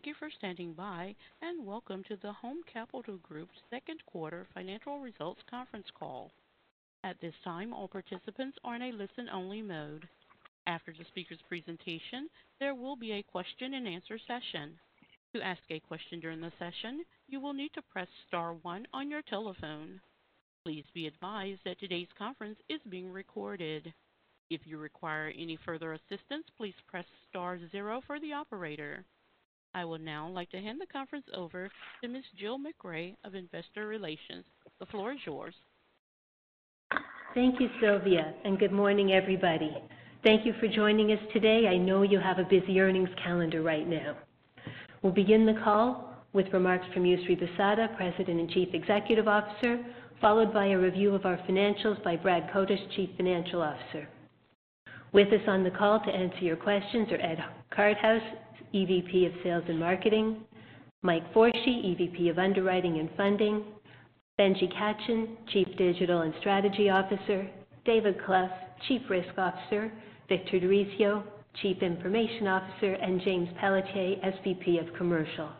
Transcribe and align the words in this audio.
Thank 0.00 0.16
you 0.16 0.26
for 0.26 0.34
standing 0.38 0.72
by, 0.72 1.14
and 1.42 1.66
welcome 1.66 2.02
to 2.08 2.16
the 2.22 2.32
Home 2.32 2.60
Capital 2.72 3.18
Group's 3.22 3.58
second 3.68 4.00
quarter 4.06 4.46
financial 4.54 4.98
results 4.98 5.42
conference 5.50 5.88
call. 5.98 6.30
At 7.04 7.20
this 7.20 7.34
time, 7.44 7.74
all 7.74 7.86
participants 7.86 8.56
are 8.64 8.76
in 8.76 8.82
a 8.82 8.92
listen-only 8.92 9.60
mode. 9.60 10.08
After 10.66 10.92
the 10.92 11.04
speaker's 11.08 11.42
presentation, 11.46 12.30
there 12.60 12.74
will 12.74 12.96
be 12.96 13.12
a 13.12 13.22
question-and-answer 13.22 14.18
session. 14.26 14.78
To 15.34 15.42
ask 15.42 15.60
a 15.68 15.80
question 15.80 16.18
during 16.18 16.40
the 16.40 16.52
session, 16.58 17.04
you 17.28 17.38
will 17.38 17.52
need 17.52 17.72
to 17.74 17.82
press 17.92 18.08
star 18.26 18.54
one 18.62 18.86
on 18.94 19.10
your 19.10 19.22
telephone. 19.28 20.00
Please 20.64 20.84
be 20.94 21.08
advised 21.08 21.60
that 21.66 21.78
today's 21.78 22.08
conference 22.16 22.56
is 22.70 22.80
being 22.88 23.12
recorded. 23.12 23.92
If 24.48 24.62
you 24.64 24.78
require 24.78 25.30
any 25.36 25.58
further 25.66 25.92
assistance, 25.92 26.46
please 26.56 26.74
press 26.88 27.04
star 27.28 27.58
zero 27.70 28.00
for 28.06 28.18
the 28.18 28.32
operator. 28.32 29.04
I 29.74 29.84
would 29.84 30.00
now 30.00 30.28
like 30.28 30.50
to 30.50 30.60
hand 30.60 30.80
the 30.80 30.86
conference 30.86 31.26
over 31.34 31.70
to 32.02 32.08
Ms. 32.08 32.24
Jill 32.38 32.58
MacRae 32.58 33.14
of 33.24 33.34
Investor 33.34 33.86
Relations. 33.86 34.44
The 34.80 34.86
floor 34.86 35.12
is 35.12 35.18
yours. 35.24 35.54
Thank 37.34 37.60
you, 37.60 37.68
Sylvia, 37.80 38.34
and 38.44 38.58
good 38.58 38.72
morning, 38.72 39.12
everybody. 39.12 39.76
Thank 40.24 40.44
you 40.44 40.54
for 40.58 40.66
joining 40.66 41.12
us 41.12 41.20
today. 41.32 41.68
I 41.68 41.76
know 41.76 42.02
you 42.02 42.18
have 42.18 42.38
a 42.40 42.44
busy 42.44 42.80
earnings 42.80 43.08
calendar 43.22 43.62
right 43.62 43.88
now. 43.88 44.16
We'll 45.02 45.12
begin 45.12 45.46
the 45.46 45.60
call 45.62 46.14
with 46.32 46.52
remarks 46.52 46.86
from 46.92 47.04
Yousry 47.04 47.40
Bissada, 47.40 47.96
President 47.96 48.40
and 48.40 48.50
Chief 48.50 48.68
Executive 48.74 49.28
Officer, 49.28 49.78
followed 50.20 50.52
by 50.52 50.66
a 50.66 50.78
review 50.78 51.14
of 51.14 51.24
our 51.24 51.38
financials 51.48 52.02
by 52.02 52.16
Brad 52.16 52.50
Kotush, 52.52 52.94
Chief 52.96 53.08
Financial 53.16 53.62
Officer. 53.62 54.08
With 55.12 55.28
us 55.28 55.46
on 55.46 55.62
the 55.62 55.70
call 55.70 56.00
to 56.00 56.10
answer 56.10 56.38
your 56.40 56.56
questions 56.56 57.08
are 57.12 57.20
Ed 57.20 57.38
Karthaus, 57.72 58.20
EVP 58.74 59.26
of 59.26 59.32
Sales 59.42 59.64
and 59.68 59.78
Marketing, 59.78 60.42
Mike 61.02 61.32
Forshay, 61.32 61.54
EVP 61.66 62.30
of 62.30 62.38
Underwriting 62.38 62.98
and 62.98 63.08
Funding, 63.16 63.64
Benjy 64.38 64.72
Katchen, 64.72 65.36
Chief 65.52 65.66
Digital 65.76 66.22
and 66.22 66.34
Strategy 66.40 66.88
Officer, 66.88 67.48
David 67.84 68.16
Clough, 68.24 68.50
Chief 68.88 69.00
Risk 69.08 69.36
Officer, 69.36 69.92
Victor 70.28 70.60
Dorisio, 70.60 71.22
Chief 71.62 71.82
Information 71.82 72.46
Officer, 72.46 72.92
and 72.94 73.20
James 73.22 73.48
Pelletier, 73.60 74.16
SVP 74.24 74.80
of 74.80 74.94
Commercial. 74.96 75.50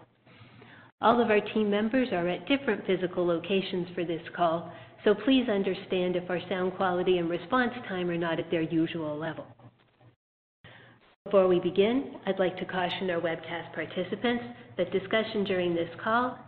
All 1.02 1.20
of 1.20 1.30
our 1.30 1.40
team 1.40 1.70
members 1.70 2.08
are 2.12 2.28
at 2.28 2.46
different 2.46 2.86
physical 2.86 3.26
locations 3.26 3.88
for 3.94 4.04
this 4.04 4.22
call, 4.36 4.70
so 5.04 5.14
please 5.14 5.48
understand 5.48 6.14
if 6.14 6.28
our 6.28 6.40
sound 6.48 6.74
quality 6.74 7.18
and 7.18 7.30
response 7.30 7.72
time 7.88 8.10
are 8.10 8.18
not 8.18 8.38
at 8.38 8.50
their 8.50 8.62
usual 8.62 9.16
level. 9.18 9.46
Before 11.26 11.48
we 11.48 11.60
begin, 11.60 12.14
I'd 12.24 12.38
like 12.38 12.56
to 12.56 12.64
caution 12.64 13.10
our 13.10 13.20
webcast 13.20 13.74
participants 13.74 14.42
that 14.78 14.90
discussion 14.90 15.44
during 15.44 15.74
this 15.74 15.90
call 16.02 16.38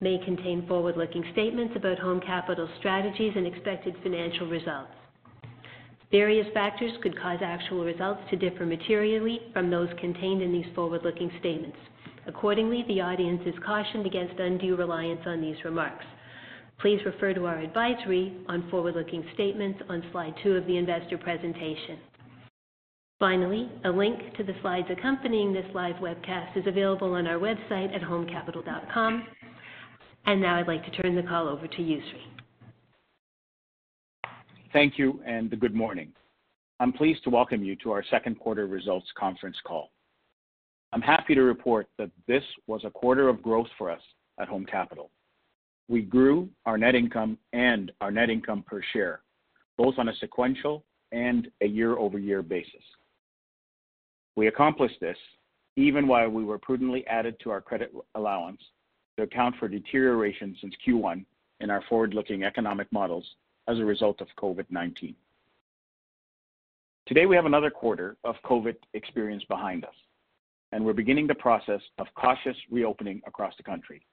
may 0.00 0.16
contain 0.24 0.64
forward-looking 0.68 1.24
statements 1.32 1.74
about 1.74 1.98
Home 1.98 2.20
Capital's 2.20 2.70
strategies 2.78 3.32
and 3.34 3.48
expected 3.48 3.96
financial 4.04 4.46
results. 4.46 4.92
Various 6.12 6.46
factors 6.54 6.92
could 7.02 7.18
cause 7.20 7.40
actual 7.42 7.84
results 7.84 8.20
to 8.30 8.36
differ 8.36 8.64
materially 8.64 9.40
from 9.52 9.70
those 9.70 9.88
contained 9.98 10.40
in 10.40 10.52
these 10.52 10.72
forward-looking 10.76 11.32
statements. 11.40 11.78
Accordingly, 12.28 12.84
the 12.86 13.00
audience 13.00 13.42
is 13.44 13.54
cautioned 13.66 14.06
against 14.06 14.38
undue 14.38 14.76
reliance 14.76 15.22
on 15.26 15.40
these 15.40 15.64
remarks. 15.64 16.06
Please 16.78 17.00
refer 17.04 17.34
to 17.34 17.46
our 17.46 17.58
advisory 17.58 18.36
on 18.46 18.70
forward-looking 18.70 19.24
statements 19.34 19.80
on 19.88 20.04
slide 20.12 20.34
two 20.44 20.54
of 20.54 20.64
the 20.66 20.76
investor 20.76 21.18
presentation. 21.18 21.98
Finally, 23.18 23.68
a 23.84 23.90
link 23.90 24.16
to 24.36 24.44
the 24.44 24.54
slides 24.62 24.86
accompanying 24.96 25.52
this 25.52 25.66
live 25.74 25.96
webcast 25.96 26.56
is 26.56 26.64
available 26.68 27.14
on 27.14 27.26
our 27.26 27.38
website 27.38 27.92
at 27.92 28.00
homecapital.com. 28.00 29.26
And 30.26 30.40
now 30.40 30.56
I'd 30.56 30.68
like 30.68 30.84
to 30.84 31.02
turn 31.02 31.16
the 31.16 31.22
call 31.24 31.48
over 31.48 31.66
to 31.66 31.78
Yousry. 31.78 32.22
Thank 34.72 34.98
you, 34.98 35.20
and 35.26 35.58
good 35.58 35.74
morning. 35.74 36.12
I'm 36.78 36.92
pleased 36.92 37.24
to 37.24 37.30
welcome 37.30 37.64
you 37.64 37.74
to 37.82 37.90
our 37.90 38.04
second 38.08 38.38
quarter 38.38 38.68
results 38.68 39.08
conference 39.18 39.56
call. 39.66 39.90
I'm 40.92 41.02
happy 41.02 41.34
to 41.34 41.42
report 41.42 41.88
that 41.98 42.10
this 42.28 42.44
was 42.68 42.82
a 42.84 42.90
quarter 42.90 43.28
of 43.28 43.42
growth 43.42 43.66
for 43.76 43.90
us 43.90 44.02
at 44.40 44.46
Home 44.46 44.64
Capital. 44.64 45.10
We 45.88 46.02
grew 46.02 46.48
our 46.66 46.78
net 46.78 46.94
income 46.94 47.36
and 47.52 47.90
our 48.00 48.12
net 48.12 48.30
income 48.30 48.62
per 48.64 48.80
share, 48.92 49.22
both 49.76 49.94
on 49.98 50.08
a 50.08 50.14
sequential 50.20 50.84
and 51.10 51.48
a 51.62 51.66
year-over-year 51.66 52.42
basis. 52.42 52.84
We 54.38 54.46
accomplished 54.46 55.00
this 55.00 55.16
even 55.74 56.06
while 56.06 56.28
we 56.28 56.44
were 56.44 56.58
prudently 56.58 57.04
added 57.08 57.40
to 57.40 57.50
our 57.50 57.60
credit 57.60 57.92
allowance 58.14 58.60
to 59.16 59.24
account 59.24 59.56
for 59.58 59.66
deterioration 59.66 60.56
since 60.60 60.74
Q1 60.86 61.24
in 61.58 61.70
our 61.70 61.82
forward-looking 61.88 62.44
economic 62.44 62.86
models 62.92 63.28
as 63.66 63.80
a 63.80 63.84
result 63.84 64.20
of 64.20 64.28
COVID-19. 64.40 65.16
Today, 67.06 67.26
we 67.26 67.34
have 67.34 67.46
another 67.46 67.68
quarter 67.68 68.16
of 68.22 68.36
COVID 68.44 68.76
experience 68.94 69.42
behind 69.48 69.84
us, 69.84 69.94
and 70.70 70.84
we're 70.84 70.92
beginning 70.92 71.26
the 71.26 71.34
process 71.34 71.80
of 71.98 72.06
cautious 72.14 72.56
reopening 72.70 73.20
across 73.26 73.54
the 73.56 73.64
country. 73.64 74.06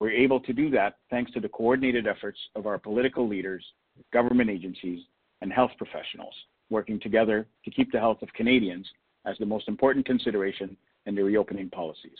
We're 0.00 0.10
able 0.10 0.40
to 0.40 0.52
do 0.52 0.70
that 0.70 0.96
thanks 1.08 1.30
to 1.34 1.40
the 1.40 1.48
coordinated 1.50 2.08
efforts 2.08 2.40
of 2.56 2.66
our 2.66 2.78
political 2.78 3.28
leaders, 3.28 3.64
government 4.12 4.50
agencies, 4.50 5.04
and 5.40 5.52
health 5.52 5.70
professionals 5.78 6.34
working 6.68 6.98
together 6.98 7.46
to 7.64 7.70
keep 7.70 7.92
the 7.92 8.00
health 8.00 8.20
of 8.20 8.32
Canadians 8.32 8.90
as 9.26 9.36
the 9.38 9.46
most 9.46 9.68
important 9.68 10.06
consideration 10.06 10.76
in 11.06 11.14
the 11.14 11.22
reopening 11.22 11.70
policies. 11.70 12.18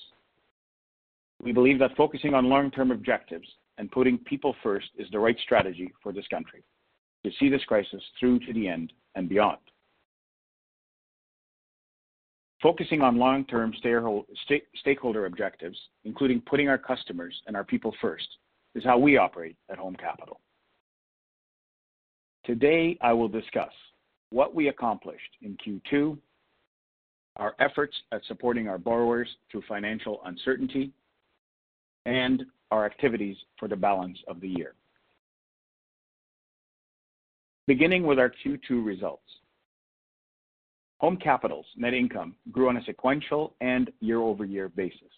We 1.43 1.53
believe 1.53 1.79
that 1.81 1.97
focusing 1.97 2.35
on 2.35 2.49
long-term 2.49 2.91
objectives 2.91 3.49
and 3.79 3.91
putting 3.91 4.19
people 4.19 4.55
first 4.63 4.89
is 4.97 5.09
the 5.11 5.19
right 5.19 5.37
strategy 5.43 5.93
for 6.03 6.13
this 6.13 6.27
country 6.29 6.63
to 7.25 7.31
see 7.39 7.49
this 7.49 7.65
crisis 7.65 8.03
through 8.21 8.39
to 8.41 8.53
the 8.53 8.69
end 8.69 8.93
and 9.15 9.29
beyond. 9.29 9.59
Focusing 12.63 13.03
on 13.03 13.19
long-term 13.19 13.75
stakeholder 14.81 15.27
objectives, 15.27 15.79
including 16.05 16.41
putting 16.41 16.69
our 16.69 16.79
customers 16.79 17.35
and 17.47 17.57
our 17.57 17.65
people 17.65 17.95
first, 18.01 18.27
is 18.75 18.85
how 18.85 18.97
we 18.97 19.19
operate 19.19 19.57
at 19.71 19.77
Home 19.77 19.97
Capital. 19.97 20.41
Today, 22.45 22.97
I 23.01 23.13
will 23.13 23.29
discuss 23.29 23.73
what 24.31 24.55
we 24.55 24.69
accomplished 24.69 25.37
in 25.43 25.57
Q2, 25.67 26.19
our 27.37 27.55
efforts 27.59 27.95
at 28.13 28.25
supporting 28.27 28.69
our 28.69 28.79
borrowers 28.79 29.29
through 29.51 29.63
financial 29.69 30.21
uncertainty, 30.25 30.93
and 32.07 32.45
our 32.71 32.85
activities 32.85 33.37
for 33.59 33.69
the 33.69 33.77
balance 33.77 34.19
of 34.29 34.41
the 34.41 34.49
year. 34.49 34.75
Beginning 37.67 38.05
with 38.07 38.19
our 38.19 38.31
Q2 38.31 38.85
results. 38.85 39.23
Home 40.99 41.17
Capital's 41.17 41.67
net 41.77 41.95
income 41.95 42.35
grew 42.53 42.69
on 42.69 42.77
a 42.77 42.85
sequential 42.85 43.55
and 43.61 43.91
year-over-year 44.01 44.69
basis. 44.71 45.11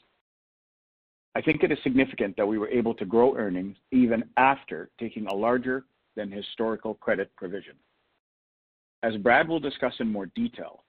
I 1.34 1.42
think 1.42 1.62
it 1.62 1.70
is 1.70 1.78
significant 1.82 2.36
that 2.36 2.46
we 2.46 2.56
were 2.56 2.68
able 2.68 2.94
to 2.94 3.04
grow 3.04 3.36
earnings 3.36 3.76
even 3.92 4.24
after 4.36 4.90
taking 4.98 5.26
a 5.26 5.34
larger 5.34 5.84
than 6.16 6.30
historical 6.30 6.94
credit 6.94 7.30
provision. 7.36 7.74
As 9.02 9.16
Brad 9.18 9.46
will 9.46 9.60
discuss 9.60 9.92
in 10.00 10.10
more 10.10 10.26
detail, 10.34 10.84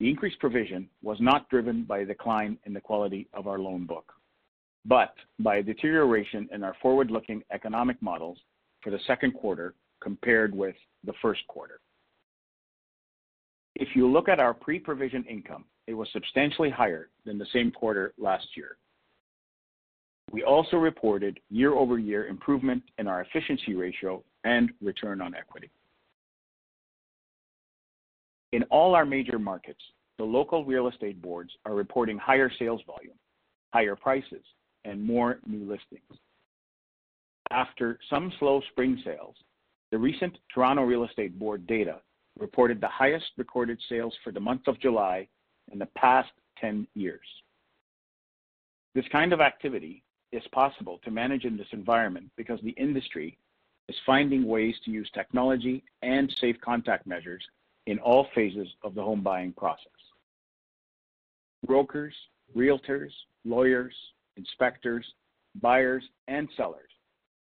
the 0.00 0.08
increased 0.08 0.38
provision 0.38 0.88
was 1.02 1.18
not 1.20 1.48
driven 1.48 1.84
by 1.84 1.98
a 1.98 2.04
decline 2.04 2.58
in 2.64 2.72
the 2.72 2.80
quality 2.80 3.28
of 3.34 3.46
our 3.46 3.58
loan 3.58 3.84
book, 3.84 4.12
but 4.84 5.14
by 5.40 5.56
a 5.56 5.62
deterioration 5.62 6.48
in 6.52 6.62
our 6.62 6.76
forward-looking 6.80 7.42
economic 7.52 8.00
models 8.00 8.38
for 8.82 8.90
the 8.90 9.00
second 9.06 9.32
quarter 9.32 9.74
compared 10.00 10.54
with 10.54 10.76
the 11.04 11.12
first 11.20 11.40
quarter. 11.48 11.80
If 13.74 13.88
you 13.94 14.10
look 14.10 14.28
at 14.28 14.40
our 14.40 14.54
pre-provision 14.54 15.24
income, 15.24 15.64
it 15.86 15.94
was 15.94 16.08
substantially 16.12 16.70
higher 16.70 17.10
than 17.24 17.38
the 17.38 17.46
same 17.52 17.70
quarter 17.70 18.12
last 18.18 18.46
year. 18.56 18.76
We 20.30 20.42
also 20.42 20.76
reported 20.76 21.40
year-over-year 21.50 22.26
improvement 22.26 22.82
in 22.98 23.08
our 23.08 23.22
efficiency 23.22 23.74
ratio 23.74 24.22
and 24.44 24.70
return 24.80 25.20
on 25.20 25.34
equity. 25.34 25.70
In 28.52 28.62
all 28.64 28.94
our 28.94 29.04
major 29.04 29.38
markets, 29.38 29.82
the 30.16 30.24
local 30.24 30.64
real 30.64 30.88
estate 30.88 31.20
boards 31.20 31.50
are 31.66 31.74
reporting 31.74 32.18
higher 32.18 32.50
sales 32.58 32.80
volume, 32.86 33.14
higher 33.72 33.94
prices, 33.94 34.44
and 34.84 35.02
more 35.02 35.38
new 35.46 35.60
listings. 35.60 36.18
After 37.50 37.98
some 38.08 38.32
slow 38.38 38.62
spring 38.70 39.00
sales, 39.04 39.36
the 39.90 39.98
recent 39.98 40.36
Toronto 40.52 40.82
Real 40.82 41.04
Estate 41.04 41.38
Board 41.38 41.66
data 41.66 42.00
reported 42.38 42.80
the 42.80 42.88
highest 42.88 43.26
recorded 43.36 43.78
sales 43.88 44.14
for 44.22 44.32
the 44.32 44.40
month 44.40 44.66
of 44.66 44.80
July 44.80 45.26
in 45.72 45.78
the 45.78 45.88
past 45.96 46.30
10 46.58 46.86
years. 46.94 47.26
This 48.94 49.06
kind 49.10 49.32
of 49.32 49.40
activity 49.40 50.02
is 50.32 50.42
possible 50.52 50.98
to 51.04 51.10
manage 51.10 51.44
in 51.44 51.56
this 51.56 51.68
environment 51.72 52.30
because 52.36 52.60
the 52.62 52.70
industry 52.70 53.38
is 53.88 53.96
finding 54.04 54.46
ways 54.46 54.74
to 54.84 54.90
use 54.90 55.10
technology 55.14 55.82
and 56.02 56.32
safe 56.40 56.56
contact 56.60 57.06
measures 57.06 57.42
in 57.88 57.98
all 58.00 58.26
phases 58.34 58.68
of 58.82 58.94
the 58.94 59.02
home 59.02 59.22
buying 59.22 59.50
process. 59.50 59.86
Brokers, 61.66 62.14
realtors, 62.54 63.10
lawyers, 63.46 63.94
inspectors, 64.36 65.06
buyers, 65.62 66.04
and 66.28 66.50
sellers, 66.54 66.90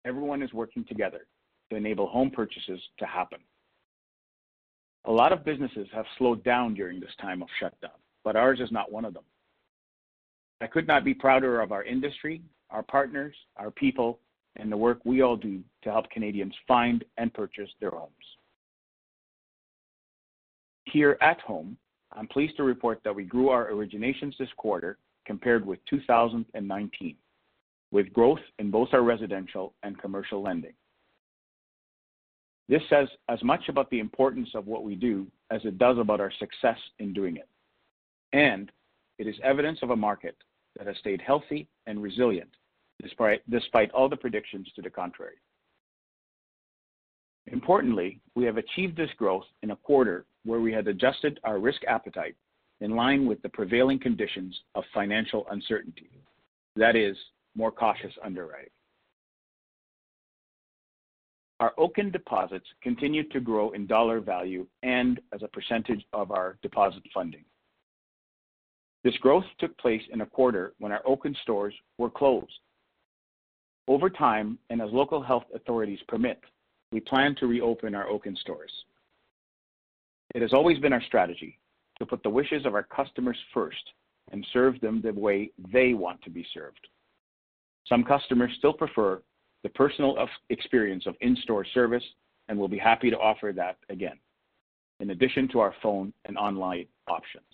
everyone 0.04 0.42
is 0.42 0.52
working 0.52 0.84
together 0.84 1.26
to 1.70 1.76
enable 1.76 2.06
home 2.06 2.30
purchases 2.30 2.78
to 2.98 3.06
happen. 3.06 3.38
A 5.06 5.10
lot 5.10 5.32
of 5.32 5.46
businesses 5.46 5.88
have 5.94 6.04
slowed 6.18 6.44
down 6.44 6.74
during 6.74 7.00
this 7.00 7.14
time 7.22 7.40
of 7.40 7.48
shutdown, 7.58 7.98
but 8.22 8.36
ours 8.36 8.60
is 8.60 8.70
not 8.70 8.92
one 8.92 9.06
of 9.06 9.14
them. 9.14 9.24
I 10.60 10.66
could 10.66 10.86
not 10.86 11.04
be 11.04 11.14
prouder 11.14 11.62
of 11.62 11.72
our 11.72 11.84
industry, 11.84 12.42
our 12.68 12.82
partners, 12.82 13.34
our 13.56 13.70
people, 13.70 14.20
and 14.56 14.70
the 14.70 14.76
work 14.76 15.00
we 15.04 15.22
all 15.22 15.36
do 15.36 15.62
to 15.84 15.90
help 15.90 16.10
Canadians 16.10 16.54
find 16.68 17.02
and 17.16 17.32
purchase 17.32 17.70
their 17.80 17.90
homes. 17.90 18.12
Here 20.86 21.16
at 21.20 21.40
home, 21.40 21.76
I'm 22.12 22.28
pleased 22.28 22.56
to 22.56 22.62
report 22.62 23.00
that 23.04 23.14
we 23.14 23.24
grew 23.24 23.48
our 23.48 23.70
originations 23.70 24.36
this 24.38 24.48
quarter 24.56 24.98
compared 25.26 25.64
with 25.66 25.78
2019, 25.88 27.16
with 27.90 28.12
growth 28.12 28.40
in 28.58 28.70
both 28.70 28.88
our 28.92 29.02
residential 29.02 29.74
and 29.82 29.98
commercial 29.98 30.42
lending. 30.42 30.74
This 32.68 32.82
says 32.88 33.08
as 33.28 33.42
much 33.42 33.68
about 33.68 33.90
the 33.90 34.00
importance 34.00 34.50
of 34.54 34.66
what 34.66 34.84
we 34.84 34.94
do 34.94 35.26
as 35.50 35.60
it 35.64 35.78
does 35.78 35.98
about 35.98 36.20
our 36.20 36.32
success 36.38 36.78
in 36.98 37.12
doing 37.12 37.36
it. 37.36 37.48
And 38.32 38.70
it 39.18 39.26
is 39.26 39.36
evidence 39.42 39.78
of 39.82 39.90
a 39.90 39.96
market 39.96 40.36
that 40.76 40.86
has 40.86 40.96
stayed 40.98 41.20
healthy 41.20 41.68
and 41.86 42.02
resilient 42.02 42.50
despite, 43.02 43.48
despite 43.50 43.90
all 43.92 44.08
the 44.08 44.16
predictions 44.16 44.68
to 44.74 44.82
the 44.82 44.90
contrary. 44.90 45.36
Importantly, 47.48 48.20
we 48.34 48.44
have 48.44 48.56
achieved 48.56 48.96
this 48.96 49.10
growth 49.18 49.44
in 49.62 49.70
a 49.70 49.76
quarter 49.76 50.24
where 50.44 50.60
we 50.60 50.72
had 50.72 50.88
adjusted 50.88 51.38
our 51.44 51.58
risk 51.58 51.82
appetite 51.86 52.36
in 52.80 52.96
line 52.96 53.26
with 53.26 53.40
the 53.42 53.48
prevailing 53.48 53.98
conditions 53.98 54.58
of 54.74 54.84
financial 54.92 55.46
uncertainty. 55.50 56.10
That 56.76 56.96
is, 56.96 57.16
more 57.54 57.70
cautious 57.70 58.12
underwriting. 58.24 58.70
Our 61.60 61.72
Oaken 61.78 62.10
deposits 62.10 62.66
continued 62.82 63.30
to 63.30 63.40
grow 63.40 63.70
in 63.70 63.86
dollar 63.86 64.20
value 64.20 64.66
and 64.82 65.20
as 65.32 65.42
a 65.42 65.48
percentage 65.48 66.04
of 66.12 66.30
our 66.30 66.58
deposit 66.62 67.02
funding. 67.12 67.44
This 69.04 69.16
growth 69.18 69.44
took 69.60 69.76
place 69.78 70.02
in 70.12 70.22
a 70.22 70.26
quarter 70.26 70.74
when 70.78 70.90
our 70.90 71.02
Oaken 71.06 71.36
stores 71.42 71.74
were 71.98 72.10
closed. 72.10 72.58
Over 73.86 74.10
time, 74.10 74.58
and 74.70 74.80
as 74.80 74.90
local 74.92 75.22
health 75.22 75.44
authorities 75.54 76.00
permit, 76.08 76.40
we 76.94 77.00
plan 77.00 77.34
to 77.34 77.48
reopen 77.48 77.92
our 77.96 78.08
Oaken 78.08 78.36
stores. 78.36 78.70
It 80.32 80.42
has 80.42 80.52
always 80.52 80.78
been 80.78 80.92
our 80.92 81.02
strategy 81.02 81.58
to 81.98 82.06
put 82.06 82.22
the 82.22 82.30
wishes 82.30 82.64
of 82.64 82.74
our 82.74 82.84
customers 82.84 83.36
first 83.52 83.82
and 84.30 84.46
serve 84.52 84.80
them 84.80 85.02
the 85.02 85.12
way 85.12 85.50
they 85.72 85.94
want 85.94 86.22
to 86.22 86.30
be 86.30 86.46
served. 86.54 86.86
Some 87.88 88.04
customers 88.04 88.52
still 88.58 88.72
prefer 88.72 89.20
the 89.64 89.70
personal 89.70 90.16
experience 90.50 91.04
of 91.08 91.16
in-store 91.20 91.66
service 91.74 92.04
and 92.48 92.56
will 92.56 92.68
be 92.68 92.78
happy 92.78 93.10
to 93.10 93.18
offer 93.18 93.52
that 93.56 93.76
again, 93.90 94.20
in 95.00 95.10
addition 95.10 95.48
to 95.48 95.58
our 95.58 95.74
phone 95.82 96.12
and 96.26 96.38
online 96.38 96.86
options. 97.08 97.44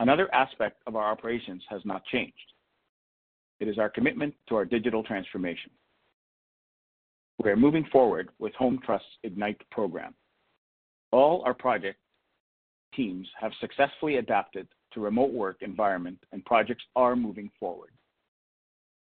Another 0.00 0.28
aspect 0.34 0.82
of 0.88 0.96
our 0.96 1.08
operations 1.08 1.62
has 1.70 1.82
not 1.84 2.04
changed. 2.06 2.52
It 3.60 3.68
is 3.68 3.78
our 3.78 3.88
commitment 3.88 4.34
to 4.48 4.56
our 4.56 4.64
digital 4.64 5.04
transformation. 5.04 5.70
We 7.42 7.50
are 7.50 7.56
moving 7.56 7.84
forward 7.92 8.30
with 8.38 8.54
Home 8.54 8.80
Trust's 8.84 9.08
Ignite 9.22 9.60
program. 9.70 10.14
All 11.12 11.42
our 11.44 11.54
project 11.54 11.98
teams 12.94 13.28
have 13.38 13.52
successfully 13.60 14.16
adapted 14.16 14.66
to 14.92 15.00
remote 15.00 15.32
work 15.32 15.58
environment 15.60 16.18
and 16.32 16.44
projects 16.44 16.82
are 16.96 17.14
moving 17.14 17.50
forward. 17.60 17.90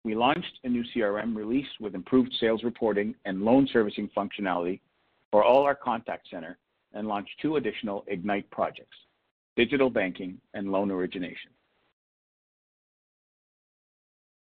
We 0.05 0.15
launched 0.15 0.59
a 0.65 0.69
new 0.69 0.85
CRM 0.95 1.37
release 1.37 1.69
with 1.81 1.95
improved 1.95 2.33
sales 2.41 2.63
reporting 2.65 3.15
and 3.25 3.43
loan 3.43 3.69
servicing 3.73 4.09
functionality 4.17 4.81
for 5.31 5.45
all 5.45 5.65
our 5.65 5.75
contact 5.75 6.29
center 6.31 6.59
and 6.95 7.07
launched 7.07 7.33
two 7.43 7.57
additional 7.57 8.05
Ignite 8.07 8.51
projects, 8.51 8.97
digital 9.57 9.91
banking 9.91 10.39
and 10.55 10.73
loan 10.73 10.91
origination. 10.91 11.51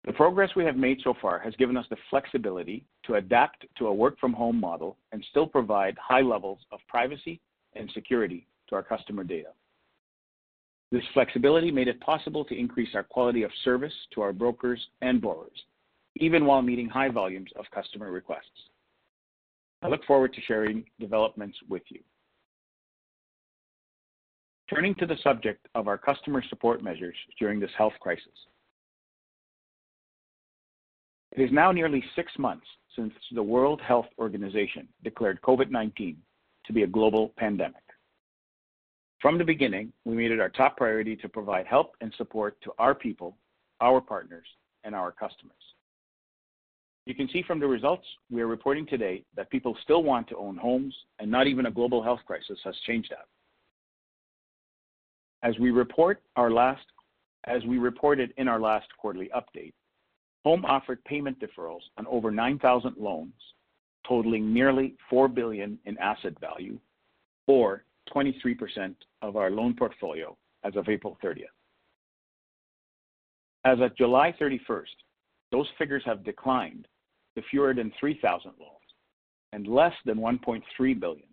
The 0.04 0.12
progress 0.12 0.50
we 0.54 0.64
have 0.64 0.76
made 0.76 1.00
so 1.02 1.14
far 1.20 1.38
has 1.38 1.54
given 1.56 1.78
us 1.78 1.86
the 1.88 1.96
flexibility 2.10 2.84
to 3.06 3.14
adapt 3.14 3.64
to 3.78 3.86
a 3.86 3.94
work 3.94 4.18
from 4.18 4.34
home 4.34 4.60
model 4.60 4.98
and 5.12 5.24
still 5.30 5.46
provide 5.46 5.96
high 5.98 6.20
levels 6.20 6.58
of 6.72 6.80
privacy 6.88 7.40
and 7.74 7.90
security 7.94 8.46
to 8.68 8.74
our 8.74 8.82
customer 8.82 9.24
data. 9.24 9.48
This 10.92 11.02
flexibility 11.14 11.70
made 11.70 11.88
it 11.88 12.00
possible 12.00 12.44
to 12.44 12.58
increase 12.58 12.90
our 12.94 13.02
quality 13.02 13.42
of 13.42 13.50
service 13.64 13.94
to 14.12 14.20
our 14.20 14.32
brokers 14.32 14.80
and 15.00 15.22
borrowers, 15.22 15.64
even 16.16 16.44
while 16.44 16.60
meeting 16.60 16.88
high 16.88 17.08
volumes 17.08 17.50
of 17.56 17.64
customer 17.74 18.12
requests. 18.12 18.68
I 19.82 19.88
look 19.88 20.04
forward 20.04 20.34
to 20.34 20.40
sharing 20.42 20.84
developments 21.00 21.56
with 21.68 21.82
you. 21.88 22.00
Turning 24.68 24.94
to 24.96 25.06
the 25.06 25.16
subject 25.22 25.66
of 25.74 25.88
our 25.88 25.98
customer 25.98 26.42
support 26.48 26.82
measures 26.82 27.16
during 27.38 27.58
this 27.58 27.70
health 27.76 27.92
crisis. 28.00 28.32
It 31.34 31.42
is 31.42 31.50
now 31.52 31.72
nearly 31.72 32.02
six 32.14 32.30
months 32.38 32.66
since 32.94 33.12
the 33.32 33.42
World 33.42 33.80
Health 33.80 34.06
Organization 34.18 34.86
declared 35.02 35.40
COVID-19 35.42 36.16
to 36.66 36.72
be 36.72 36.84
a 36.84 36.86
global 36.86 37.32
pandemic. 37.36 37.82
From 39.20 39.36
the 39.36 39.44
beginning, 39.44 39.92
we 40.04 40.14
made 40.14 40.30
it 40.30 40.38
our 40.38 40.48
top 40.48 40.76
priority 40.76 41.16
to 41.16 41.28
provide 41.28 41.66
help 41.66 41.96
and 42.00 42.12
support 42.16 42.56
to 42.62 42.72
our 42.78 42.94
people, 42.94 43.36
our 43.80 44.00
partners, 44.00 44.46
and 44.84 44.94
our 44.94 45.10
customers. 45.10 45.56
You 47.06 47.16
can 47.16 47.28
see 47.32 47.42
from 47.42 47.58
the 47.58 47.66
results 47.66 48.06
we 48.30 48.40
are 48.40 48.46
reporting 48.46 48.86
today 48.86 49.24
that 49.36 49.50
people 49.50 49.76
still 49.82 50.04
want 50.04 50.28
to 50.28 50.36
own 50.36 50.56
homes, 50.56 50.94
and 51.18 51.28
not 51.30 51.48
even 51.48 51.66
a 51.66 51.70
global 51.70 52.02
health 52.02 52.20
crisis 52.26 52.58
has 52.64 52.76
changed 52.86 53.10
that. 53.10 53.26
As 55.42 55.58
we 55.58 55.72
report 55.72 56.22
our 56.36 56.50
last, 56.50 56.84
as 57.44 57.64
we 57.64 57.78
reported 57.78 58.32
in 58.36 58.46
our 58.46 58.60
last 58.60 58.86
quarterly 58.98 59.30
update, 59.36 59.72
Home 60.44 60.64
offered 60.66 61.02
payment 61.04 61.38
deferrals 61.40 61.80
on 61.96 62.06
over 62.06 62.30
9,000 62.30 62.96
loans, 62.98 63.32
totaling 64.06 64.52
nearly 64.52 64.94
4 65.08 65.28
billion 65.28 65.78
in 65.86 65.96
asset 65.98 66.38
value, 66.38 66.78
or 67.46 67.84
23% 68.14 68.94
of 69.22 69.36
our 69.36 69.50
loan 69.50 69.74
portfolio 69.74 70.36
as 70.64 70.76
of 70.76 70.88
April 70.88 71.16
30th. 71.24 71.44
As 73.64 73.80
of 73.80 73.96
July 73.96 74.34
31st, 74.38 74.84
those 75.50 75.66
figures 75.78 76.02
have 76.04 76.24
declined 76.24 76.86
to 77.36 77.42
fewer 77.50 77.72
than 77.72 77.92
3,000 77.98 78.52
loans 78.60 78.70
and 79.52 79.66
less 79.66 79.94
than 80.04 80.18
1.3 80.18 80.62
billion, 81.00 81.28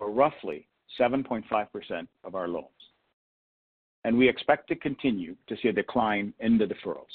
or 0.00 0.10
roughly 0.10 0.66
7.5% 1.00 2.06
of 2.24 2.34
our 2.34 2.48
loans. 2.48 2.66
And 4.04 4.18
we 4.18 4.28
expect 4.28 4.68
to 4.68 4.74
continue 4.74 5.36
to 5.48 5.56
see 5.62 5.68
a 5.68 5.72
decline 5.72 6.34
in 6.40 6.58
the 6.58 6.66
deferrals. 6.66 7.06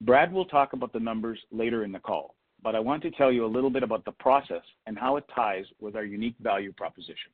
Brad 0.00 0.32
will 0.32 0.44
talk 0.44 0.72
about 0.72 0.92
the 0.92 1.00
numbers 1.00 1.38
later 1.50 1.84
in 1.84 1.92
the 1.92 1.98
call, 1.98 2.36
but 2.62 2.74
I 2.74 2.80
want 2.80 3.02
to 3.02 3.10
tell 3.10 3.32
you 3.32 3.44
a 3.44 3.46
little 3.46 3.70
bit 3.70 3.82
about 3.82 4.04
the 4.04 4.12
process 4.12 4.62
and 4.86 4.98
how 4.98 5.16
it 5.16 5.24
ties 5.34 5.64
with 5.80 5.96
our 5.96 6.04
unique 6.04 6.36
value 6.40 6.72
proposition. 6.72 7.32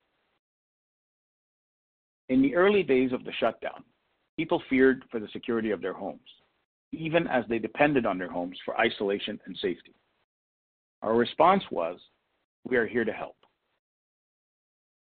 In 2.30 2.40
the 2.40 2.54
early 2.54 2.82
days 2.82 3.12
of 3.12 3.24
the 3.24 3.32
shutdown, 3.38 3.84
people 4.38 4.62
feared 4.70 5.04
for 5.10 5.20
the 5.20 5.28
security 5.28 5.70
of 5.70 5.82
their 5.82 5.92
homes, 5.92 6.20
even 6.92 7.26
as 7.26 7.44
they 7.48 7.58
depended 7.58 8.06
on 8.06 8.18
their 8.18 8.30
homes 8.30 8.58
for 8.64 8.78
isolation 8.80 9.38
and 9.44 9.56
safety. 9.60 9.94
Our 11.02 11.14
response 11.14 11.62
was, 11.70 12.00
we 12.66 12.78
are 12.78 12.86
here 12.86 13.04
to 13.04 13.12
help. 13.12 13.36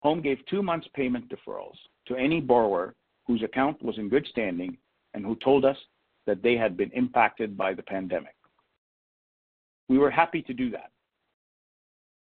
Home 0.02 0.22
gave 0.22 0.38
two 0.46 0.62
months 0.62 0.88
payment 0.94 1.28
deferrals 1.28 1.76
to 2.08 2.16
any 2.16 2.40
borrower 2.40 2.94
whose 3.26 3.42
account 3.42 3.82
was 3.82 3.98
in 3.98 4.08
good 4.08 4.26
standing 4.30 4.78
and 5.12 5.26
who 5.26 5.36
told 5.36 5.66
us 5.66 5.76
that 6.30 6.44
they 6.44 6.56
had 6.56 6.76
been 6.76 6.92
impacted 6.92 7.58
by 7.58 7.74
the 7.74 7.82
pandemic. 7.82 8.36
We 9.88 9.98
were 9.98 10.12
happy 10.12 10.42
to 10.42 10.54
do 10.54 10.70
that. 10.70 10.92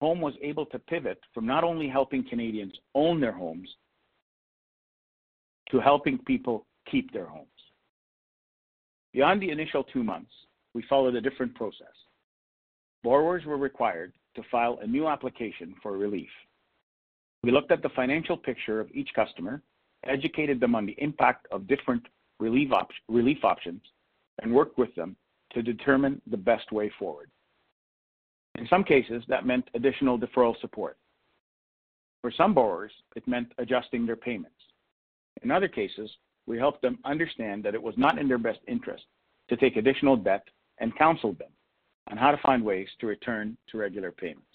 Home 0.01 0.19
was 0.19 0.33
able 0.41 0.65
to 0.65 0.79
pivot 0.79 1.21
from 1.33 1.45
not 1.45 1.63
only 1.63 1.87
helping 1.87 2.27
Canadians 2.27 2.73
own 2.95 3.21
their 3.21 3.31
homes, 3.31 3.69
to 5.71 5.79
helping 5.79 6.17
people 6.17 6.65
keep 6.91 7.13
their 7.13 7.27
homes. 7.27 7.47
Beyond 9.13 9.41
the 9.41 9.51
initial 9.51 9.85
two 9.85 10.03
months, 10.03 10.33
we 10.73 10.83
followed 10.89 11.15
a 11.15 11.21
different 11.21 11.55
process. 11.55 11.95
Borrowers 13.05 13.45
were 13.45 13.57
required 13.57 14.11
to 14.35 14.43
file 14.51 14.79
a 14.81 14.87
new 14.87 15.07
application 15.07 15.75
for 15.81 15.93
relief. 15.97 16.33
We 17.41 17.51
looked 17.51 17.71
at 17.71 17.81
the 17.81 17.95
financial 17.95 18.35
picture 18.35 18.81
of 18.81 18.91
each 18.93 19.11
customer, 19.15 19.61
educated 20.05 20.59
them 20.59 20.75
on 20.75 20.85
the 20.85 20.95
impact 20.97 21.47
of 21.53 21.67
different 21.67 22.05
relief, 22.43 22.71
op 22.73 22.89
relief 23.07 23.43
options, 23.43 23.81
and 24.41 24.53
worked 24.53 24.77
with 24.77 24.93
them 24.95 25.15
to 25.53 25.61
determine 25.61 26.21
the 26.29 26.37
best 26.51 26.71
way 26.71 26.91
forward. 26.99 27.29
In 28.59 28.67
some 28.67 28.83
cases, 28.83 29.23
that 29.29 29.45
meant 29.45 29.69
additional 29.73 30.19
deferral 30.19 30.59
support. 30.59 30.97
For 32.21 32.31
some 32.31 32.53
borrowers, 32.53 32.91
it 33.15 33.27
meant 33.27 33.53
adjusting 33.57 34.05
their 34.05 34.15
payments. 34.15 34.61
In 35.41 35.51
other 35.51 35.67
cases, 35.67 36.09
we 36.45 36.57
helped 36.57 36.81
them 36.81 36.99
understand 37.05 37.63
that 37.63 37.75
it 37.75 37.81
was 37.81 37.95
not 37.97 38.17
in 38.19 38.27
their 38.27 38.37
best 38.37 38.59
interest 38.67 39.05
to 39.49 39.55
take 39.57 39.77
additional 39.77 40.17
debt 40.17 40.45
and 40.79 40.97
counseled 40.97 41.39
them 41.39 41.51
on 42.11 42.17
how 42.17 42.31
to 42.31 42.37
find 42.45 42.63
ways 42.63 42.87
to 42.99 43.07
return 43.07 43.57
to 43.69 43.77
regular 43.77 44.11
payments. 44.11 44.47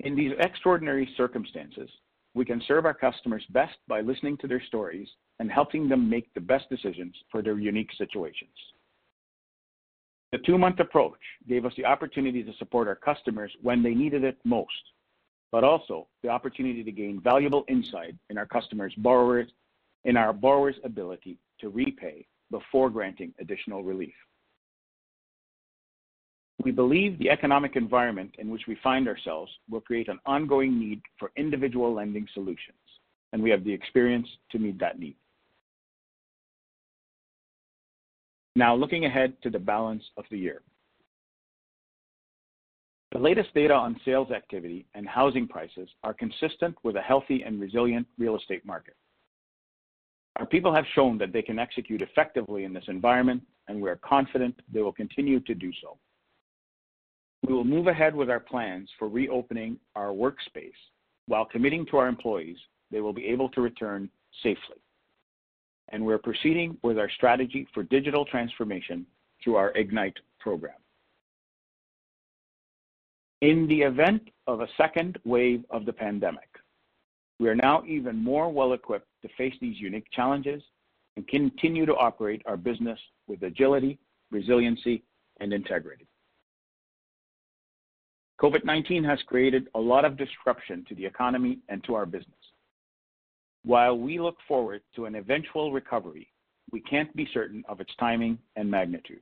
In 0.00 0.14
these 0.14 0.32
extraordinary 0.38 1.08
circumstances, 1.16 1.88
we 2.34 2.44
can 2.44 2.62
serve 2.66 2.86
our 2.86 2.94
customers 2.94 3.44
best 3.50 3.76
by 3.88 4.00
listening 4.00 4.36
to 4.38 4.48
their 4.48 4.62
stories 4.62 5.08
and 5.38 5.50
helping 5.50 5.88
them 5.88 6.08
make 6.08 6.32
the 6.34 6.40
best 6.40 6.68
decisions 6.70 7.14
for 7.30 7.42
their 7.42 7.58
unique 7.58 7.90
situations. 7.98 8.50
The 10.32 10.38
two-month 10.38 10.80
approach 10.80 11.20
gave 11.46 11.66
us 11.66 11.74
the 11.76 11.84
opportunity 11.84 12.42
to 12.42 12.52
support 12.58 12.88
our 12.88 12.94
customers 12.94 13.52
when 13.60 13.82
they 13.82 13.94
needed 13.94 14.24
it 14.24 14.38
most, 14.44 14.72
but 15.50 15.62
also 15.62 16.08
the 16.22 16.30
opportunity 16.30 16.82
to 16.82 16.90
gain 16.90 17.20
valuable 17.20 17.64
insight 17.68 18.14
in 18.30 18.38
our 18.38 18.46
customers' 18.46 18.94
borrowers, 18.96 19.48
in 20.04 20.16
our 20.16 20.32
borrowers' 20.32 20.76
ability 20.84 21.38
to 21.60 21.68
repay 21.68 22.26
before 22.50 22.88
granting 22.88 23.34
additional 23.40 23.84
relief. 23.84 24.14
We 26.62 26.70
believe 26.70 27.18
the 27.18 27.30
economic 27.30 27.74
environment 27.74 28.36
in 28.38 28.48
which 28.48 28.62
we 28.68 28.76
find 28.82 29.08
ourselves 29.08 29.50
will 29.68 29.80
create 29.80 30.08
an 30.08 30.20
ongoing 30.26 30.78
need 30.78 31.00
for 31.18 31.32
individual 31.36 31.92
lending 31.92 32.26
solutions, 32.32 32.78
and 33.32 33.42
we 33.42 33.50
have 33.50 33.64
the 33.64 33.72
experience 33.72 34.28
to 34.52 34.58
meet 34.60 34.78
that 34.78 34.98
need. 34.98 35.16
Now, 38.54 38.76
looking 38.76 39.06
ahead 39.06 39.34
to 39.42 39.50
the 39.50 39.58
balance 39.58 40.04
of 40.16 40.24
the 40.30 40.38
year. 40.38 40.62
The 43.10 43.18
latest 43.18 43.52
data 43.54 43.74
on 43.74 44.00
sales 44.04 44.30
activity 44.30 44.86
and 44.94 45.08
housing 45.08 45.48
prices 45.48 45.88
are 46.04 46.14
consistent 46.14 46.76
with 46.84 46.96
a 46.96 47.00
healthy 47.00 47.42
and 47.42 47.60
resilient 47.60 48.06
real 48.18 48.36
estate 48.36 48.64
market. 48.64 48.94
Our 50.36 50.46
people 50.46 50.74
have 50.74 50.84
shown 50.94 51.18
that 51.18 51.32
they 51.32 51.42
can 51.42 51.58
execute 51.58 52.02
effectively 52.02 52.64
in 52.64 52.72
this 52.72 52.84
environment, 52.88 53.42
and 53.68 53.82
we 53.82 53.90
are 53.90 53.96
confident 53.96 54.54
they 54.72 54.80
will 54.80 54.92
continue 54.92 55.40
to 55.40 55.54
do 55.54 55.72
so. 55.82 55.98
We 57.46 57.54
will 57.54 57.64
move 57.64 57.88
ahead 57.88 58.14
with 58.14 58.30
our 58.30 58.40
plans 58.40 58.88
for 58.98 59.08
reopening 59.08 59.78
our 59.96 60.08
workspace 60.08 60.72
while 61.26 61.44
committing 61.44 61.86
to 61.86 61.96
our 61.96 62.08
employees 62.08 62.58
they 62.90 63.00
will 63.00 63.12
be 63.12 63.26
able 63.26 63.48
to 63.48 63.60
return 63.60 64.08
safely. 64.42 64.76
And 65.88 66.04
we're 66.04 66.18
proceeding 66.18 66.76
with 66.82 66.98
our 66.98 67.10
strategy 67.10 67.66
for 67.74 67.82
digital 67.82 68.24
transformation 68.24 69.06
through 69.42 69.56
our 69.56 69.72
Ignite 69.72 70.16
program. 70.38 70.74
In 73.40 73.66
the 73.66 73.82
event 73.82 74.28
of 74.46 74.60
a 74.60 74.68
second 74.76 75.18
wave 75.24 75.64
of 75.70 75.84
the 75.84 75.92
pandemic, 75.92 76.48
we 77.40 77.48
are 77.48 77.56
now 77.56 77.82
even 77.84 78.22
more 78.22 78.52
well 78.52 78.72
equipped 78.72 79.08
to 79.22 79.28
face 79.36 79.54
these 79.60 79.80
unique 79.80 80.06
challenges 80.12 80.62
and 81.16 81.26
continue 81.26 81.84
to 81.84 81.96
operate 81.96 82.42
our 82.46 82.56
business 82.56 82.98
with 83.26 83.42
agility, 83.42 83.98
resiliency, 84.30 85.02
and 85.40 85.52
integrity. 85.52 86.06
COVID 88.42 88.64
19 88.64 89.04
has 89.04 89.20
created 89.28 89.68
a 89.76 89.80
lot 89.80 90.04
of 90.04 90.16
disruption 90.16 90.84
to 90.88 90.96
the 90.96 91.06
economy 91.06 91.58
and 91.68 91.82
to 91.84 91.94
our 91.94 92.04
business. 92.04 92.34
While 93.64 93.96
we 93.96 94.18
look 94.18 94.36
forward 94.48 94.82
to 94.96 95.04
an 95.04 95.14
eventual 95.14 95.70
recovery, 95.72 96.28
we 96.72 96.80
can't 96.80 97.14
be 97.14 97.28
certain 97.32 97.62
of 97.68 97.80
its 97.80 97.92
timing 98.00 98.38
and 98.56 98.68
magnitude. 98.68 99.20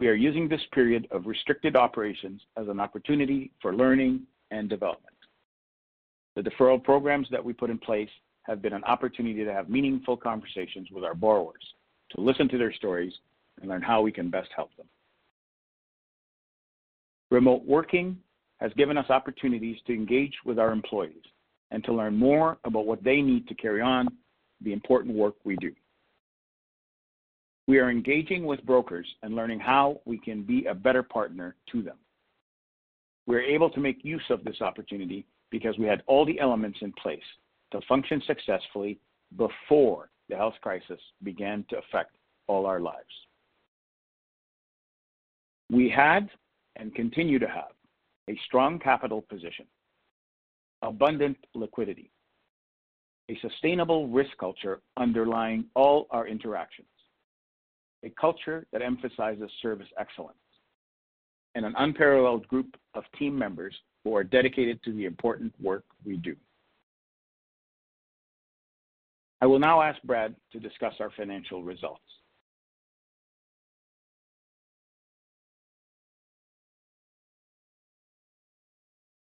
We 0.00 0.08
are 0.08 0.14
using 0.14 0.48
this 0.48 0.62
period 0.72 1.06
of 1.12 1.26
restricted 1.26 1.76
operations 1.76 2.40
as 2.56 2.66
an 2.66 2.80
opportunity 2.80 3.52
for 3.60 3.72
learning 3.72 4.22
and 4.50 4.68
development. 4.68 5.14
The 6.34 6.42
deferral 6.42 6.82
programs 6.82 7.28
that 7.30 7.44
we 7.44 7.52
put 7.52 7.70
in 7.70 7.78
place 7.78 8.08
have 8.44 8.60
been 8.60 8.72
an 8.72 8.82
opportunity 8.82 9.44
to 9.44 9.52
have 9.52 9.68
meaningful 9.68 10.16
conversations 10.16 10.88
with 10.90 11.04
our 11.04 11.14
borrowers, 11.14 11.62
to 12.16 12.20
listen 12.20 12.48
to 12.48 12.58
their 12.58 12.72
stories, 12.72 13.12
and 13.60 13.70
learn 13.70 13.82
how 13.82 14.02
we 14.02 14.10
can 14.10 14.28
best 14.28 14.48
help 14.56 14.74
them. 14.76 14.86
Remote 17.32 17.64
working 17.64 18.18
has 18.60 18.74
given 18.74 18.98
us 18.98 19.08
opportunities 19.08 19.78
to 19.86 19.94
engage 19.94 20.34
with 20.44 20.58
our 20.58 20.70
employees 20.70 21.24
and 21.70 21.82
to 21.84 21.90
learn 21.90 22.14
more 22.14 22.58
about 22.66 22.84
what 22.84 23.02
they 23.02 23.22
need 23.22 23.48
to 23.48 23.54
carry 23.54 23.80
on 23.80 24.06
the 24.60 24.74
important 24.74 25.16
work 25.16 25.36
we 25.42 25.56
do. 25.56 25.72
We 27.66 27.78
are 27.78 27.90
engaging 27.90 28.44
with 28.44 28.62
brokers 28.66 29.06
and 29.22 29.34
learning 29.34 29.60
how 29.60 30.02
we 30.04 30.18
can 30.18 30.42
be 30.42 30.66
a 30.66 30.74
better 30.74 31.02
partner 31.02 31.56
to 31.72 31.80
them. 31.80 31.96
We 33.26 33.36
are 33.36 33.40
able 33.40 33.70
to 33.70 33.80
make 33.80 34.04
use 34.04 34.24
of 34.28 34.44
this 34.44 34.60
opportunity 34.60 35.24
because 35.50 35.78
we 35.78 35.86
had 35.86 36.02
all 36.06 36.26
the 36.26 36.38
elements 36.38 36.80
in 36.82 36.92
place 37.02 37.22
to 37.70 37.80
function 37.88 38.22
successfully 38.26 38.98
before 39.38 40.10
the 40.28 40.36
health 40.36 40.56
crisis 40.60 41.00
began 41.22 41.64
to 41.70 41.78
affect 41.78 42.14
all 42.46 42.66
our 42.66 42.80
lives. 42.80 43.06
We 45.70 45.88
had 45.88 46.28
and 46.76 46.94
continue 46.94 47.38
to 47.38 47.48
have 47.48 47.72
a 48.28 48.38
strong 48.46 48.78
capital 48.78 49.22
position, 49.22 49.66
abundant 50.82 51.36
liquidity, 51.54 52.10
a 53.30 53.38
sustainable 53.40 54.08
risk 54.08 54.30
culture 54.38 54.80
underlying 54.96 55.64
all 55.74 56.06
our 56.10 56.26
interactions, 56.26 56.88
a 58.04 58.10
culture 58.20 58.66
that 58.72 58.82
emphasizes 58.82 59.50
service 59.60 59.88
excellence, 59.98 60.36
and 61.54 61.64
an 61.64 61.74
unparalleled 61.78 62.46
group 62.48 62.76
of 62.94 63.04
team 63.18 63.38
members 63.38 63.74
who 64.04 64.16
are 64.16 64.24
dedicated 64.24 64.82
to 64.82 64.92
the 64.92 65.04
important 65.04 65.52
work 65.60 65.84
we 66.04 66.16
do. 66.16 66.34
I 69.40 69.46
will 69.46 69.58
now 69.58 69.82
ask 69.82 70.00
Brad 70.02 70.34
to 70.52 70.60
discuss 70.60 70.94
our 71.00 71.10
financial 71.16 71.62
results. 71.64 72.04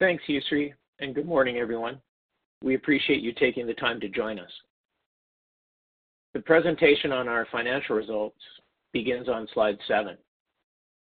Thanks, 0.00 0.25
Yousry, 0.30 0.73
and 1.00 1.14
good 1.14 1.26
morning, 1.26 1.59
everyone. 1.59 2.00
We 2.64 2.75
appreciate 2.75 3.21
you 3.21 3.35
taking 3.35 3.66
the 3.66 3.75
time 3.75 4.00
to 4.00 4.09
join 4.09 4.38
us. 4.38 4.50
The 6.33 6.40
presentation 6.40 7.12
on 7.12 7.28
our 7.28 7.47
financial 7.52 7.97
results 7.97 8.40
begins 8.95 9.28
on 9.28 9.47
slide 9.52 9.76
seven. 9.87 10.16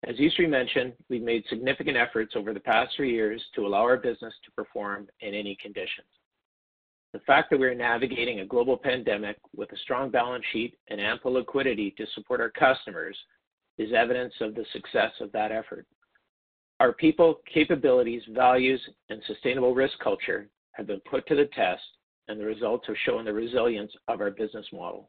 As 0.06 0.14
Yousry 0.14 0.48
mentioned, 0.48 0.92
we've 1.08 1.24
made 1.24 1.42
significant 1.50 1.96
efforts 1.96 2.34
over 2.36 2.54
the 2.54 2.60
past 2.60 2.92
three 2.94 3.10
years 3.10 3.42
to 3.56 3.66
allow 3.66 3.80
our 3.80 3.96
business 3.96 4.32
to 4.44 4.52
perform 4.52 5.08
in 5.18 5.34
any 5.34 5.56
conditions. 5.60 6.06
The 7.14 7.20
fact 7.26 7.50
that 7.50 7.58
we 7.58 7.66
are 7.66 7.74
navigating 7.74 8.40
a 8.40 8.46
global 8.46 8.76
pandemic 8.76 9.38
with 9.56 9.72
a 9.72 9.78
strong 9.78 10.08
balance 10.08 10.44
sheet 10.52 10.78
and 10.86 11.00
ample 11.00 11.32
liquidity 11.32 11.92
to 11.98 12.06
support 12.14 12.40
our 12.40 12.50
customers 12.50 13.18
is 13.76 13.92
evidence 13.92 14.34
of 14.40 14.54
the 14.54 14.64
success 14.72 15.10
of 15.20 15.32
that 15.32 15.50
effort. 15.50 15.84
Our 16.84 16.92
people, 16.92 17.40
capabilities, 17.50 18.20
values, 18.28 18.78
and 19.08 19.22
sustainable 19.26 19.74
risk 19.74 19.98
culture 20.00 20.50
have 20.72 20.86
been 20.86 21.00
put 21.10 21.26
to 21.28 21.34
the 21.34 21.46
test, 21.56 21.80
and 22.28 22.38
the 22.38 22.44
results 22.44 22.86
have 22.88 22.96
shown 23.06 23.24
the 23.24 23.32
resilience 23.32 23.90
of 24.06 24.20
our 24.20 24.30
business 24.30 24.66
model. 24.70 25.08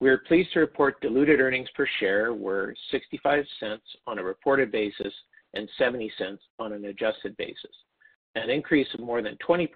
We 0.00 0.08
are 0.08 0.16
pleased 0.16 0.50
to 0.54 0.60
report 0.60 0.98
diluted 1.02 1.40
earnings 1.40 1.68
per 1.76 1.86
share 1.98 2.32
were 2.32 2.74
$0.65 2.90 3.80
on 4.06 4.18
a 4.18 4.24
reported 4.24 4.72
basis 4.72 5.12
and 5.52 5.68
$0.70 5.78 6.38
on 6.58 6.72
an 6.72 6.86
adjusted 6.86 7.36
basis, 7.36 7.76
an 8.34 8.48
increase 8.48 8.88
of 8.94 9.00
more 9.00 9.20
than 9.20 9.36
20% 9.46 9.68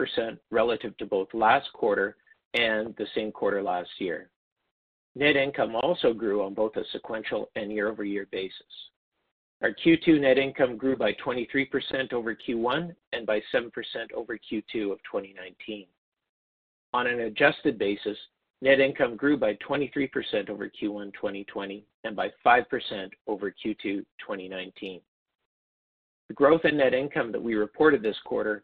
relative 0.49 0.97
to 0.97 1.05
both 1.05 1.27
last 1.35 1.71
quarter 1.73 2.17
and 2.55 2.95
the 2.97 3.05
same 3.13 3.31
quarter 3.31 3.61
last 3.61 3.91
year. 3.99 4.31
Net 5.13 5.35
income 5.35 5.75
also 5.75 6.11
grew 6.11 6.43
on 6.43 6.55
both 6.55 6.75
a 6.75 6.83
sequential 6.91 7.51
and 7.55 7.71
year-over-year 7.71 8.27
basis. 8.31 8.65
Our 9.61 9.71
Q2 9.71 10.21
net 10.21 10.37
income 10.37 10.77
grew 10.77 10.97
by 10.97 11.13
23% 11.13 12.13
over 12.13 12.35
Q1 12.35 12.93
and 13.13 13.25
by 13.25 13.41
7% 13.53 13.71
over 14.13 14.37
Q2 14.37 14.91
of 14.91 14.99
2019. 15.09 15.85
On 16.93 17.07
an 17.07 17.21
adjusted 17.21 17.77
basis, 17.77 18.17
net 18.61 18.79
income 18.79 19.15
grew 19.15 19.37
by 19.37 19.55
23% 19.67 20.49
over 20.49 20.69
Q1 20.69 21.13
2020 21.13 21.85
and 22.03 22.15
by 22.15 22.29
5% 22.45 22.63
over 23.27 23.49
Q2 23.49 23.77
2019. 23.81 25.01
The 26.27 26.33
growth 26.33 26.65
in 26.65 26.77
net 26.77 26.93
income 26.93 27.31
that 27.31 27.41
we 27.41 27.55
reported 27.55 28.01
this 28.01 28.17
quarter 28.25 28.63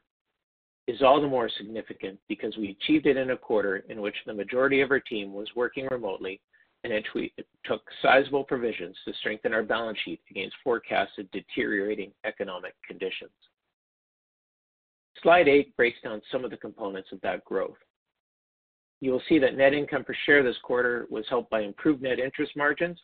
is 0.88 1.01
all 1.01 1.21
the 1.21 1.27
more 1.27 1.50
significant 1.57 2.19
because 2.27 2.57
we 2.57 2.77
achieved 2.81 3.05
it 3.05 3.17
in 3.17 3.31
a 3.31 3.38
quarter 3.38 3.77
in 3.89 4.01
which 4.01 4.15
the 4.25 4.33
majority 4.33 4.81
of 4.81 4.91
our 4.91 5.00
team 5.00 5.33
was 5.33 5.48
working 5.55 5.88
remotely 5.91 6.41
and 6.83 6.93
which 6.93 7.05
we 7.13 7.33
took 7.65 7.81
sizable 8.01 8.43
provisions 8.43 8.95
to 9.05 9.13
strengthen 9.19 9.53
our 9.53 9.63
balance 9.63 9.97
sheet 10.03 10.21
against 10.29 10.55
forecasted 10.63 11.29
deteriorating 11.31 12.11
economic 12.25 12.73
conditions. 12.88 13.31
Slide 15.21 15.47
eight 15.47 15.75
breaks 15.77 16.00
down 16.03 16.21
some 16.31 16.43
of 16.43 16.51
the 16.51 16.57
components 16.57 17.09
of 17.11 17.21
that 17.21 17.45
growth. 17.45 17.77
You 19.00 19.11
will 19.11 19.21
see 19.29 19.39
that 19.39 19.55
net 19.55 19.73
income 19.73 20.03
per 20.03 20.15
share 20.25 20.43
this 20.43 20.57
quarter 20.63 21.07
was 21.09 21.25
helped 21.29 21.50
by 21.51 21.61
improved 21.61 22.01
net 22.01 22.19
interest 22.19 22.55
margins 22.55 23.00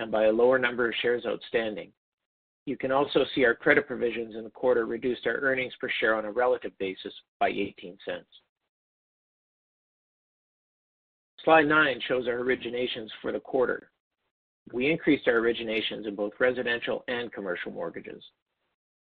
and 0.00 0.10
by 0.10 0.24
a 0.24 0.32
lower 0.32 0.58
number 0.58 0.88
of 0.88 0.94
shares 1.02 1.24
outstanding. 1.26 1.92
You 2.66 2.76
can 2.76 2.92
also 2.92 3.24
see 3.34 3.44
our 3.44 3.54
credit 3.54 3.86
provisions 3.86 4.36
in 4.36 4.44
the 4.44 4.50
quarter 4.50 4.86
reduced 4.86 5.26
our 5.26 5.36
earnings 5.36 5.72
per 5.80 5.88
share 6.00 6.14
on 6.14 6.26
a 6.26 6.30
relative 6.32 6.72
basis 6.78 7.12
by 7.40 7.50
0.18. 7.50 7.96
Slide 11.48 11.66
nine 11.66 11.98
shows 12.06 12.28
our 12.28 12.40
originations 12.40 13.08
for 13.22 13.32
the 13.32 13.40
quarter. 13.40 13.88
We 14.70 14.90
increased 14.90 15.26
our 15.28 15.40
originations 15.40 16.06
in 16.06 16.14
both 16.14 16.34
residential 16.38 17.04
and 17.08 17.32
commercial 17.32 17.72
mortgages. 17.72 18.22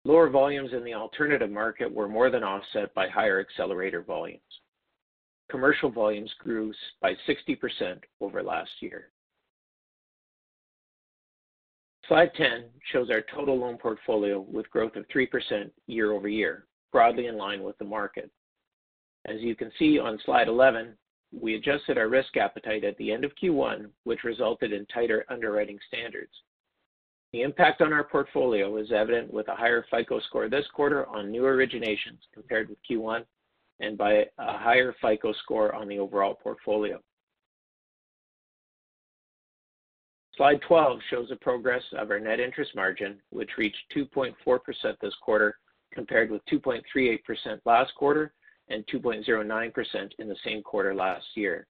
Lower 0.05 0.29
volumes 0.29 0.69
in 0.71 0.83
the 0.83 0.93
alternative 0.93 1.49
market 1.49 1.91
were 1.91 2.07
more 2.07 2.29
than 2.29 2.43
offset 2.43 2.93
by 2.93 3.07
higher 3.07 3.39
accelerator 3.39 4.03
volumes. 4.03 4.39
Commercial 5.49 5.89
volumes 5.89 6.31
grew 6.37 6.71
by 7.01 7.13
60% 7.27 8.01
over 8.21 8.43
last 8.43 8.69
year. 8.81 9.09
Slide 12.07 12.29
10 12.37 12.65
shows 12.91 13.09
our 13.09 13.23
total 13.33 13.57
loan 13.57 13.77
portfolio 13.77 14.41
with 14.41 14.69
growth 14.69 14.95
of 14.95 15.07
3% 15.07 15.71
year-over-year, 15.87 16.67
broadly 16.91 17.25
in 17.25 17.35
line 17.35 17.63
with 17.63 17.79
the 17.79 17.85
market. 17.85 18.29
As 19.25 19.41
you 19.41 19.55
can 19.55 19.71
see 19.79 19.97
on 19.97 20.19
slide 20.23 20.47
11, 20.47 20.93
we 21.31 21.55
adjusted 21.55 21.97
our 21.97 22.07
risk 22.07 22.37
appetite 22.37 22.83
at 22.83 22.97
the 22.97 23.11
end 23.11 23.25
of 23.25 23.31
Q1, 23.41 23.89
which 24.03 24.23
resulted 24.23 24.71
in 24.73 24.85
tighter 24.87 25.25
underwriting 25.29 25.79
standards. 25.87 26.31
The 27.33 27.41
impact 27.41 27.81
on 27.81 27.91
our 27.91 28.05
portfolio 28.05 28.77
is 28.77 28.91
evident 28.91 29.31
with 29.31 29.47
a 29.49 29.55
higher 29.55 29.85
FICO 29.91 30.19
score 30.21 30.49
this 30.49 30.65
quarter 30.73 31.05
on 31.07 31.29
new 31.29 31.41
originations 31.43 32.19
compared 32.33 32.69
with 32.69 32.77
Q1 32.89 33.25
and 33.79 33.97
by 33.97 34.25
a 34.37 34.57
higher 34.57 34.95
FICO 35.01 35.33
score 35.43 35.75
on 35.75 35.87
the 35.87 35.99
overall 35.99 36.35
portfolio. 36.35 36.99
Slide 40.35 40.61
12 40.67 40.99
shows 41.09 41.29
the 41.29 41.35
progress 41.35 41.81
of 41.97 42.11
our 42.11 42.19
net 42.19 42.39
interest 42.39 42.75
margin, 42.75 43.17
which 43.31 43.49
reached 43.57 43.77
2.4% 43.95 44.33
this 45.01 45.13
quarter, 45.21 45.57
compared 45.93 46.31
with 46.31 46.45
2.38% 46.45 47.19
last 47.65 47.93
quarter 47.95 48.33
and 48.69 48.85
2.09% 48.87 50.11
in 50.19 50.27
the 50.27 50.35
same 50.43 50.61
quarter 50.61 50.93
last 50.93 51.25
year. 51.35 51.67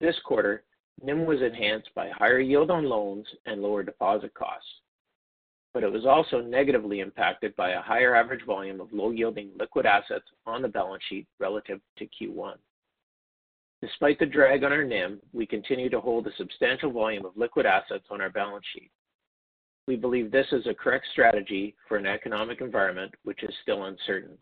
This 0.00 0.16
quarter, 0.24 0.64
NIM 1.02 1.26
was 1.26 1.40
enhanced 1.40 1.90
by 1.94 2.10
higher 2.10 2.40
yield 2.40 2.70
on 2.70 2.84
loans 2.84 3.26
and 3.46 3.62
lower 3.62 3.82
deposit 3.82 4.34
costs, 4.34 4.68
but 5.72 5.82
it 5.82 5.90
was 5.90 6.06
also 6.06 6.40
negatively 6.40 7.00
impacted 7.00 7.56
by 7.56 7.70
a 7.70 7.80
higher 7.80 8.14
average 8.14 8.44
volume 8.44 8.80
of 8.80 8.92
low-yielding 8.92 9.50
liquid 9.58 9.86
assets 9.86 10.26
on 10.46 10.62
the 10.62 10.68
balance 10.68 11.02
sheet 11.08 11.26
relative 11.38 11.80
to 11.98 12.06
Q1. 12.06 12.54
Despite 13.80 14.18
the 14.20 14.26
drag 14.26 14.62
on 14.62 14.72
our 14.72 14.84
NIM, 14.84 15.20
we 15.32 15.44
continue 15.44 15.90
to 15.90 16.00
hold 16.00 16.26
a 16.26 16.36
substantial 16.36 16.92
volume 16.92 17.24
of 17.24 17.36
liquid 17.36 17.66
assets 17.66 18.04
on 18.10 18.20
our 18.20 18.30
balance 18.30 18.64
sheet. 18.72 18.90
We 19.88 19.96
believe 19.96 20.30
this 20.30 20.46
is 20.52 20.66
a 20.68 20.74
correct 20.74 21.06
strategy 21.10 21.74
for 21.88 21.96
an 21.96 22.06
economic 22.06 22.60
environment 22.60 23.12
which 23.24 23.42
is 23.42 23.52
still 23.62 23.84
uncertain. 23.84 24.38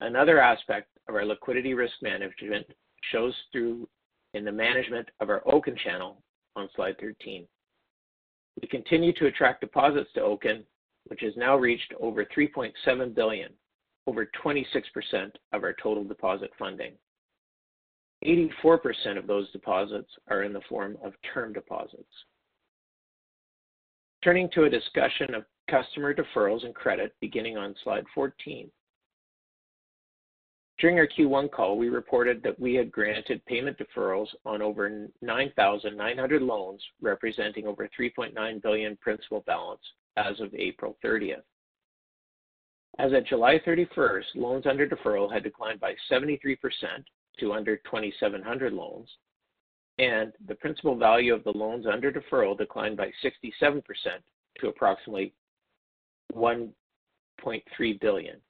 Another 0.00 0.40
aspect 0.40 0.88
of 1.08 1.14
our 1.14 1.24
liquidity 1.24 1.74
risk 1.74 1.94
management 2.02 2.66
shows 3.12 3.34
through 3.52 3.88
in 4.34 4.44
the 4.44 4.52
management 4.52 5.08
of 5.20 5.28
our 5.28 5.42
Oaken 5.46 5.76
channel 5.82 6.22
on 6.56 6.68
slide 6.74 6.96
13. 7.00 7.46
We 8.60 8.68
continue 8.68 9.12
to 9.14 9.26
attract 9.26 9.60
deposits 9.60 10.10
to 10.14 10.22
Oaken, 10.22 10.64
which 11.06 11.20
has 11.22 11.36
now 11.36 11.56
reached 11.56 11.92
over 12.00 12.24
3.7 12.24 13.14
billion, 13.14 13.50
over 14.06 14.30
26% 14.42 14.64
of 15.52 15.64
our 15.64 15.74
total 15.82 16.04
deposit 16.04 16.50
funding. 16.58 16.92
84% 18.24 19.18
of 19.18 19.26
those 19.26 19.50
deposits 19.50 20.10
are 20.28 20.42
in 20.42 20.52
the 20.52 20.60
form 20.68 20.98
of 21.02 21.14
term 21.32 21.52
deposits. 21.52 22.04
Turning 24.22 24.50
to 24.50 24.64
a 24.64 24.70
discussion 24.70 25.34
of 25.34 25.44
customer 25.70 26.14
deferrals 26.14 26.64
and 26.64 26.74
credit 26.74 27.14
beginning 27.20 27.56
on 27.56 27.74
slide 27.82 28.04
14. 28.14 28.70
During 30.80 30.98
our 30.98 31.06
Q1 31.06 31.50
call, 31.50 31.76
we 31.76 31.90
reported 31.90 32.42
that 32.42 32.58
we 32.58 32.74
had 32.74 32.90
granted 32.90 33.44
payment 33.44 33.76
deferrals 33.76 34.28
on 34.46 34.62
over 34.62 35.08
9,900 35.20 36.42
loans, 36.42 36.82
representing 37.02 37.66
over 37.66 37.86
3.9 37.98 38.62
billion 38.62 38.96
principal 38.96 39.44
balance 39.46 39.82
as 40.16 40.40
of 40.40 40.54
April 40.54 40.96
30th. 41.04 41.42
As 42.98 43.12
of 43.12 43.26
July 43.26 43.60
31st, 43.66 44.24
loans 44.34 44.66
under 44.66 44.88
deferral 44.88 45.30
had 45.30 45.42
declined 45.42 45.80
by 45.80 45.94
73% 46.10 46.56
to 47.40 47.52
under 47.52 47.76
2,700 47.76 48.72
loans, 48.72 49.08
and 49.98 50.32
the 50.46 50.54
principal 50.54 50.96
value 50.96 51.34
of 51.34 51.44
the 51.44 51.52
loans 51.52 51.86
under 51.86 52.10
deferral 52.10 52.56
declined 52.56 52.96
by 52.96 53.12
67% 53.22 53.82
to 54.60 54.68
approximately 54.68 55.34
1.3 56.34 58.00
billion. 58.00 58.40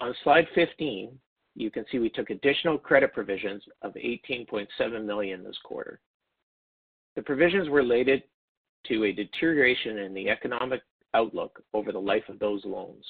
On 0.00 0.14
slide 0.22 0.46
15, 0.54 1.18
you 1.54 1.70
can 1.70 1.84
see 1.90 1.98
we 1.98 2.08
took 2.08 2.30
additional 2.30 2.78
credit 2.78 3.12
provisions 3.12 3.62
of 3.82 3.94
18.7 3.94 5.04
million 5.04 5.42
this 5.42 5.58
quarter. 5.64 6.00
The 7.16 7.22
provisions 7.22 7.68
were 7.68 7.78
related 7.78 8.22
to 8.86 9.04
a 9.04 9.12
deterioration 9.12 9.98
in 9.98 10.14
the 10.14 10.28
economic 10.28 10.82
outlook 11.14 11.62
over 11.72 11.90
the 11.90 11.98
life 11.98 12.22
of 12.28 12.38
those 12.38 12.64
loans. 12.64 13.04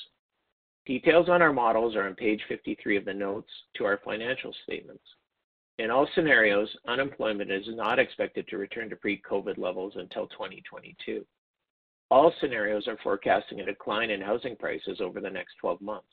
Details 0.86 1.28
on 1.28 1.42
our 1.42 1.52
models 1.52 1.94
are 1.94 2.06
on 2.06 2.14
page 2.14 2.40
53 2.48 2.96
of 2.96 3.04
the 3.04 3.12
notes 3.12 3.50
to 3.76 3.84
our 3.84 4.00
financial 4.02 4.54
statements. 4.64 5.04
In 5.78 5.90
all 5.90 6.08
scenarios, 6.14 6.74
unemployment 6.86 7.50
is 7.50 7.66
not 7.68 7.98
expected 7.98 8.48
to 8.48 8.56
return 8.56 8.88
to 8.88 8.96
pre-COVID 8.96 9.58
levels 9.58 9.92
until 9.96 10.26
2022. 10.28 11.24
All 12.10 12.32
scenarios 12.40 12.88
are 12.88 12.96
forecasting 13.02 13.60
a 13.60 13.66
decline 13.66 14.10
in 14.10 14.22
housing 14.22 14.56
prices 14.56 15.00
over 15.02 15.20
the 15.20 15.28
next 15.28 15.56
12 15.60 15.82
months. 15.82 16.06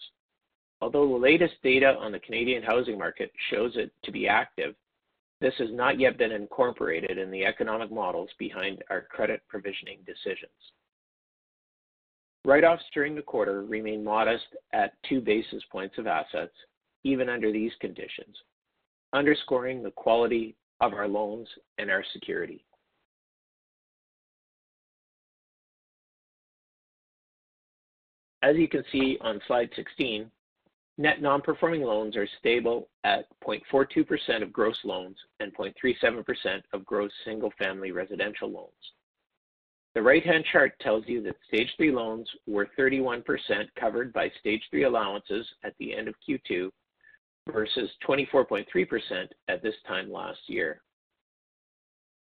Although 0.82 1.08
the 1.08 1.16
latest 1.16 1.56
data 1.64 1.96
on 2.00 2.12
the 2.12 2.20
Canadian 2.20 2.62
housing 2.62 2.98
market 2.98 3.32
shows 3.50 3.72
it 3.76 3.92
to 4.04 4.12
be 4.12 4.28
active, 4.28 4.76
this 5.42 5.54
has 5.58 5.70
not 5.72 6.00
yet 6.00 6.18
been 6.18 6.32
incorporated 6.32 7.18
in 7.18 7.32
the 7.32 7.46
economic 7.46 7.92
models 7.92 8.30
behind 8.38 8.84
our 8.90 9.02
credit 9.02 9.42
provisioning 9.48 10.00
decisions. 10.06 10.52
Write-offs 12.46 12.84
during 12.94 13.16
the 13.16 13.22
quarter 13.22 13.64
remain 13.64 14.04
modest 14.04 14.46
at 14.74 14.94
2 15.10 15.22
basis 15.22 15.64
points 15.72 15.98
of 15.98 16.08
assets, 16.08 16.54
even 17.04 17.28
under 17.28 17.52
these 17.52 17.72
conditions, 17.80 18.36
underscoring 19.14 19.82
the 19.82 19.92
quality 19.92 20.56
of 20.82 20.94
our 20.94 21.08
loans 21.08 21.48
and 21.80 21.90
our 21.90 22.04
security. 22.14 22.64
As 28.44 28.56
you 28.58 28.68
can 28.68 28.84
see 28.92 29.18
on 29.22 29.42
slide 29.48 29.70
16, 29.76 30.30
net 30.97 31.21
non-performing 31.21 31.81
loans 31.81 32.15
are 32.15 32.27
stable 32.39 32.89
at 33.03 33.25
0.42% 33.45 34.41
of 34.41 34.53
gross 34.53 34.77
loans 34.84 35.17
and 35.39 35.55
0.37% 35.55 36.62
of 36.73 36.86
gross 36.86 37.12
single-family 37.25 37.91
residential 37.91 38.49
loans. 38.49 38.71
The 39.93 40.01
right-hand 40.01 40.43
chart 40.51 40.73
tells 40.81 41.05
you 41.08 41.21
that 41.23 41.36
Stage 41.47 41.69
3 41.77 41.91
loans 41.91 42.29
were 42.47 42.67
31% 42.77 43.23
covered 43.79 44.12
by 44.12 44.29
Stage 44.39 44.62
3 44.69 44.84
allowances 44.84 45.47
at 45.63 45.73
the 45.79 45.95
end 45.95 46.08
of 46.08 46.15
Q2 46.27 46.69
versus 47.51 47.89
24.3% 48.08 48.65
at 49.47 49.63
this 49.63 49.75
time 49.88 50.12
last 50.12 50.39
year. 50.47 50.81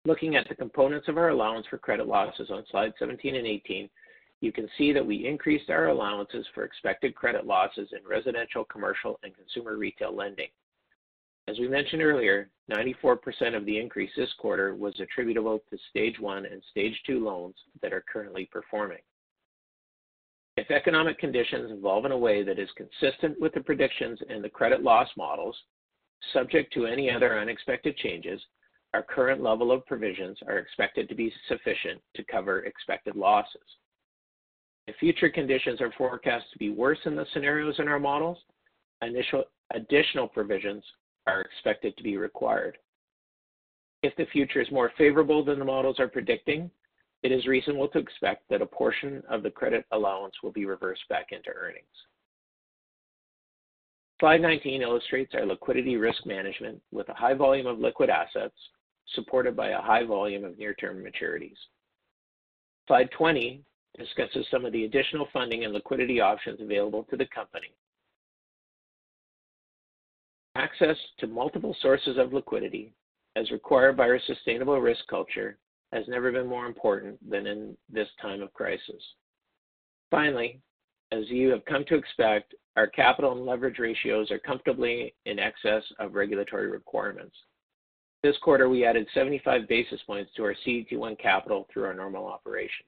Looking 0.05 0.35
at 0.35 0.47
the 0.49 0.55
components 0.55 1.07
of 1.07 1.17
our 1.17 1.29
allowance 1.29 1.65
for 1.67 1.77
credit 1.77 2.07
losses 2.07 2.51
on 2.51 2.63
slide 2.69 2.93
17 2.99 3.35
and 3.35 3.47
18, 3.47 3.89
you 4.43 4.51
can 4.51 4.67
see 4.77 4.91
that 4.91 5.05
we 5.05 5.25
increased 5.25 5.69
our 5.69 5.87
allowances 5.87 6.45
for 6.53 6.65
expected 6.65 7.15
credit 7.15 7.45
losses 7.45 7.87
in 7.93 8.05
residential, 8.05 8.65
commercial, 8.65 9.17
and 9.23 9.33
consumer 9.33 9.77
retail 9.77 10.13
lending. 10.13 10.49
As 11.47 11.57
we 11.59 11.69
mentioned 11.69 12.01
earlier, 12.01 12.49
94% 12.69 13.55
of 13.55 13.65
the 13.65 13.79
increase 13.79 14.11
this 14.17 14.33
quarter 14.37 14.75
was 14.75 14.99
attributable 14.99 15.63
to 15.69 15.77
Stage 15.89 16.19
1 16.19 16.45
and 16.45 16.61
Stage 16.71 16.93
2 17.07 17.23
loans 17.23 17.55
that 17.81 17.93
are 17.93 18.03
currently 18.11 18.49
performing. 18.51 18.97
If 20.57 20.69
economic 20.71 21.19
conditions 21.19 21.71
evolve 21.71 22.03
in 22.03 22.11
a 22.11 22.17
way 22.17 22.43
that 22.43 22.59
is 22.59 22.69
consistent 22.75 23.39
with 23.39 23.53
the 23.53 23.61
predictions 23.61 24.19
in 24.29 24.41
the 24.41 24.49
credit 24.49 24.83
loss 24.83 25.07
models, 25.15 25.55
subject 26.33 26.73
to 26.73 26.85
any 26.85 27.09
other 27.09 27.39
unexpected 27.39 27.95
changes, 27.95 28.41
our 28.93 29.03
current 29.03 29.41
level 29.41 29.71
of 29.71 29.85
provisions 29.85 30.37
are 30.49 30.57
expected 30.57 31.07
to 31.07 31.15
be 31.15 31.33
sufficient 31.47 32.01
to 32.15 32.25
cover 32.25 32.65
expected 32.65 33.15
losses. 33.15 33.61
If 34.87 34.95
future 34.97 35.29
conditions 35.29 35.79
are 35.81 35.93
forecast 35.97 36.45
to 36.51 36.59
be 36.59 36.69
worse 36.69 36.99
than 37.03 37.15
the 37.15 37.25
scenarios 37.33 37.75
in 37.79 37.87
our 37.87 37.99
models, 37.99 38.37
initial 39.01 39.45
additional 39.73 40.27
provisions 40.27 40.83
are 41.25 41.41
expected 41.41 41.95
to 41.97 42.03
be 42.03 42.17
required. 42.17 42.77
If 44.01 44.15
the 44.17 44.25
future 44.25 44.59
is 44.59 44.71
more 44.71 44.91
favorable 44.97 45.43
than 45.43 45.59
the 45.59 45.65
models 45.65 45.99
are 45.99 46.09
predicting, 46.09 46.69
it 47.23 47.31
is 47.31 47.47
reasonable 47.47 47.87
to 47.89 47.99
expect 47.99 48.49
that 48.49 48.61
a 48.61 48.65
portion 48.65 49.23
of 49.29 49.43
the 49.43 49.49
credit 49.49 49.85
allowance 49.93 50.35
will 50.43 50.51
be 50.51 50.65
reversed 50.65 51.07
back 51.07 51.27
into 51.31 51.49
earnings. 51.49 51.85
Slide 54.19 54.41
19 54.41 54.81
illustrates 54.81 55.33
our 55.33 55.45
liquidity 55.45 55.95
risk 55.95 56.25
management 56.25 56.81
with 56.91 57.07
a 57.07 57.13
high 57.13 57.33
volume 57.33 57.67
of 57.67 57.79
liquid 57.79 58.09
assets 58.09 58.55
supported 59.15 59.55
by 59.55 59.69
a 59.69 59.81
high 59.81 60.03
volume 60.03 60.43
of 60.43 60.57
near-term 60.57 61.03
maturities. 61.03 61.57
Slide 62.87 63.09
20 63.11 63.63
discusses 63.97 64.45
some 64.49 64.65
of 64.65 64.73
the 64.73 64.85
additional 64.85 65.27
funding 65.31 65.65
and 65.65 65.73
liquidity 65.73 66.19
options 66.19 66.59
available 66.61 67.03
to 67.09 67.17
the 67.17 67.27
company. 67.27 67.67
Access 70.55 70.97
to 71.19 71.27
multiple 71.27 71.75
sources 71.81 72.17
of 72.17 72.33
liquidity, 72.33 72.93
as 73.35 73.49
required 73.51 73.97
by 73.97 74.03
our 74.03 74.19
sustainable 74.27 74.79
risk 74.79 75.05
culture, 75.07 75.57
has 75.91 76.03
never 76.07 76.31
been 76.31 76.47
more 76.47 76.65
important 76.65 77.17
than 77.29 77.47
in 77.47 77.77
this 77.91 78.07
time 78.21 78.41
of 78.41 78.53
crisis. 78.53 79.01
Finally, 80.11 80.59
as 81.11 81.29
you 81.29 81.49
have 81.49 81.65
come 81.65 81.85
to 81.85 81.95
expect, 81.95 82.55
our 82.75 82.87
capital 82.87 83.33
and 83.33 83.45
leverage 83.45 83.77
ratios 83.77 84.31
are 84.31 84.39
comfortably 84.39 85.13
in 85.25 85.37
excess 85.37 85.83
of 85.99 86.15
regulatory 86.15 86.69
requirements. 86.69 87.35
This 88.23 88.37
quarter, 88.41 88.69
we 88.69 88.85
added 88.85 89.07
75 89.13 89.67
basis 89.67 90.01
points 90.07 90.31
to 90.35 90.43
our 90.43 90.55
CET1 90.65 91.19
capital 91.19 91.67
through 91.71 91.85
our 91.85 91.93
normal 91.93 92.25
operations. 92.25 92.87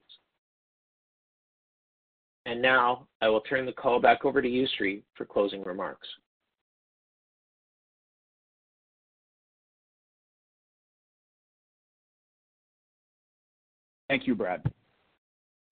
And 2.46 2.62
now 2.62 3.08
I 3.22 3.30
will 3.30 3.42
turn 3.42 3.66
the 3.66 3.72
call 3.72 4.00
back 4.00 4.24
over 4.24 4.42
to 4.42 4.48
Yousry 4.48 5.02
for 5.16 5.26
closing 5.26 5.64
remarks. 5.64 6.08
Thank 14.08 14.28
you, 14.28 14.36
Brad. 14.36 14.62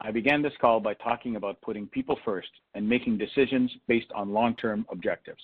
I 0.02 0.12
began 0.12 0.42
this 0.42 0.54
call 0.60 0.80
by 0.80 0.96
talking 0.96 1.36
about 1.36 1.62
putting 1.62 1.88
people 1.88 2.18
first 2.26 2.50
and 2.74 2.88
making 2.88 3.18
decisions 3.18 3.72
based 3.88 4.12
on 4.14 4.34
long-term 4.34 4.86
objectives. 4.92 5.42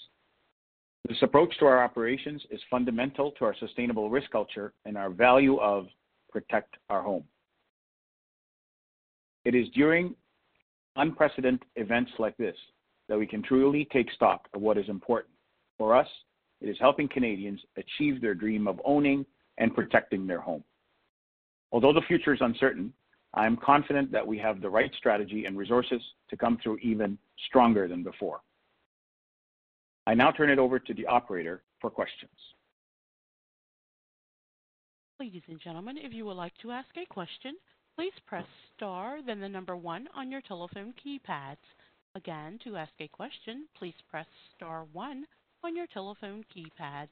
This 1.08 1.22
approach 1.22 1.58
to 1.60 1.66
our 1.66 1.82
operations 1.84 2.42
is 2.52 2.60
fundamental 2.70 3.32
to 3.34 3.46
our 3.46 3.56
sustainable 3.60 4.10
risk 4.10 4.30
culture 4.32 4.74
and 4.86 4.98
our 4.98 5.10
value 5.10 5.58
of 5.60 5.88
protect 6.30 6.76
our 6.90 7.02
home. 7.02 7.24
It 9.46 9.56
is 9.56 9.70
during 9.70 10.14
unprecedented 11.00 11.66
events 11.76 12.12
like 12.20 12.38
this 12.38 12.56
that 13.08 13.18
we 13.18 13.26
can 13.26 13.42
truly 13.42 13.88
take 13.92 14.12
stock 14.12 14.48
of 14.54 14.62
what 14.62 14.78
is 14.78 14.88
important. 14.88 15.34
For 15.78 15.96
us, 15.96 16.08
it 16.62 16.70
is 16.70 16.78
helping 16.80 17.08
Canadians 17.08 17.60
achieve 17.78 18.22
their 18.22 18.36
dream 18.36 18.68
of 18.68 18.80
owning 18.86 19.26
and 19.58 19.74
protecting 19.74 20.28
their 20.28 20.40
home. 20.40 20.64
Although 21.72 21.94
the 21.94 22.02
future 22.08 22.34
is 22.34 22.42
uncertain, 22.42 22.94
I 23.34 23.46
am 23.46 23.58
confident 23.58 24.12
that 24.12 24.26
we 24.26 24.38
have 24.40 24.62
the 24.62 24.70
right 24.70 24.92
strategy 24.98 25.46
and 25.46 25.58
resources 25.58 26.02
to 26.30 26.38
come 26.38 26.58
through 26.62 26.78
even 26.78 27.18
stronger 27.48 27.88
than 27.88 28.04
before. 28.04 28.42
I 30.08 30.16
now 30.16 30.32
turn 30.32 30.50
it 30.50 30.60
over 30.60 30.80
to 30.80 30.94
the 30.94 31.06
operator 31.06 31.62
for 31.80 31.90
questions. 31.90 32.32
Ladies 35.20 35.44
and 35.48 35.60
gentlemen, 35.60 35.98
if 35.98 36.14
you 36.14 36.26
would 36.26 36.38
like 36.38 36.54
to 36.62 36.72
ask 36.72 36.88
a 36.98 37.06
question, 37.14 37.56
please 38.00 38.14
press 38.28 38.46
star, 38.78 39.18
then 39.28 39.42
the 39.42 39.50
number 39.50 39.76
one 39.76 40.08
on 40.16 40.32
your 40.32 40.40
telephone 40.48 40.94
keypads. 41.06 41.58
Again, 42.16 42.58
to 42.64 42.78
ask 42.78 42.94
a 43.02 43.10
question, 43.10 43.68
please 43.78 43.94
press 44.10 44.26
star 44.56 44.86
one 44.94 45.26
on 45.66 45.76
your 45.76 45.86
telephone 45.94 46.46
keypads. 46.56 47.10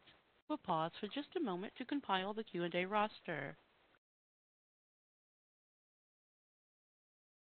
We'll 0.48 0.60
pause 0.60 0.92
for 1.02 1.08
just 1.08 1.28
a 1.36 1.44
moment 1.44 1.74
to 1.78 1.84
compile 1.84 2.34
the 2.34 2.46
Q&A 2.46 2.86
roster. 2.86 3.58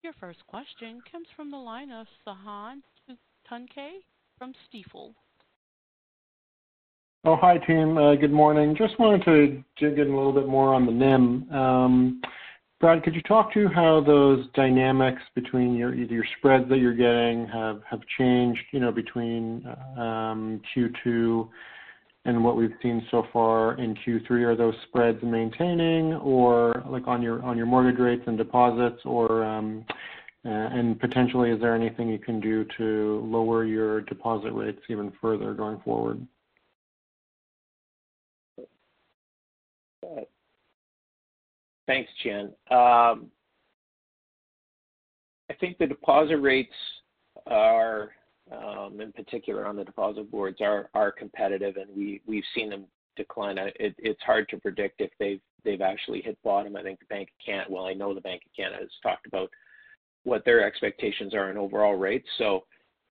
Your 0.04 0.14
first 0.20 0.40
question 0.48 1.00
comes 1.12 1.28
from 1.36 1.52
the 1.52 1.58
line 1.58 1.92
of 1.92 2.08
Sahand 2.28 2.82
Tunke 3.48 4.02
from 4.40 4.54
Stifel. 4.66 5.14
Oh, 7.26 7.36
hi, 7.36 7.60
team. 7.60 7.96
Uh, 7.96 8.16
good 8.16 8.34
morning. 8.34 8.76
Just 8.76 9.00
wanted 9.00 9.24
to 9.26 9.64
dig 9.78 10.00
in 10.00 10.12
a 10.12 10.18
little 10.18 10.34
bit 10.34 10.48
more 10.48 10.74
on 10.74 10.88
the 10.88 10.92
NIM. 10.92 12.22
Brad, 12.82 13.04
could 13.04 13.16
you 13.16 13.22
talk 13.22 13.54
to 13.54 13.70
how 13.70 14.02
those 14.06 14.46
dynamics 14.54 15.22
between 15.34 15.76
your 15.76 15.94
either 15.94 16.14
your 16.14 16.26
spreads 16.38 16.68
that 16.70 16.78
you're 16.78 16.94
getting 16.94 17.48
have 17.48 18.02
changed, 18.18 18.62
you 18.72 18.82
know, 18.82 18.92
between 18.92 19.66
um, 19.98 20.62
Q2 20.76 21.48
and 22.26 22.44
what 22.44 22.58
we've 22.58 22.74
seen 22.82 23.06
so 23.12 23.28
far 23.32 23.80
in 23.80 23.96
Q3? 23.96 24.30
Are 24.44 24.56
those 24.58 24.76
spreads 24.88 25.20
maintaining 25.24 26.16
or 26.16 26.84
like 26.90 27.08
on 27.08 27.22
your 27.22 27.42
on 27.44 27.56
your 27.56 27.66
mortgage 27.66 28.00
rates 28.00 28.24
and 28.28 28.38
deposits 28.38 29.00
or 29.06 29.44
um, 29.46 29.86
uh, 30.46 30.50
and 30.50 31.00
potentially 31.00 31.52
is 31.52 31.62
there 31.62 31.76
anything 31.76 32.10
you 32.10 32.20
can 32.20 32.42
do 32.42 32.66
to 32.78 33.26
lower 33.26 33.64
your 33.64 34.02
deposit 34.02 34.52
rates 34.52 34.82
even 34.90 35.14
further 35.22 35.54
going 35.54 35.80
forward? 35.86 36.28
Thanks, 41.88 42.10
Jen. 42.24 42.54
Um, 42.72 43.30
I 45.50 45.54
think 45.60 45.78
the 45.78 45.88
deposit 45.88 46.38
rates 46.38 46.74
are 47.48 48.12
um, 48.52 49.02
in 49.02 49.12
particular 49.12 49.66
on 49.66 49.76
the 49.76 49.84
deposit 49.84 50.30
boards, 50.32 50.60
are 50.62 51.12
competitive, 51.12 51.78
and 51.78 51.96
we 51.96 52.22
we've 52.26 52.44
seen 52.56 52.70
them 52.70 52.86
decline. 53.16 53.58
It's 53.80 54.22
hard 54.24 54.50
to 54.50 54.58
predict 54.58 55.02
if 55.02 55.40
they've 55.64 55.82
actually 55.82 56.22
hit 56.22 56.38
bottom. 56.44 56.76
I 56.76 56.84
think 56.84 57.00
the 57.00 57.06
Bank 57.06 57.30
of 57.30 57.46
Canada, 57.46 57.68
well, 57.72 57.86
I 57.86 57.94
know 57.94 58.14
the 58.14 58.22
Bank 58.22 58.44
of 58.46 58.56
Canada 58.56 58.82
has 58.82 58.90
talked 59.02 59.28
about 59.28 59.50
what 60.24 60.44
their 60.46 60.66
expectations 60.66 61.34
are 61.34 61.52
in 61.52 61.58
overall 61.58 61.96
rates. 61.96 62.28
So 62.38 62.66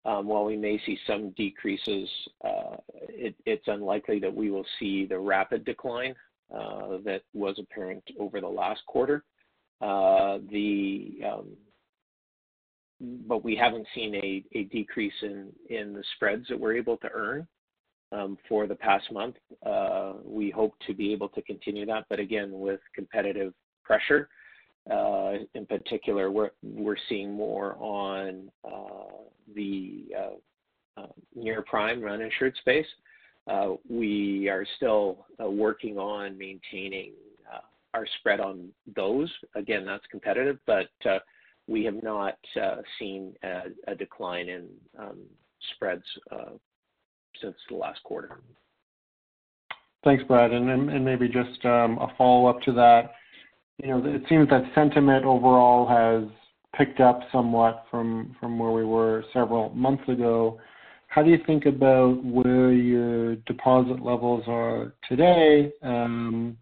um, 0.04 0.26
while 0.26 0.44
we 0.44 0.56
may 0.56 0.80
see 0.84 0.98
some 1.06 1.30
decreases, 1.30 2.08
uh, 2.44 2.76
it's 3.08 3.66
unlikely 3.68 4.18
that 4.20 4.34
we 4.34 4.50
will 4.50 4.66
see 4.78 5.06
the 5.06 5.18
rapid 5.18 5.64
decline 5.64 6.14
that 6.50 7.22
was 7.33 7.59
apparent 7.59 8.04
over 8.18 8.40
the 8.40 8.48
last 8.48 8.80
quarter. 8.87 9.24
Uh, 9.80 10.38
um, 11.24 11.57
but 13.00 13.44
we 13.44 13.57
haven't 13.57 13.87
seen 13.94 14.14
a, 14.14 14.64
decrease 14.64 15.12
in, 15.22 15.52
the 15.68 16.04
spreads 16.16 16.46
that 16.48 16.59
we're 16.59 16.76
able 16.76 16.96
to 16.98 17.09
earn 17.12 17.46
um, 18.12 18.38
for 18.48 18.66
the 18.66 18.74
past 18.74 19.11
month. 19.12 19.37
Uh, 19.64 20.14
we 20.24 20.50
hope 20.50 20.74
to 20.87 20.94
be 20.94 21.12
able 21.12 21.28
to 21.30 21.42
continue 21.42 21.85
that, 21.87 22.04
but 22.09 22.18
again, 22.18 22.50
with 22.52 22.80
competitive 22.94 23.52
pressure, 23.83 24.28
uh, 24.90 25.33
in 25.54 25.66
particular, 25.66 26.30
we're, 26.30 26.50
seeing 27.09 27.33
more 27.33 27.76
on 27.78 28.50
uh, 28.64 29.24
the 29.54 30.04
uh, 30.16 31.00
uh, 31.00 31.07
near 31.35 31.62
prime 31.62 32.04
uninsured 32.07 32.54
space. 32.61 32.87
Uh, 33.46 33.74
we 33.88 34.48
are 34.48 34.66
still 34.76 35.26
working 35.38 35.98
on 35.98 36.37
maintaining 36.38 37.12
our 37.94 38.07
spread 38.18 38.40
on 38.40 38.68
those. 38.96 39.33
Again, 39.54 39.87
that's 39.87 40.04
competitive, 40.11 40.59
but 40.66 40.88
we 41.66 41.85
have 41.85 42.02
not 42.02 42.37
uh, 42.61 42.76
seen 42.98 43.35
a, 43.42 43.94
decline 43.94 44.48
in 44.48 44.66
um, 44.98 45.18
spreads 45.74 46.02
uh, 46.30 46.50
since 47.40 47.54
the 47.70 47.76
last 47.76 48.02
quarter. 48.02 48.40
Thanks, 50.02 50.22
Brad. 50.24 50.52
And, 50.52 51.04
maybe 51.04 51.28
just 51.28 51.64
um, 51.64 51.98
a 51.98 52.09
follow-up 52.18 52.61
to 52.62 52.72
that. 52.72 53.12
You 53.83 53.88
know, 53.88 54.02
it 54.04 54.22
seems 54.28 54.48
that 54.50 54.62
sentiment 54.74 55.24
overall 55.24 55.88
has 55.88 56.30
picked 56.76 57.00
up 57.00 57.20
somewhat 57.33 57.87
from 57.90 58.35
where 58.40 58.72
we 58.72 58.85
were 58.85 59.24
several 59.33 59.70
months 59.70 60.07
ago. 60.09 60.61
How 61.14 61.22
do 61.22 61.31
you 61.31 61.38
think 61.46 61.66
about 61.66 62.24
where 62.24 62.72
your 62.72 63.37
deposit 63.46 64.03
levels 64.03 64.42
are 64.48 64.94
today? 65.09 65.72
Um, 65.81 66.57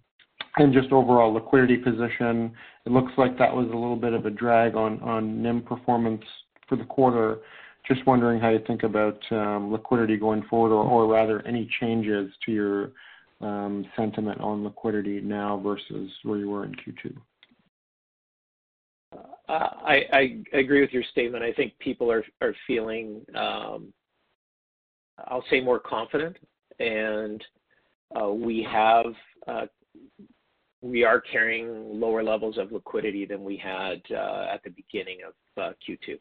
and 0.59 0.75
just 0.75 0.93
overall 0.93 1.33
liquidity 1.33 1.79
position. 1.79 2.53
It 2.85 2.93
looks 2.93 3.12
like 3.17 3.38
that 3.38 3.51
was 3.57 3.69
a 3.69 3.75
little 3.75 3.97
bit 3.97 4.12
of 4.12 4.27
a 4.27 4.31
drag 4.31 4.75
on 4.75 5.43
NIM 5.43 5.62
performance 5.62 6.23
for 6.69 6.77
the 6.77 6.85
quarter. 6.85 7.38
Just 7.88 8.07
wondering 8.07 8.41
how 8.41 8.51
you 8.51 8.61
think 8.67 8.83
about 8.83 9.19
um, 9.31 9.73
liquidity 9.73 10.19
going 10.19 10.43
forward, 10.51 10.75
or 10.75 11.07
rather, 11.07 11.41
any 11.47 11.67
changes 11.81 12.31
to 12.45 12.53
your 12.53 12.91
um, 13.41 13.87
sentiment 13.97 14.38
on 14.43 14.65
liquidity 14.65 15.23
now 15.23 15.59
versus 15.65 16.11
where 16.25 16.37
you 16.37 16.51
were 16.51 16.67
in 16.67 16.75
Q2. 16.75 17.17
Uh, 19.49 19.69
I 19.83 20.43
agree 20.53 20.83
with 20.83 20.93
your 20.93 21.05
statement. 21.11 21.43
I 21.43 21.55
think 21.55 21.73
people 21.79 22.12
are 22.12 22.23
feeling, 22.67 23.23
I'll 25.29 25.45
say, 25.51 25.61
more 25.61 25.79
confident, 25.79 26.37
and 26.79 27.43
uh, 28.19 28.31
we 28.31 28.67
have 28.71 29.15
we 30.83 31.05
are 31.05 31.21
carrying 31.21 32.01
lower 32.01 32.23
levels 32.23 32.59
of 32.59 32.73
liquidity 32.73 33.25
than 33.25 33.45
we 33.45 33.57
had 33.57 34.03
uh, 34.11 34.47
at 34.53 34.63
the 34.65 34.71
beginning 34.71 35.19
of 35.27 35.63
uh, 35.63 35.73
Q2. 35.89 36.19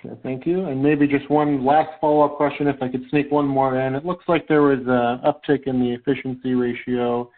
Okay, 0.00 0.14
thank 0.22 0.46
you. 0.46 0.66
And 0.66 0.80
maybe 0.80 1.08
just 1.08 1.28
one 1.28 1.64
last 1.64 1.90
follow-up 2.00 2.36
question, 2.36 2.68
if 2.68 2.80
I 2.80 2.88
could 2.88 3.02
sneak 3.10 3.32
one 3.32 3.46
more 3.46 3.80
in. 3.80 3.96
It 3.96 4.06
looks 4.06 4.24
like 4.28 4.46
there 4.46 4.62
was 4.62 4.78
an 4.78 5.20
uptick 5.28 5.66
in 5.66 5.80
the 5.80 5.90
efficiency 5.92 6.54
ratio. 6.54 7.28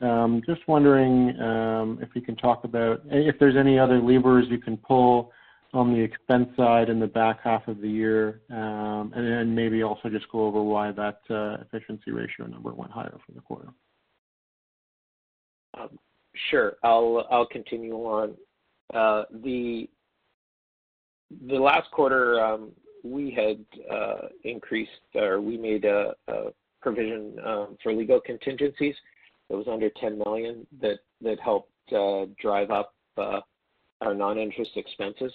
Um, 0.00 0.42
just 0.46 0.66
wondering 0.66 1.38
um, 1.40 1.98
if 2.00 2.08
you 2.14 2.22
can 2.22 2.36
talk 2.36 2.64
about 2.64 3.02
if 3.06 3.38
there's 3.38 3.56
any 3.56 3.78
other 3.78 3.98
levers 3.98 4.46
you 4.50 4.58
can 4.58 4.76
pull 4.78 5.32
on 5.72 5.92
the 5.92 6.00
expense 6.00 6.48
side 6.56 6.88
in 6.88 7.00
the 7.00 7.06
back 7.06 7.40
half 7.42 7.66
of 7.68 7.80
the 7.80 7.88
year, 7.88 8.40
um, 8.50 9.12
and 9.14 9.26
then 9.26 9.54
maybe 9.54 9.82
also 9.82 10.08
just 10.08 10.30
go 10.30 10.46
over 10.46 10.62
why 10.62 10.92
that 10.92 11.20
uh, 11.30 11.58
efficiency 11.62 12.10
ratio 12.10 12.46
number 12.46 12.72
went 12.72 12.90
higher 12.90 13.16
for 13.26 13.32
the 13.32 13.40
quarter. 13.40 13.68
Um, 15.78 15.98
sure. 16.50 16.76
I'll 16.82 17.48
continue 17.50 17.94
on. 17.94 18.34
Uh, 18.94 19.24
the 19.32 19.88
last 21.58 21.90
quarter, 21.90 22.42
um, 22.42 22.70
we 23.02 23.30
had 23.30 23.64
uh, 23.90 24.28
increased 24.44 24.90
or 25.14 25.40
we 25.40 25.56
made 25.56 25.84
a, 25.84 26.14
provision 26.80 27.36
for 27.82 27.92
legal 27.92 28.20
contingencies. 28.20 28.94
It 29.50 29.54
was 29.54 29.66
under 29.66 29.90
10 30.00 30.18
million 30.18 30.66
that 30.80 31.40
helped 31.40 31.72
drive 32.40 32.70
up 32.70 32.94
our 33.16 34.14
non-interest 34.14 34.72
expenses, 34.76 35.32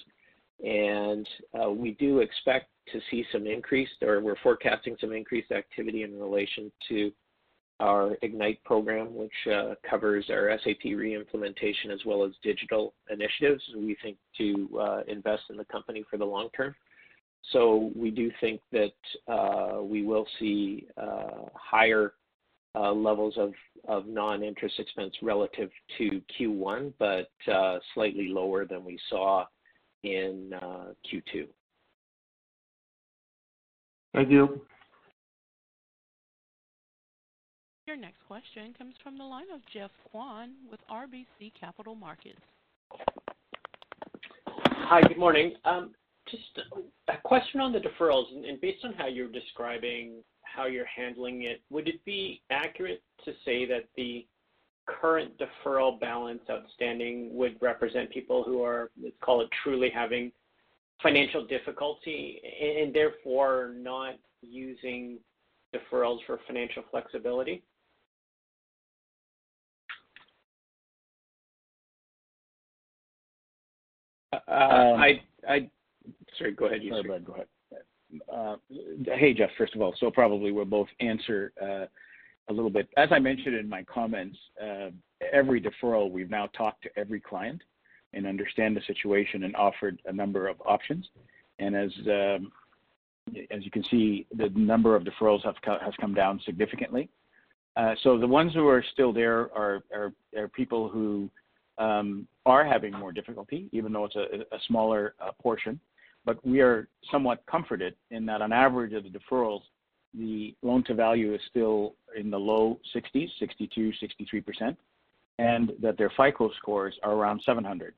and 0.64 1.28
uh, 1.62 1.70
we 1.70 1.92
do 1.92 2.20
expect 2.20 2.68
to 2.92 3.00
see 3.10 3.26
some 3.32 3.48
increased, 3.48 4.02
or 4.02 4.22
we're 4.22 4.36
forecasting 4.44 4.96
some 5.00 5.14
increased 5.14 5.52
activity 5.52 6.04
in 6.04 6.20
relation 6.20 6.72
to 6.90 7.12
our 7.80 8.16
Ignite 8.22 8.64
program, 8.64 9.16
which 9.16 9.32
uh, 9.52 9.74
covers 9.90 10.26
our 10.30 10.52
SAP 10.64 10.84
reimplementation 10.86 11.92
as 11.92 12.00
well 12.06 12.24
as 12.24 12.32
digital 12.44 12.94
initiatives, 13.10 13.64
we 13.76 13.98
think 14.04 14.18
to 14.38 14.70
uh, 14.80 15.02
invest 15.08 15.44
in 15.50 15.58
the 15.58 15.66
company 15.66 16.04
for 16.10 16.18
the 16.18 16.26
long 16.26 16.50
term. 16.56 16.76
So 17.52 17.92
we 17.96 18.12
do 18.12 18.30
think 18.40 18.62
that 18.72 18.94
uh, 19.28 19.82
we 19.82 20.06
will 20.06 20.28
see 20.40 20.88
uh, 20.96 21.48
higher 21.56 22.14
uh, 22.76 22.92
levels 22.92 23.34
of, 23.38 23.52
of 23.88 24.06
non-interest 24.06 24.76
expense 24.80 25.14
relative 25.24 25.72
to 25.98 26.22
Q1, 26.40 26.94
but 27.00 27.30
slightly 27.96 28.28
lower 28.28 28.66
than 28.66 28.86
we 28.86 29.00
saw 29.10 29.46
in 30.04 30.52
Q2. 31.12 31.48
Thank 34.14 34.30
you. 34.30 34.62
Your 37.88 37.96
next 37.96 38.26
question 38.28 38.74
comes 38.78 38.96
from 39.04 39.18
the 39.18 39.24
line 39.24 39.52
of 39.54 39.62
Geoff 39.74 39.92
Kwan 40.10 40.52
with 40.70 40.80
RBC 40.90 41.52
Capital 41.60 41.96
Markets. 41.96 42.40
Hi, 44.48 45.02
good 45.08 45.18
morning. 45.18 45.54
Um, 45.66 45.92
just 46.30 46.68
a 47.08 47.18
question 47.24 47.60
on 47.60 47.74
the 47.74 47.80
deferrals, 47.80 48.26
and 48.32 48.60
based 48.62 48.86
on 48.86 48.94
how 48.94 49.08
you're 49.08 49.32
describing 49.32 50.24
how 50.44 50.68
you're 50.68 50.86
handling 50.86 51.44
it, 51.44 51.62
would 51.70 51.88
it 51.88 52.04
be 52.06 52.42
accurate 52.50 53.02
to 53.26 53.34
say 53.46 53.66
that 53.66 53.86
the 53.96 54.26
current 55.00 55.32
deferral 55.38 56.00
balance 56.00 56.42
outstanding 56.50 57.36
would 57.36 57.56
represent 57.62 58.10
people 58.10 58.44
who 58.44 58.64
are, 58.64 58.92
let's 59.02 59.16
call 59.22 59.42
it, 59.42 59.50
truly 59.64 59.90
having 59.94 60.32
financial 61.02 61.46
difficulty 61.46 62.42
and 62.62 62.94
therefore 62.94 63.74
not 63.76 64.16
using 64.42 65.18
deferrals 65.74 66.20
for 66.28 66.40
financial 66.48 66.84
flexibility? 66.92 67.64
Uh, 74.34 74.38
um, 74.48 75.00
I, 75.00 75.22
I, 75.48 75.70
sorry, 76.38 76.54
go 76.54 76.66
ahead. 76.66 76.82
Sorry, 76.88 77.04
Brad, 77.04 77.26
go 77.26 77.34
ahead. 77.34 77.48
Uh, 78.34 78.56
hey, 79.16 79.34
Geoff, 79.34 79.50
first 79.58 79.76
of 79.76 79.82
all, 79.82 79.94
so 80.00 80.12
probably 80.12 80.52
we'll 80.52 80.66
both 80.66 80.88
answer 81.00 81.54
uh, 81.62 81.86
a 82.50 82.54
little 82.54 82.70
bit. 82.70 82.88
As 82.98 83.10
I 83.12 83.20
mentioned 83.20 83.56
in 83.56 83.68
my 83.68 83.84
comments, 83.84 84.38
uh, 84.62 84.90
every 85.32 85.62
deferral, 85.62 86.12
we've 86.12 86.30
now 86.30 86.48
talked 86.48 86.84
to 86.84 86.90
every 86.98 87.20
client 87.20 87.62
and 88.14 88.26
understand 88.26 88.76
the 88.76 88.82
situation 88.88 89.44
and 89.44 89.56
offered 89.56 90.02
a 90.06 90.14
number 90.14 90.48
of 90.48 90.58
options. 90.66 91.08
And 91.60 91.76
as 91.76 91.92
um, 92.08 92.52
as 93.52 93.64
you 93.64 93.72
can 93.72 93.84
see, 93.90 94.26
the 94.36 94.50
number 94.56 94.96
of 94.96 95.04
deferrals 95.04 95.44
have 95.46 95.56
co- 95.64 95.80
has 95.84 95.94
come 96.00 96.14
down 96.14 96.42
significantly. 96.46 97.10
Uh, 97.78 97.94
so 98.04 98.18
the 98.18 98.28
ones 98.28 98.54
who 98.54 98.68
are 98.68 98.84
still 98.92 99.14
there 99.14 99.52
are 99.56 99.84
are, 99.94 100.14
are 100.36 100.48
people 100.50 100.90
who 100.90 101.30
um, 101.78 102.28
are 102.46 102.66
having 102.66 102.92
more 102.92 103.12
difficulty, 103.12 103.70
even 103.72 103.94
though 103.94 104.06
it's 104.06 104.16
a, 104.16 104.56
a 104.56 104.60
smaller 104.68 105.16
uh, 105.22 105.32
portion. 105.42 105.80
But 106.26 106.46
we 106.46 106.62
are 106.62 106.88
somewhat 107.12 107.44
comforted 107.50 107.96
in 108.12 108.26
that 108.28 108.42
on 108.42 108.52
average 108.52 108.94
of 108.94 109.04
the 109.04 109.10
deferrals, 109.10 109.62
the 110.14 110.56
loan 110.62 110.84
to 110.86 110.94
value 110.94 111.34
is 111.34 111.42
still 111.50 111.96
in 112.18 112.30
the 112.30 112.38
low 112.38 112.80
60s, 112.96 113.30
62, 113.40 113.94
63%, 114.24 114.76
and 115.40 115.72
that 115.82 115.98
their 115.98 116.12
FICO 116.18 116.52
scores 116.58 116.94
are 117.04 117.14
around 117.14 117.42
700. 117.46 117.94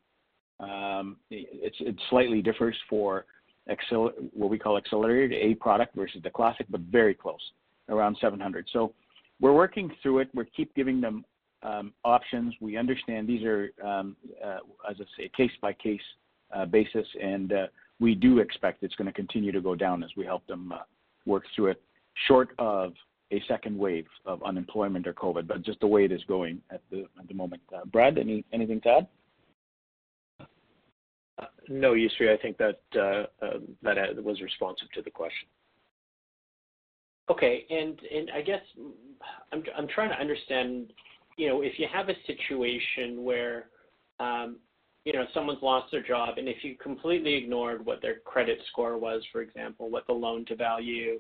Um, 0.60 1.18
it's, 1.30 1.76
it 1.80 1.96
slightly 2.10 2.42
differs 2.42 2.76
for 2.90 3.26
what 4.34 4.50
we 4.50 4.60
call 4.60 4.78
accelerated 4.78 5.34
A 5.34 5.56
product 5.56 5.96
versus 5.96 6.22
the 6.24 6.30
classic, 6.30 6.66
but 6.70 6.82
very 6.82 7.14
close, 7.14 7.40
around 7.90 8.18
700. 8.20 8.68
So 8.72 8.94
we're 9.40 9.54
working 9.54 9.92
through 10.02 10.20
it. 10.20 10.30
We 10.34 10.46
keep 10.56 10.74
giving 10.76 11.02
them 11.02 11.26
um, 11.64 11.94
options. 12.04 12.54
We 12.60 12.78
understand 12.78 13.28
these 13.28 13.44
are, 13.44 13.72
um, 13.84 14.16
uh, 14.44 14.60
as 14.90 14.98
I 15.00 15.06
say, 15.18 15.32
case 15.36 15.52
by 15.62 15.74
case 15.74 16.02
uh, 16.54 16.66
basis, 16.66 17.08
and 17.22 17.54
uh, 17.54 17.68
we 18.00 18.16
do 18.16 18.40
expect 18.40 18.84
it's 18.84 18.96
going 18.96 19.08
to 19.08 19.14
continue 19.14 19.52
to 19.52 19.62
go 19.62 19.76
down 19.76 20.04
as 20.04 20.10
we 20.16 20.26
help 20.26 20.46
them 20.46 20.72
uh, 20.72 20.80
work 21.26 21.44
through 21.56 21.68
it, 21.68 21.82
short 22.28 22.50
of 22.60 22.94
a 23.32 23.42
second 23.48 23.78
wave 23.78 24.06
of 24.26 24.44
unemployment 24.44 25.08
or 25.08 25.14
COVID, 25.14 25.48
but 25.48 25.64
just 25.64 25.80
the 25.80 25.88
way 25.88 26.06
it 26.06 26.12
is 26.12 26.24
going 26.28 26.62
at 26.72 26.82
the 26.92 27.06
at 27.20 27.28
the 27.28 27.34
moment. 27.34 27.62
Uh, 27.76 27.86
Brad, 27.86 28.18
any 28.18 28.46
anything 28.54 28.82
to 28.82 28.90
add? 28.90 29.08
Uh, 31.40 31.46
no, 31.68 31.94
Yousry, 31.94 32.32
I 32.32 32.40
think 32.40 32.58
that 32.58 32.80
um, 33.42 33.76
that 33.82 34.24
was 34.24 34.42
responsive 34.42 34.92
to 34.94 35.02
the 35.02 35.10
question. 35.10 35.48
Okay, 37.30 37.66
and 37.70 38.00
and 38.14 38.30
I 38.36 38.42
guess 38.42 38.62
I'm 39.52 39.64
I'm 39.78 39.88
trying 39.88 40.10
to 40.10 40.20
understand 40.20 40.94
you 41.38 41.48
know, 41.48 41.62
if 41.62 41.80
you 41.80 41.88
have 41.92 42.10
a 42.10 42.16
situation 42.28 43.24
where, 43.24 43.70
um, 44.20 44.58
you 45.06 45.14
know, 45.14 45.26
someone's 45.34 45.62
lost 45.62 45.92
their 45.92 46.04
job, 46.04 46.38
and 46.38 46.48
if 46.48 46.64
you 46.64 46.76
completely 46.82 47.34
ignored 47.34 47.86
what 47.86 48.02
their 48.02 48.20
credit 48.20 48.60
score 48.72 48.98
was, 48.98 49.24
for 49.32 49.42
example, 49.42 49.90
what 49.90 50.08
the 50.08 50.14
loan 50.14 50.46
to 50.46 50.56
value 50.56 51.20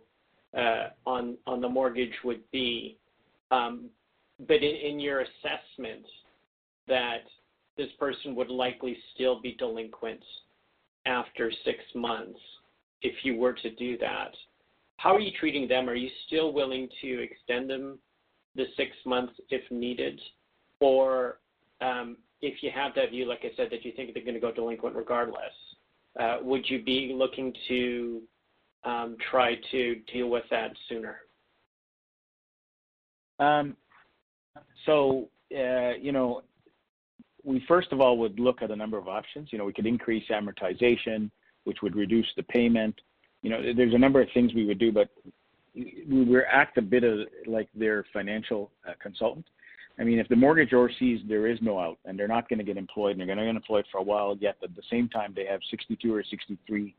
uh, 0.57 0.89
on 1.05 1.37
on 1.47 1.61
the 1.61 1.69
mortgage 1.69 2.13
would 2.23 2.41
be, 2.51 2.97
um, 3.51 3.89
but 4.47 4.57
in, 4.57 4.75
in 4.75 4.99
your 4.99 5.21
assessment 5.21 6.05
that 6.87 7.23
this 7.77 7.89
person 7.99 8.35
would 8.35 8.49
likely 8.49 8.97
still 9.13 9.41
be 9.41 9.55
delinquent 9.55 10.23
after 11.05 11.51
six 11.65 11.79
months 11.95 12.39
if 13.01 13.13
you 13.23 13.35
were 13.37 13.53
to 13.53 13.71
do 13.75 13.97
that. 13.97 14.31
How 14.97 15.15
are 15.15 15.19
you 15.19 15.31
treating 15.39 15.67
them? 15.67 15.89
Are 15.89 15.95
you 15.95 16.09
still 16.27 16.53
willing 16.53 16.87
to 17.01 17.23
extend 17.23 17.69
them 17.69 17.99
the 18.55 18.65
six 18.77 18.91
months 19.05 19.33
if 19.49 19.69
needed? 19.71 20.19
Or 20.79 21.39
um, 21.81 22.17
if 22.41 22.61
you 22.61 22.69
have 22.73 22.93
that 22.95 23.09
view, 23.09 23.25
like 23.25 23.41
I 23.43 23.51
said, 23.57 23.69
that 23.71 23.83
you 23.83 23.91
think 23.91 24.13
they're 24.13 24.23
going 24.23 24.35
to 24.35 24.39
go 24.39 24.51
delinquent 24.51 24.95
regardless, 24.95 25.53
uh, 26.19 26.37
would 26.41 26.69
you 26.69 26.83
be 26.83 27.13
looking 27.17 27.53
to 27.67 28.21
um, 28.85 29.17
try 29.31 29.55
to 29.71 29.95
deal 30.11 30.29
with 30.29 30.43
that 30.51 30.71
sooner? 30.89 31.17
Um, 33.39 33.75
so, 34.85 35.29
uh, 35.55 35.93
you 35.99 36.11
know, 36.11 36.43
we 37.43 37.63
first 37.67 37.91
of 37.91 37.99
all 37.99 38.17
would 38.17 38.39
look 38.39 38.61
at 38.61 38.71
a 38.71 38.75
number 38.75 38.97
of 38.97 39.07
options. 39.07 39.49
You 39.51 39.57
know, 39.57 39.65
we 39.65 39.73
could 39.73 39.85
increase 39.85 40.23
amortization, 40.29 41.29
which 41.65 41.81
would 41.81 41.95
reduce 41.95 42.27
the 42.35 42.43
payment. 42.43 42.99
You 43.41 43.49
know, 43.49 43.73
there's 43.75 43.93
a 43.93 43.97
number 43.97 44.21
of 44.21 44.29
things 44.33 44.53
we 44.53 44.65
would 44.65 44.79
do, 44.79 44.91
but 44.91 45.09
we 45.75 46.25
were 46.25 46.45
act 46.45 46.77
a 46.77 46.81
bit 46.81 47.03
of 47.03 47.19
like 47.45 47.67
their 47.75 48.05
financial 48.13 48.71
uh, 48.87 48.93
consultant. 49.01 49.45
I 49.99 50.03
mean, 50.03 50.17
if 50.17 50.27
the 50.27 50.35
mortgagor 50.35 50.89
sees 50.97 51.19
there 51.27 51.47
is 51.47 51.59
no 51.61 51.77
out 51.79 51.99
and 52.05 52.17
they're 52.17 52.27
not 52.27 52.49
going 52.49 52.59
to 52.59 52.65
get 52.65 52.77
employed 52.77 53.11
and 53.11 53.19
they're 53.19 53.27
going 53.27 53.37
to 53.37 53.45
get 53.45 53.55
employed 53.55 53.85
for 53.91 53.99
a 53.99 54.03
while, 54.03 54.35
yet 54.39 54.55
at 54.63 54.75
the 54.75 54.81
same 54.89 55.07
time 55.09 55.33
they 55.35 55.45
have 55.45 55.59
62 55.69 56.13
or 56.13 56.23
63 56.27 56.81
percent 56.81 56.95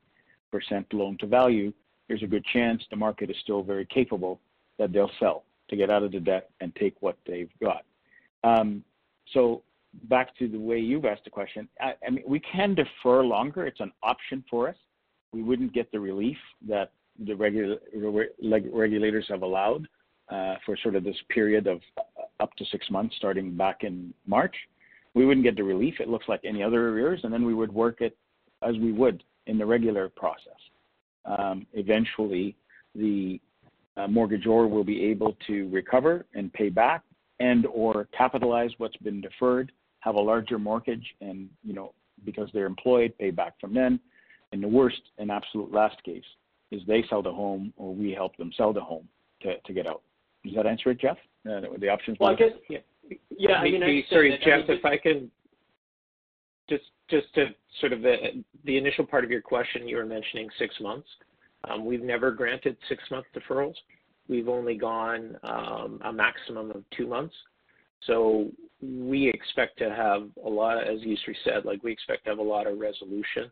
loan 0.93 1.17
to 1.19 1.27
value, 1.27 1.73
there's 2.09 2.23
a 2.23 2.27
good 2.27 2.45
chance 2.53 2.83
the 2.91 2.97
market 2.97 3.31
is 3.31 3.37
still 3.43 3.63
very 3.63 3.87
capable 3.87 4.41
that 4.79 4.93
they'll 4.93 5.11
sell 5.19 5.45
to 5.69 5.77
get 5.77 5.91
out 5.91 6.03
of 6.03 6.13
the 6.13 6.21
debt 6.21 6.51
and 6.61 6.75
take 6.77 6.95
what 7.01 7.17
they've 7.27 7.51
got. 7.63 7.85
Um, 8.43 8.85
so 9.33 9.63
back 10.05 10.37
to 10.39 10.49
the 10.49 10.59
way 10.59 10.79
you've 10.79 11.05
asked 11.05 11.25
the 11.25 11.31
question, 11.31 11.69
I, 11.81 11.95
I 12.07 12.11
mean, 12.11 12.25
we 12.27 12.41
can 12.41 12.75
defer 12.75 13.25
longer. 13.25 13.67
It's 13.67 13.81
an 13.81 13.93
option 14.03 14.45
for 14.51 14.69
us. 14.69 14.77
We 15.33 15.43
wouldn't 15.43 15.73
get 15.73 15.91
the 15.91 16.01
relief 16.01 16.37
that 16.69 16.93
the 17.25 17.35
regula- 17.35 17.79
regulators 18.41 19.27
have 19.29 19.43
allowed 19.43 19.89
uh, 20.29 20.57
for 20.67 20.77
sort 20.83 20.97
of 20.97 21.05
this 21.05 21.17
period 21.29 21.67
of 21.67 21.81
up 22.41 22.55
to 22.57 22.65
six 22.67 22.91
months 22.91 23.15
starting 23.17 23.57
back 23.57 23.85
in 23.85 24.13
March. 24.27 24.55
We 25.15 25.25
wouldn't 25.25 25.45
get 25.45 25.57
the 25.57 25.63
relief. 25.63 25.95
It 26.01 26.09
looks 26.09 26.29
like 26.29 26.41
any 26.45 26.63
other 26.63 26.89
arrears, 26.89 27.21
and 27.23 27.33
then 27.33 27.45
we 27.45 27.55
would 27.55 27.73
work 27.73 28.01
it 28.01 28.17
as 28.63 28.77
we 28.79 28.93
would 28.93 29.23
in 29.47 29.59
the 29.59 29.67
regular 29.67 30.09
process. 30.09 30.53
Um, 31.25 31.67
eventually, 31.73 32.57
the 32.95 33.41
uh, 33.97 34.07
mortgagor 34.07 34.69
will 34.69 34.85
be 34.85 35.05
able 35.05 35.37
to 35.47 35.69
recover 35.71 36.27
and 36.35 36.53
pay 36.53 36.69
back 36.69 37.03
and 37.41 37.67
or 37.67 38.09
capitalize 38.17 38.71
what's 38.79 38.97
been 38.99 39.21
deferred, 39.21 39.73
have 40.01 40.15
a 40.15 40.21
larger 40.21 40.59
mortgage 40.59 41.15
and, 41.21 41.49
you 41.63 41.75
know, 41.75 41.93
because 42.25 42.49
they're 42.53 42.67
employed, 42.67 43.13
pay 43.19 43.31
back 43.31 43.59
from 43.61 43.75
then. 43.75 43.99
And 44.53 44.63
the 44.63 44.69
worst 44.69 45.01
and 45.19 45.31
absolute 45.31 45.73
last 45.73 46.03
case 46.05 46.25
is 46.71 46.83
they 46.87 47.05
sell 47.09 47.23
the 47.23 47.33
home 47.33 47.73
or 47.77 47.95
we 47.95 48.13
help 48.13 48.37
them 48.37 48.53
sell 48.57 48.73
the 48.73 48.81
home 48.81 49.09
to, 49.43 49.59
to 49.59 49.73
get 49.73 49.87
out. 49.87 50.03
Does 50.45 50.55
that 50.55 50.67
answer 50.67 50.91
it, 50.91 51.01
Geoff? 51.01 51.19
Uh, 51.49 51.61
the 51.79 51.89
options. 51.89 52.19
Well, 52.21 52.31
I 52.31 52.35
guess, 52.35 52.53
yeah. 52.69 52.79
Yeah, 53.37 53.57
I 53.57 53.65
mean, 53.65 53.83
I 53.83 54.03
sorry, 54.09 54.39
Geoff, 54.45 54.65
I 54.65 54.69
mean, 54.69 54.79
if 54.79 54.85
I 54.85 54.97
can 54.97 55.31
just 56.69 57.35
to 57.35 57.47
sort 57.81 57.93
of 57.93 58.03
the, 58.03 58.79
initial 58.79 59.05
part 59.05 59.25
of 59.25 59.31
your 59.31 59.43
question, 59.43 59.89
you 59.89 59.97
were 59.97 60.07
mentioning 60.07 60.49
six 60.59 60.75
months. 60.81 61.09
Um, 61.69 61.85
we've 61.85 62.03
never 62.03 62.31
granted 62.31 62.77
six-month 62.89 63.27
deferrals. 63.35 63.75
We've 64.29 64.49
only 64.49 64.77
gone 64.77 65.37
um, 65.43 66.01
a 66.05 66.13
maximum 66.13 66.71
of 66.71 66.85
two 66.97 67.07
months. 67.07 67.35
So 68.07 68.51
we 68.83 69.29
expect 69.29 69.79
to 69.79 69.91
have 69.91 70.29
a 70.45 70.49
lot, 70.49 70.87
as 70.87 71.01
Yousry 71.01 71.35
said, 71.45 71.65
like 71.65 71.83
we 71.83 71.93
expect 71.93 72.25
to 72.25 72.31
have 72.31 72.39
a 72.39 72.43
lot 72.43 72.67
of 72.67 72.79
resolution 72.79 73.51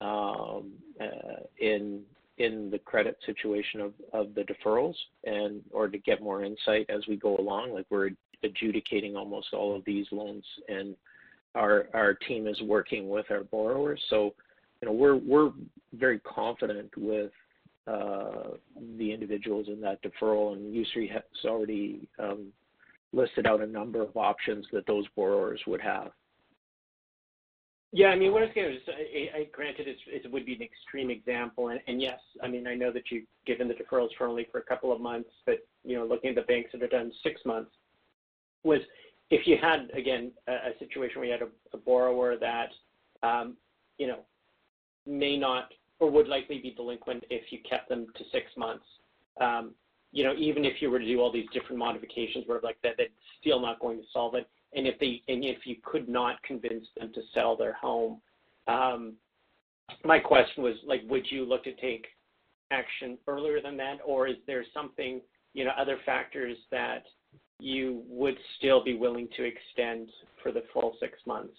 um, 0.00 0.72
uh, 1.00 1.42
in 1.58 2.02
in 2.38 2.70
the 2.70 2.78
credit 2.78 3.16
situation 3.26 3.80
of, 3.80 3.92
of 4.12 4.32
the 4.34 4.42
deferrals 4.42 4.94
and 5.24 5.60
or 5.72 5.88
to 5.88 5.98
get 5.98 6.22
more 6.22 6.44
insight 6.44 6.88
as 6.88 7.04
we 7.08 7.16
go 7.16 7.36
along. 7.36 7.74
Like 7.74 7.86
we're 7.90 8.10
adjudicating 8.44 9.16
almost 9.16 9.48
all 9.52 9.74
of 9.74 9.84
these 9.84 10.06
loans 10.12 10.44
and 10.68 10.94
our 11.54 11.88
our 11.94 12.14
team 12.14 12.46
is 12.46 12.60
working 12.62 13.08
with 13.08 13.26
our 13.30 13.44
borrowers. 13.44 14.00
So, 14.10 14.34
you 14.80 14.88
know, 14.88 14.92
we're 14.92 15.16
we're 15.16 15.50
very 15.94 16.20
confident 16.20 16.90
with 16.96 17.32
uh, 17.86 18.50
the 18.98 19.12
individuals 19.12 19.68
in 19.68 19.80
that 19.80 20.00
deferral, 20.02 20.52
and 20.52 20.74
Yousry 20.74 21.10
has 21.10 21.22
already 21.44 22.06
um, 22.18 22.48
listed 23.12 23.46
out 23.46 23.62
a 23.62 23.66
number 23.66 24.02
of 24.02 24.16
options 24.16 24.66
that 24.72 24.86
those 24.86 25.06
borrowers 25.16 25.60
would 25.66 25.80
have. 25.80 26.12
Yeah, 27.90 28.08
I 28.08 28.16
mean, 28.16 28.32
what 28.32 28.42
I 28.42 28.46
was 28.46 28.54
going 28.54 28.70
to 28.70 28.78
say, 28.84 29.30
I, 29.34 29.38
I, 29.38 29.44
granted 29.50 29.86
it 29.88 30.30
would 30.30 30.44
be 30.44 30.54
an 30.54 30.60
extreme 30.60 31.10
example, 31.10 31.68
and, 31.68 31.80
and, 31.86 32.02
yes, 32.02 32.18
I 32.42 32.48
mean, 32.48 32.66
I 32.66 32.74
know 32.74 32.92
that 32.92 33.04
you've 33.10 33.24
given 33.46 33.66
the 33.66 33.72
deferrals 33.72 34.10
for 34.18 34.26
only 34.26 34.46
for 34.52 34.58
a 34.58 34.62
couple 34.62 34.92
of 34.92 35.00
months, 35.00 35.30
but 35.46 35.66
you 35.84 35.96
know, 35.96 36.04
looking 36.04 36.28
at 36.28 36.36
the 36.36 36.42
banks 36.42 36.72
that 36.72 36.82
have 36.82 36.90
done 36.90 37.10
six 37.22 37.40
months, 37.46 37.70
was 38.62 38.80
if 39.30 39.46
you 39.46 39.56
had 39.60 39.90
again 39.94 40.32
a, 40.46 40.52
a 40.52 40.78
situation 40.78 41.20
where 41.20 41.26
you 41.26 41.32
had 41.32 41.42
a, 41.42 41.48
a 41.74 41.78
borrower 41.78 42.36
that 42.36 42.70
um, 43.22 43.56
you 43.98 44.06
know 44.06 44.20
may 45.06 45.36
not 45.36 45.70
or 46.00 46.10
would 46.10 46.28
likely 46.28 46.58
be 46.58 46.70
delinquent 46.70 47.24
if 47.30 47.50
you 47.50 47.58
kept 47.68 47.88
them 47.88 48.06
to 48.16 48.24
six 48.30 48.46
months. 48.56 48.84
Um, 49.40 49.72
you 50.12 50.24
know, 50.24 50.34
even 50.38 50.64
if 50.64 50.80
you 50.80 50.90
were 50.90 50.98
to 50.98 51.04
do 51.04 51.20
all 51.20 51.32
these 51.32 51.48
different 51.52 51.78
modifications, 51.78 52.44
where 52.46 52.60
like 52.62 52.78
that, 52.82 52.94
that's 52.96 53.10
still 53.40 53.60
not 53.60 53.80
going 53.80 53.98
to 53.98 54.04
solve 54.12 54.34
it. 54.34 54.48
And 54.74 54.86
if 54.86 54.98
they 54.98 55.22
and 55.28 55.44
if 55.44 55.66
you 55.66 55.76
could 55.82 56.08
not 56.08 56.42
convince 56.42 56.86
them 56.96 57.12
to 57.14 57.20
sell 57.34 57.56
their 57.56 57.74
home, 57.74 58.20
um, 58.68 59.14
my 60.04 60.18
question 60.18 60.62
was 60.62 60.74
like, 60.86 61.02
would 61.08 61.26
you 61.30 61.44
look 61.44 61.64
to 61.64 61.74
take 61.74 62.06
action 62.70 63.18
earlier 63.26 63.60
than 63.60 63.76
that, 63.78 63.98
or 64.04 64.28
is 64.28 64.36
there 64.46 64.64
something, 64.74 65.20
you 65.54 65.64
know, 65.64 65.72
other 65.78 65.98
factors 66.04 66.56
that 66.70 67.04
you 67.60 68.02
would 68.08 68.36
still 68.58 68.82
be 68.82 68.94
willing 68.94 69.28
to 69.36 69.44
extend 69.44 70.08
for 70.42 70.52
the 70.52 70.62
full 70.72 70.96
six 71.00 71.18
months 71.26 71.56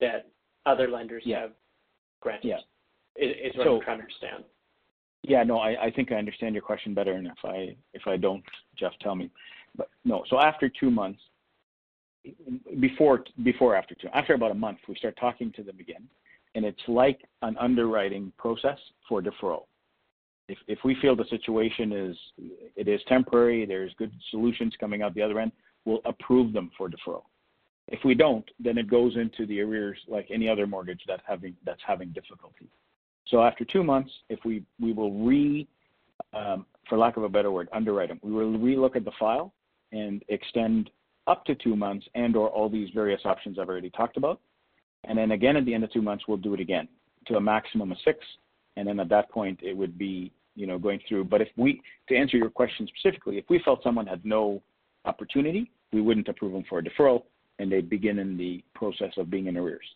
that 0.00 0.28
other 0.66 0.88
lenders 0.88 1.22
Yeah. 1.24 1.42
have 1.42 1.52
granted? 2.20 2.48
Yeah. 2.48 2.58
Is, 3.16 3.52
is 3.52 3.56
what 3.56 3.64
So- 3.66 3.76
I'm 3.76 3.82
trying 3.82 3.98
to 3.98 4.02
understand. 4.02 4.44
Yeah, 5.22 5.42
no, 5.42 5.58
I, 5.58 5.86
I 5.86 5.90
think 5.90 6.12
I 6.12 6.16
understand 6.16 6.54
your 6.54 6.62
question 6.62 6.94
better, 6.94 7.12
and 7.14 7.26
if 7.26 7.44
I 7.44 7.74
if 7.94 8.02
I 8.06 8.16
don't, 8.16 8.44
Geoff, 8.76 8.92
tell 9.00 9.16
me. 9.16 9.28
But 9.74 9.88
no, 10.04 10.22
so 10.30 10.38
after 10.38 10.68
two 10.68 10.88
months, 10.88 11.20
before 12.78 13.24
before 13.42 13.74
after 13.74 13.96
two, 13.96 14.06
after 14.14 14.34
about 14.34 14.52
a 14.52 14.54
month, 14.54 14.78
we 14.88 14.94
start 14.94 15.16
talking 15.18 15.50
to 15.52 15.64
them 15.64 15.80
again, 15.80 16.06
and 16.54 16.64
it's 16.64 16.80
like 16.86 17.22
an 17.42 17.56
underwriting 17.58 18.32
process 18.38 18.78
for 19.08 19.20
deferral. 19.20 19.64
If 20.48 20.58
if 20.68 20.78
we 20.84 20.96
feel 21.02 21.16
the 21.16 21.24
situation 21.30 21.92
is 21.92 22.16
it 22.76 22.88
is 22.88 23.00
temporary, 23.08 23.66
there's 23.66 23.92
good 23.98 24.12
solutions 24.30 24.74
coming 24.78 25.02
out 25.02 25.14
the 25.14 25.22
other 25.22 25.40
end, 25.40 25.52
we'll 25.84 26.00
approve 26.04 26.52
them 26.52 26.70
for 26.76 26.88
deferral. 26.88 27.24
If 27.88 28.00
we 28.04 28.14
don't, 28.14 28.48
then 28.58 28.78
it 28.78 28.90
goes 28.90 29.16
into 29.16 29.46
the 29.46 29.60
arrears 29.60 29.98
like 30.08 30.28
any 30.32 30.48
other 30.48 30.66
mortgage 30.66 31.02
that 31.06 31.20
having 31.26 31.54
that's 31.64 31.82
having 31.86 32.10
difficulty. 32.10 32.68
So 33.28 33.42
after 33.42 33.64
two 33.64 33.82
months, 33.82 34.10
if 34.28 34.38
we, 34.44 34.62
we 34.80 34.92
will 34.92 35.12
re, 35.12 35.66
um, 36.32 36.66
for 36.88 36.96
lack 36.96 37.16
of 37.16 37.24
a 37.24 37.28
better 37.28 37.50
word, 37.50 37.68
underwrite 37.72 38.08
them. 38.08 38.20
We 38.22 38.32
will 38.32 38.52
relook 38.58 38.96
at 38.96 39.04
the 39.04 39.12
file 39.18 39.52
and 39.92 40.22
extend 40.28 40.90
up 41.26 41.44
to 41.46 41.54
two 41.56 41.74
months 41.74 42.06
and 42.14 42.36
or 42.36 42.48
all 42.48 42.68
these 42.68 42.88
various 42.94 43.20
options 43.24 43.58
I've 43.58 43.68
already 43.68 43.90
talked 43.90 44.16
about. 44.16 44.40
And 45.04 45.18
then 45.18 45.32
again 45.32 45.56
at 45.56 45.64
the 45.64 45.74
end 45.74 45.82
of 45.84 45.92
two 45.92 46.02
months, 46.02 46.24
we'll 46.28 46.36
do 46.36 46.54
it 46.54 46.60
again 46.60 46.88
to 47.26 47.36
a 47.36 47.40
maximum 47.40 47.90
of 47.90 47.98
six. 48.04 48.18
And 48.76 48.86
then 48.86 49.00
at 49.00 49.08
that 49.08 49.30
point, 49.30 49.60
it 49.62 49.76
would 49.76 49.96
be, 49.96 50.32
you 50.54 50.66
know, 50.66 50.78
going 50.78 51.00
through. 51.08 51.24
But 51.24 51.40
if 51.40 51.48
we, 51.56 51.80
to 52.08 52.16
answer 52.16 52.36
your 52.36 52.50
question 52.50 52.88
specifically, 52.88 53.38
if 53.38 53.44
we 53.48 53.60
felt 53.64 53.82
someone 53.82 54.06
had 54.06 54.24
no 54.24 54.62
opportunity, 55.04 55.70
we 55.92 56.00
wouldn't 56.00 56.28
approve 56.28 56.52
them 56.52 56.64
for 56.68 56.78
a 56.78 56.82
deferral 56.82 57.22
and 57.58 57.70
they'd 57.72 57.88
begin 57.88 58.18
in 58.18 58.36
the 58.36 58.62
process 58.74 59.12
of 59.16 59.30
being 59.30 59.46
in 59.46 59.56
arrears. 59.56 59.86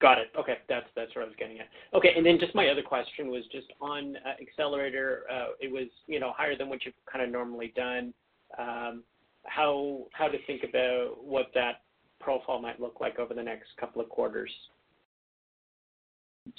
Got 0.00 0.18
it. 0.18 0.28
Okay, 0.38 0.58
that's 0.68 0.86
that's 0.94 1.14
what 1.14 1.22
I 1.22 1.26
was 1.26 1.34
getting 1.38 1.58
at. 1.58 1.68
Okay, 1.94 2.12
and 2.14 2.26
then 2.26 2.38
just 2.38 2.54
my 2.54 2.68
other 2.68 2.82
question 2.82 3.28
was 3.30 3.44
just 3.50 3.68
on 3.80 4.16
uh, 4.16 4.34
Accelerator. 4.42 5.22
Uh, 5.30 5.46
it 5.58 5.72
was 5.72 5.86
you 6.06 6.20
know 6.20 6.32
higher 6.36 6.56
than 6.56 6.68
what 6.68 6.84
you've 6.84 6.94
kind 7.10 7.24
of 7.24 7.30
normally 7.30 7.72
done. 7.74 8.12
Um, 8.58 9.04
how 9.44 10.04
how 10.12 10.28
to 10.28 10.36
think 10.46 10.64
about 10.64 11.24
what 11.24 11.46
that 11.54 11.82
profile 12.20 12.60
might 12.60 12.78
look 12.78 13.00
like 13.00 13.18
over 13.18 13.32
the 13.32 13.42
next 13.42 13.68
couple 13.80 14.02
of 14.02 14.10
quarters? 14.10 14.50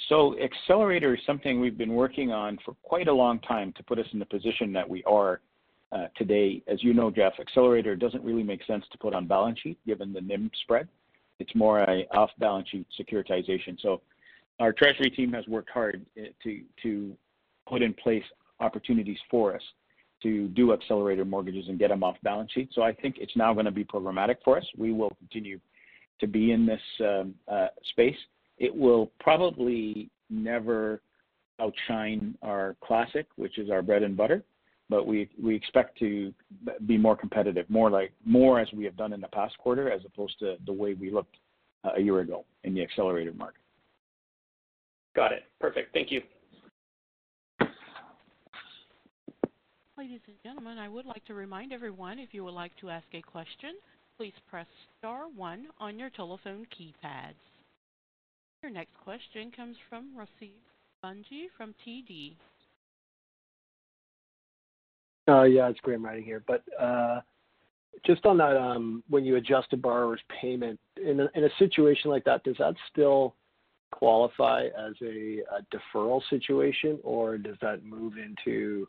So 0.10 0.36
Accelerator 0.40 1.16
is 1.16 1.22
something 1.26 1.60
we've 1.60 1.78
been 1.78 1.94
working 1.94 2.32
on 2.32 2.58
for 2.64 2.76
quite 2.84 3.08
a 3.08 3.14
long 3.14 3.40
time 3.40 3.74
to 3.78 3.84
put 3.84 4.00
us 4.00 4.06
in 4.14 4.20
the 4.20 4.26
position 4.26 4.74
that 4.74 4.88
we 4.88 5.04
are 5.04 5.42
uh, 5.92 6.08
today. 6.16 6.62
As 6.68 6.84
you 6.84 6.94
know, 6.94 7.10
Geoff, 7.10 7.34
Accelerator 7.40 7.96
doesn't 7.96 8.24
really 8.24 8.44
make 8.44 8.64
sense 8.66 8.86
to 8.92 8.98
put 8.98 9.14
on 9.14 9.28
balance 9.28 9.60
sheet 9.60 9.78
given 9.86 10.14
the 10.14 10.22
NIM 10.22 10.52
spread. 10.64 10.88
It's 11.40 11.54
more 11.56 11.80
a 11.82 12.08
off-balance 12.12 12.68
sheet 12.70 12.88
securitization. 13.00 13.80
So 13.82 14.02
our 14.60 14.74
treasury 14.74 15.10
team 15.10 15.32
has 15.34 15.48
worked 15.48 15.70
hard 15.70 16.06
uh, 16.20 16.26
to 16.44 16.62
to 16.84 17.16
put 17.68 17.82
in 17.82 17.94
place 17.94 18.24
opportunities 18.60 19.20
for 19.30 19.56
us 19.56 19.62
to 20.24 20.48
do 20.50 20.74
accelerator 20.74 21.26
mortgages 21.26 21.66
and 21.68 21.78
get 21.78 21.90
them 21.90 22.04
off 22.04 22.16
balance 22.24 22.52
sheet. 22.52 22.70
So 22.74 22.82
I 22.82 22.92
think 22.92 23.18
it's 23.20 23.36
now 23.36 23.54
going 23.54 23.66
to 23.66 23.72
be 23.72 23.84
programmatic 23.84 24.38
for 24.44 24.58
us. 24.58 24.66
We 24.76 24.92
will 24.92 25.12
continue 25.20 25.60
to 26.20 26.28
be 26.28 26.52
in 26.52 26.66
this 26.66 26.82
um, 27.02 27.36
uh, 27.48 27.68
space. 27.92 28.16
It 28.58 28.76
will 28.76 29.12
probably 29.20 30.10
never 30.30 31.02
outshine 31.60 32.38
our 32.42 32.76
classic, 32.84 33.28
which 33.36 33.58
is 33.58 33.70
our 33.70 33.82
bread 33.82 34.04
and 34.04 34.16
butter, 34.16 34.44
but 34.90 35.06
we 35.06 35.30
we 35.42 35.56
expect 35.56 35.98
to 36.00 36.34
be 36.86 36.98
more 36.98 37.16
competitive, 37.16 37.70
more 37.70 37.90
like 37.90 38.14
more 38.26 38.60
as 38.60 38.68
we 38.74 38.84
have 38.86 38.98
done 38.98 39.14
in 39.14 39.22
the 39.22 39.28
past 39.30 39.58
quarter, 39.58 39.92
as 39.92 40.02
opposed 40.06 40.38
to 40.40 40.58
the 40.66 40.74
way 40.74 40.94
we 40.94 41.12
looked 41.12 41.36
uh, 41.84 41.92
a 41.98 42.02
year 42.02 42.20
ago 42.20 42.46
in 42.64 42.74
the 42.74 42.82
accelerated 42.82 43.38
market. 43.38 43.62
Got 45.16 45.32
it. 45.32 45.44
Perfect. 45.60 45.94
Thank 45.94 46.12
you. 46.12 46.22
Ladies 49.98 50.20
and 50.28 50.36
gentlemen, 50.44 50.78
I 50.78 50.88
would 50.88 51.08
like 51.08 51.26
to 51.26 51.34
remind 51.34 51.74
everyone 51.74 52.20
if 52.20 52.30
you 52.32 52.44
would 52.44 52.54
like 52.54 52.76
to 52.82 52.92
ask 52.92 53.08
a 53.14 53.22
question, 53.24 53.72
please 54.16 54.34
press 54.48 54.68
star 55.00 55.24
one 55.36 55.68
on 55.80 55.98
your 55.98 56.12
telephone 56.12 56.68
keypads. 56.80 57.34
Your 58.64 58.72
next 58.72 58.98
question 59.04 59.52
comes 59.56 59.78
from 59.88 60.10
Rasib 60.18 60.52
Bhanji 61.04 61.46
from 61.56 61.76
TD. 61.86 62.36
Uh, 65.28 65.44
yeah, 65.44 65.70
it's 65.70 65.80
Graham 65.82 66.04
Ryding 66.04 66.24
here. 66.24 66.44
But 66.48 66.64
uh, 66.80 67.22
just 68.06 68.26
on 68.26 68.38
that, 68.38 68.58
um, 68.58 69.04
when 69.10 69.26
you 69.26 69.36
adjust 69.36 69.74
a 69.74 69.78
borrower's 69.78 70.22
payment, 70.42 70.80
in 70.96 71.20
a, 71.20 71.50
situation 71.60 72.10
like 72.10 72.24
that, 72.24 72.44
does 72.44 72.56
that 72.58 72.74
still 72.92 73.36
qualify 73.92 74.66
as 74.78 74.94
a, 75.04 75.42
deferral 75.74 76.22
situation, 76.30 76.98
or 77.04 77.38
does 77.38 77.58
that 77.62 77.84
move 77.84 78.14
into, 78.18 78.88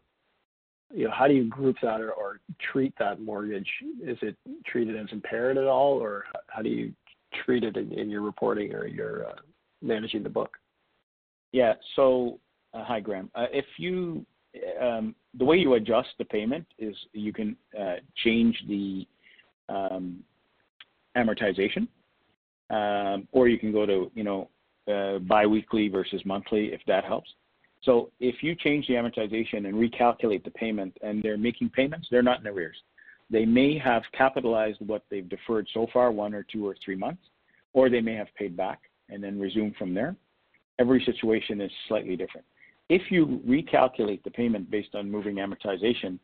you 0.95 1.05
know, 1.05 1.11
how 1.11 1.27
do 1.27 1.35
you 1.35 1.45
group 1.45 1.77
that 1.83 2.01
or, 2.01 2.41
treat 2.73 2.95
that 2.99 3.21
mortgage? 3.21 3.69
Is 4.03 4.17
it 4.23 4.37
treated 4.67 4.97
as 4.97 5.07
impaired 5.13 5.59
at 5.59 5.67
all, 5.67 5.95
or 5.95 6.25
how 6.47 6.63
do 6.63 6.71
you 6.71 6.93
treat 7.45 7.65
it 7.65 7.77
in, 7.77 7.93
in 7.93 8.09
your 8.09 8.23
reporting 8.23 8.75
or 8.75 8.87
your 8.87 9.27
uh, 9.29 9.35
managing 9.83 10.23
the 10.23 10.29
book? 10.29 10.57
Yeah. 11.53 11.75
So, 11.97 12.39
uh, 12.75 12.85
hi, 12.85 13.01
Graham. 13.01 13.31
Uh, 13.35 13.47
if 13.53 13.65
you 13.79 14.25
um, 14.81 15.15
the 15.39 15.45
way 15.45 15.57
you 15.57 15.75
adjust 15.75 16.09
the 16.19 16.25
payment 16.25 16.67
is 16.79 16.97
you 17.13 17.33
can 17.33 17.57
uh, 17.79 17.97
change 18.25 18.57
the 18.69 19.07
um, 19.69 20.23
amortization, 21.17 21.89
um, 22.71 23.29
or 23.33 23.49
you 23.49 23.59
can 23.59 23.73
go 23.73 23.87
to 23.87 24.11
you 24.15 24.25
know 24.25 24.49
uh, 24.93 25.19
biweekly 25.21 25.89
versus 25.89 26.23
monthly, 26.25 26.73
if 26.73 26.81
that 26.87 27.05
helps. 27.05 27.31
So 27.83 28.11
if 28.19 28.43
you 28.43 28.55
change 28.55 28.87
the 28.89 28.95
amortization 28.95 29.67
and 29.67 29.75
recalculate 29.75 30.45
the 30.45 30.51
payment 30.51 30.97
and 31.03 31.23
they're 31.23 31.39
making 31.39 31.71
payments, 31.71 32.09
they're 32.11 32.23
not 32.23 32.41
in 32.41 32.47
arrears. 32.49 32.77
They 33.31 33.45
may 33.45 33.79
have 33.79 34.03
capitalized 34.13 34.79
what 34.81 35.05
they've 35.11 35.29
deferred 35.29 35.69
so 35.73 35.87
far, 35.93 36.11
one 36.11 36.35
or 36.35 36.43
two 36.43 36.67
or 36.67 36.75
three 36.85 36.97
months, 36.97 37.23
or 37.75 37.89
they 37.89 38.01
may 38.01 38.15
have 38.15 38.29
paid 38.37 38.57
back 38.57 38.88
and 39.11 39.23
then 39.23 39.39
resume 39.39 39.75
from 39.79 39.95
there. 39.95 40.17
Every 40.79 41.03
situation 41.05 41.61
is 41.61 41.71
slightly 41.89 42.17
different. 42.17 42.47
If 42.89 43.11
you 43.11 43.41
recalculate 43.47 44.23
the 44.23 44.31
payment 44.31 44.71
based 44.71 44.95
on 44.95 45.11
moving 45.11 45.37
amortization 45.37 46.19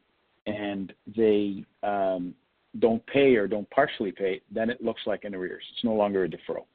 and 0.46 0.92
they 1.16 1.64
um, 1.82 2.34
don't 2.78 3.04
pay 3.06 3.36
or 3.36 3.46
don't 3.46 3.68
partially 3.70 4.12
pay, 4.12 4.40
then 4.50 4.70
it 4.70 4.82
looks 4.82 5.02
like 5.06 5.24
an 5.24 5.34
arrears. 5.34 5.64
It's 5.72 5.84
no 5.84 5.94
longer 5.94 6.24
a 6.24 6.28
deferral. 6.28 6.66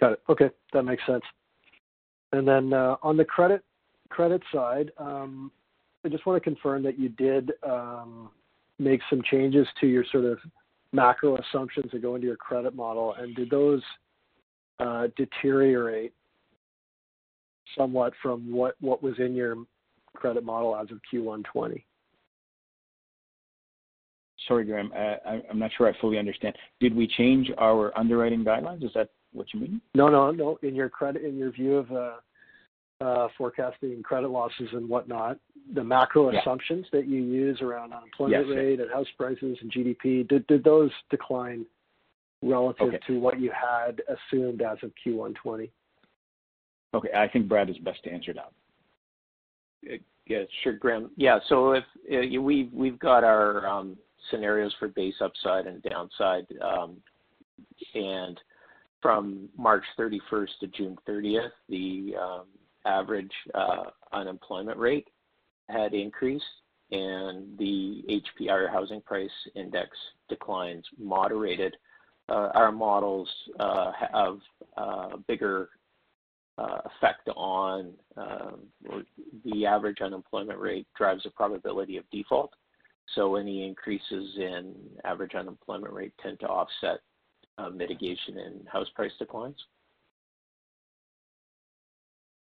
Got 0.00 0.12
it. 0.12 0.22
Okay, 0.28 0.50
that 0.72 0.82
makes 0.82 1.04
sense. 1.06 1.22
And 2.32 2.46
then 2.46 2.72
uh, 2.72 2.96
on 3.02 3.16
the 3.16 3.24
credit 3.24 3.62
credit 4.08 4.42
side, 4.52 4.90
um, 4.98 5.50
I 6.04 6.08
just 6.08 6.26
want 6.26 6.42
to 6.42 6.48
confirm 6.48 6.82
that 6.82 6.98
you 6.98 7.08
did 7.10 7.52
um, 7.62 8.30
make 8.78 9.00
some 9.08 9.22
changes 9.30 9.66
to 9.80 9.86
your 9.86 10.04
sort 10.10 10.24
of 10.24 10.38
macro 10.92 11.36
assumptions 11.38 11.90
that 11.92 12.02
go 12.02 12.14
into 12.14 12.26
your 12.26 12.36
credit 12.36 12.74
model, 12.74 13.14
and 13.18 13.34
did 13.34 13.50
those 13.50 13.82
uh, 14.80 15.08
deteriorate 15.16 16.12
somewhat 17.76 18.12
from 18.22 18.52
what 18.52 18.74
what 18.80 19.02
was 19.02 19.14
in 19.18 19.34
your 19.34 19.56
credit 20.14 20.44
model 20.44 20.76
as 20.76 20.90
of 20.90 21.00
Q1 21.12 21.44
20? 21.44 21.84
Sorry, 24.48 24.64
Graham, 24.64 24.92
I, 24.94 25.40
I'm 25.50 25.58
not 25.58 25.70
sure 25.76 25.88
I 25.88 25.98
fully 26.00 26.18
understand. 26.18 26.54
Did 26.80 26.94
we 26.94 27.06
change 27.06 27.50
our 27.56 27.96
underwriting 27.98 28.44
guidelines? 28.44 28.84
Is 28.84 28.90
that 28.94 29.08
what 29.32 29.46
you 29.54 29.60
mean? 29.60 29.80
No, 29.94 30.08
no, 30.08 30.30
no. 30.30 30.58
In 30.62 30.74
your 30.74 30.90
credit, 30.90 31.24
in 31.24 31.38
your 31.38 31.50
view 31.50 31.76
of 31.76 31.90
uh, 31.92 32.16
uh, 33.00 33.28
forecasting 33.38 34.02
credit 34.02 34.28
losses 34.28 34.68
and 34.72 34.88
whatnot, 34.88 35.38
the 35.74 35.82
macro 35.82 36.30
Yeah. 36.30 36.40
assumptions 36.40 36.86
that 36.92 37.06
you 37.06 37.22
use 37.22 37.60
around 37.62 37.92
unemployment 37.94 38.46
Yes, 38.46 38.54
yes. 38.54 38.56
rate 38.64 38.80
and 38.80 38.90
house 38.90 39.06
prices 39.16 39.56
and 39.62 39.72
GDP, 39.72 40.28
did 40.28 40.46
did 40.46 40.62
those 40.62 40.90
decline 41.10 41.64
relative 42.44 42.88
Okay. 42.88 42.98
to 43.06 43.18
what 43.18 43.40
you 43.40 43.50
had 43.50 44.02
assumed 44.08 44.62
as 44.62 44.78
of 44.82 44.92
Q1 45.04 45.34
20? 45.34 45.70
Okay, 46.92 47.08
I 47.14 47.26
think 47.28 47.48
Brad 47.48 47.70
is 47.70 47.78
best 47.78 48.02
to 48.04 48.10
answer 48.10 48.32
that. 48.34 48.52
Yeah, 50.26 50.44
sure, 50.62 50.74
Graham. 50.74 51.10
Yeah, 51.16 51.38
so 51.48 51.72
if 51.72 51.84
uh, 52.10 52.40
we've 52.40 52.72
we've 52.72 52.98
got 52.98 53.24
our 53.24 53.66
um, 53.66 53.98
scenarios 54.30 54.74
for 54.78 54.88
base 54.88 55.16
upside 55.20 55.66
and 55.66 55.82
downside, 55.82 56.46
um, 56.62 56.96
and 57.94 58.40
from 59.02 59.50
March 59.58 59.84
31st 59.98 60.48
to 60.60 60.66
June 60.68 60.96
30th, 61.06 61.50
the 61.68 62.14
um, 62.18 62.46
average 62.86 63.32
uh, 63.54 63.84
unemployment 64.14 64.78
rate 64.78 65.08
had 65.68 65.92
increased, 65.92 66.44
and 66.90 67.58
the 67.58 68.02
HPR 68.40 68.70
housing 68.70 69.02
price 69.02 69.30
index 69.54 69.90
declines 70.30 70.86
moderated. 70.98 71.76
Uh, 72.28 72.48
our 72.54 72.72
models 72.72 73.28
uh, 73.60 73.92
have 74.12 74.38
uh, 74.76 75.16
bigger 75.28 75.68
uh, 76.56 76.78
effect 76.86 77.28
on 77.36 77.92
um, 78.16 78.60
the 79.44 79.66
average 79.66 79.98
unemployment 80.00 80.58
rate 80.58 80.86
drives 80.96 81.24
the 81.24 81.30
probability 81.30 81.96
of 81.96 82.04
default. 82.10 82.50
So 83.14 83.36
any 83.36 83.66
increases 83.66 84.30
in 84.36 84.74
average 85.04 85.34
unemployment 85.34 85.92
rate 85.92 86.14
tend 86.22 86.40
to 86.40 86.46
offset 86.46 87.00
uh, 87.58 87.68
mitigation 87.68 88.38
in 88.38 88.66
house 88.72 88.88
price 88.94 89.12
declines. 89.18 89.56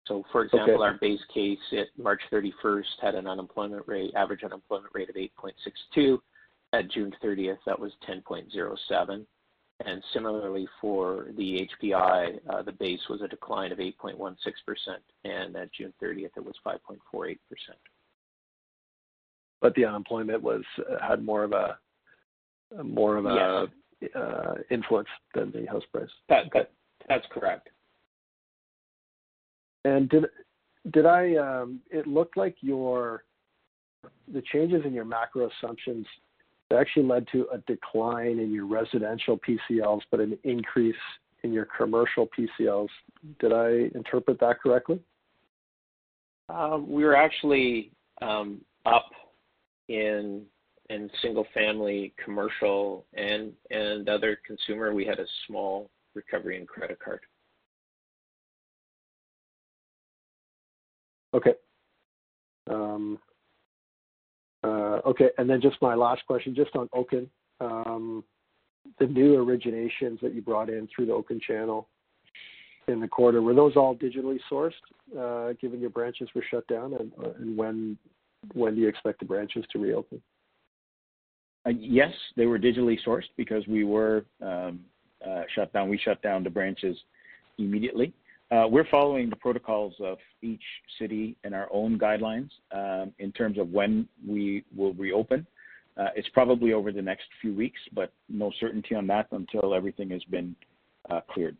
So 0.08 0.24
for 0.32 0.44
example, 0.44 0.76
Okay. 0.76 0.84
our 0.84 0.98
base 1.00 1.24
case 1.34 1.60
at 1.72 1.88
March 1.98 2.22
31st 2.32 3.00
had 3.02 3.16
an 3.16 3.28
unemployment 3.28 3.88
rate, 3.88 4.14
average 4.16 4.44
unemployment 4.44 4.94
rate 4.94 5.10
of 5.10 5.16
8.62. 5.16 6.20
At 6.74 6.90
June 6.90 7.14
30th, 7.24 7.60
that 7.66 7.80
was 7.80 7.92
10.07. 8.08 9.26
And 9.86 10.04
similarly 10.14 10.68
for 10.80 11.28
the 11.38 11.68
HPI, 11.82 12.40
uh, 12.50 12.62
the 12.62 12.72
base 12.72 13.00
was 13.10 13.22
a 13.22 13.28
decline 13.28 13.72
of 13.72 13.80
8.16%, 13.80 14.28
and 15.24 15.56
at 15.56 15.74
June 15.74 15.94
30th, 16.02 16.32
it 16.38 16.46
was 16.46 16.56
5.48%. 16.66 17.38
But 19.62 19.74
the 19.76 19.86
unemployment 19.86 20.42
was 20.42 20.64
uh, 20.80 21.08
had 21.08 21.24
more 21.24 21.44
of 21.44 21.54
a 21.54 21.78
more 22.84 23.18
of 23.18 23.26
a 23.26 23.68
uh, 24.16 24.56
influence 24.72 25.10
than 25.36 25.52
the 25.52 25.66
house 25.66 25.84
price. 25.92 26.10
That, 26.30 26.46
that, 26.54 26.72
that's 27.08 27.26
correct. 27.32 27.70
And 29.86 30.10
did 30.10 30.26
did 30.92 31.06
I? 31.06 31.36
Um, 31.36 31.80
it 31.92 32.08
looked 32.08 32.38
like 32.38 32.56
your 32.62 33.24
the 34.34 34.42
changes 34.54 34.84
in 34.86 34.94
your 34.94 35.06
macro 35.06 35.50
assumptions 35.50 36.06
actually 36.74 37.06
led 37.06 37.28
to 37.32 37.48
a 37.52 37.58
decline 37.60 38.40
in 38.40 38.52
your 38.52 38.66
residential 38.66 39.40
PCLs, 39.40 40.02
but 40.12 40.20
an 40.20 40.38
increase 40.44 40.96
in 41.44 41.52
your 41.54 41.68
commercial 41.78 42.28
PCLs. 42.38 42.90
Did 43.40 43.54
I 43.54 43.90
interpret 43.96 44.40
that 44.40 44.60
correctly? 44.62 45.00
Um, 46.50 46.90
we 46.90 47.04
were 47.04 47.16
actually 47.16 47.92
um, 48.22 48.62
up 48.86 49.10
in 49.88 50.44
in 50.90 51.10
single 51.22 51.48
family, 51.54 52.14
commercial, 52.24 53.06
and 53.14 53.54
and 53.70 54.10
other 54.10 54.38
consumer. 54.46 54.94
We 54.94 55.06
had 55.06 55.20
a 55.20 55.26
small 55.48 55.90
recovery 56.14 56.60
in 56.60 56.66
credit 56.66 57.00
card. 57.00 57.22
Okay. 61.34 61.54
Um, 62.70 63.18
uh, 63.18 63.31
okay, 64.64 65.30
and 65.38 65.50
then 65.50 65.62
just 65.62 65.82
my 65.82 65.96
last 65.96 66.26
question, 66.26 66.56
just 66.56 66.76
on 66.76 66.90
Oaken, 66.94 67.30
um, 67.60 68.24
the 69.00 69.08
new 69.08 69.36
originations 69.38 70.20
that 70.22 70.34
you 70.34 70.42
brought 70.42 70.70
in 70.70 70.88
through 70.94 71.08
the 71.08 71.14
Oaken 71.14 71.40
channel 71.46 71.88
in 72.88 73.00
the 73.00 73.08
quarter, 73.08 73.42
were 73.42 73.54
those 73.54 73.76
all 73.76 73.96
digitally 73.96 74.40
sourced, 74.52 74.74
uh, 75.18 75.54
given 75.62 75.80
your 75.80 75.90
branches 75.90 76.28
were 76.34 76.44
shut 76.50 76.68
down, 76.68 76.94
and, 76.94 77.12
uh, 77.24 77.30
when 77.56 77.98
when 78.54 78.74
do 78.74 78.82
you 78.82 78.88
expect 78.88 79.20
the 79.20 79.26
branches 79.26 79.64
to 79.72 79.78
reopen? 79.78 80.20
Uh, 81.66 81.70
yes, 81.70 82.12
they 82.36 82.48
were 82.48 82.58
digitally 82.58 82.98
sourced 83.06 83.30
because 83.38 83.66
we 83.68 83.84
were 83.84 84.26
um, 84.42 84.80
uh, 85.24 85.44
shut 85.54 85.72
down. 85.74 85.90
We 85.90 86.00
shut 86.00 86.22
down 86.24 86.44
the 86.44 86.50
branches 86.50 86.98
immediately. 87.60 88.14
Uh, 88.52 88.68
we're 88.68 88.88
following 88.92 89.30
the 89.30 89.36
protocols 89.36 89.94
of 90.02 90.18
each 90.42 90.64
city 91.00 91.38
and 91.46 91.56
our 91.56 91.70
own 91.72 91.98
guidelines 91.98 92.50
um, 92.74 93.14
in 93.20 93.32
terms 93.32 93.58
of 93.58 93.70
when 93.70 94.08
we 94.28 94.64
will 94.76 94.94
reopen. 94.96 95.48
Uh, 95.96 96.08
it's 96.16 96.28
probably 96.30 96.74
over 96.74 96.92
the 96.92 97.02
next 97.02 97.26
few 97.42 97.54
weeks, 97.54 97.80
but 97.94 98.12
no 98.28 98.52
certainty 98.60 98.94
on 98.94 99.08
that 99.08 99.28
until 99.32 99.74
everything 99.74 100.10
has 100.10 100.24
been 100.26 100.54
uh, 101.10 101.22
cleared. 101.30 101.56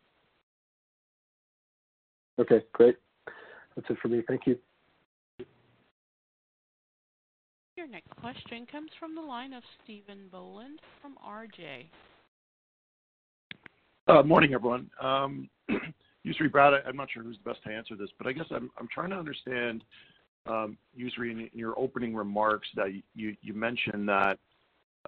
Okay, 2.40 2.62
great. 2.74 2.98
That's 3.76 3.90
it 3.90 3.98
for 4.02 4.10
me. 4.10 4.22
Thank 4.28 4.42
you. 4.46 4.58
Your 7.78 7.88
next 7.88 8.16
question 8.18 8.66
comes 8.70 8.92
from 9.00 9.16
the 9.16 9.22
line 9.22 9.54
of 9.54 9.64
Stephen 9.84 10.28
Boland 10.30 10.80
from 11.02 11.16
RJ. 11.26 11.86
Uh, 14.08 14.24
morning, 14.24 14.54
everyone. 14.54 14.90
Um, 15.02 15.50
Yousry, 16.26 16.52
Brad, 16.52 16.74
I'm 16.86 16.96
not 16.96 17.10
sure 17.12 17.24
who's 17.24 17.38
the 17.44 17.50
best 17.50 17.64
to 17.64 17.72
answer 17.72 17.96
this, 17.96 18.10
but 18.18 18.28
I 18.28 18.32
guess 18.32 18.46
I'm 18.52 18.70
trying 18.92 19.10
to 19.10 19.16
understand, 19.18 19.84
um, 20.46 20.78
Yousry, 20.98 21.32
in 21.32 21.50
your 21.54 21.78
opening 21.80 22.16
remarks 22.16 22.68
that 22.76 22.90
you 23.16 23.54
mentioned 23.54 24.08
that, 24.08 24.38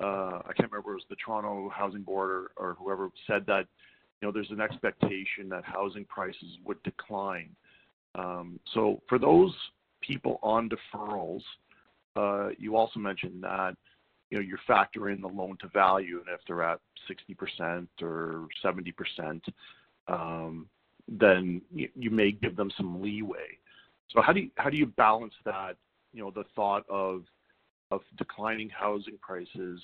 uh, 0.01 0.39
I 0.45 0.51
can't 0.57 0.71
remember, 0.71 0.91
it 0.91 0.95
was 0.95 1.05
the 1.09 1.15
Toronto 1.23 1.69
Housing 1.69 2.01
Board 2.01 2.47
or 2.57 2.75
whoever 2.79 3.09
said 3.27 3.45
that, 3.45 3.67
you 4.21 4.27
know, 4.27 4.31
there's 4.31 4.49
an 4.49 4.61
expectation 4.61 5.49
that 5.49 5.63
housing 5.63 6.05
prices 6.05 6.57
would 6.65 6.81
decline. 6.83 7.55
Um, 8.15 8.59
So 8.73 9.01
for 9.07 9.19
those 9.19 9.53
people 10.01 10.39
on 10.41 10.69
deferrals, 10.69 11.43
uh, 12.15 12.49
you 12.57 12.75
also 12.75 12.99
mentioned 12.99 13.43
that, 13.43 13.75
you 14.29 14.37
know, 14.37 14.43
you 14.43 14.57
factor 14.65 15.09
in 15.09 15.21
the 15.21 15.27
loan 15.27 15.57
to 15.57 15.67
value, 15.67 16.19
and 16.19 16.27
if 16.29 16.41
they're 16.47 16.63
at 16.63 16.79
60% 17.07 17.87
or 18.01 18.47
70%, 18.63 19.41
um, 20.07 20.67
then 21.19 21.61
you, 21.73 22.09
may 22.11 22.31
give 22.31 22.55
them 22.55 22.71
some 22.77 23.01
leeway. 23.01 23.57
So 24.09 24.21
how 24.21 24.33
do 24.33 24.41
you, 24.41 24.49
how 24.55 24.69
do 24.69 24.77
you 24.77 24.85
balance 24.85 25.33
that, 25.45 25.75
you 26.13 26.21
know, 26.21 26.31
the 26.31 26.45
thought 26.55 26.85
of 26.89 27.23
of 27.91 28.01
declining 28.17 28.69
housing 28.69 29.17
prices 29.21 29.79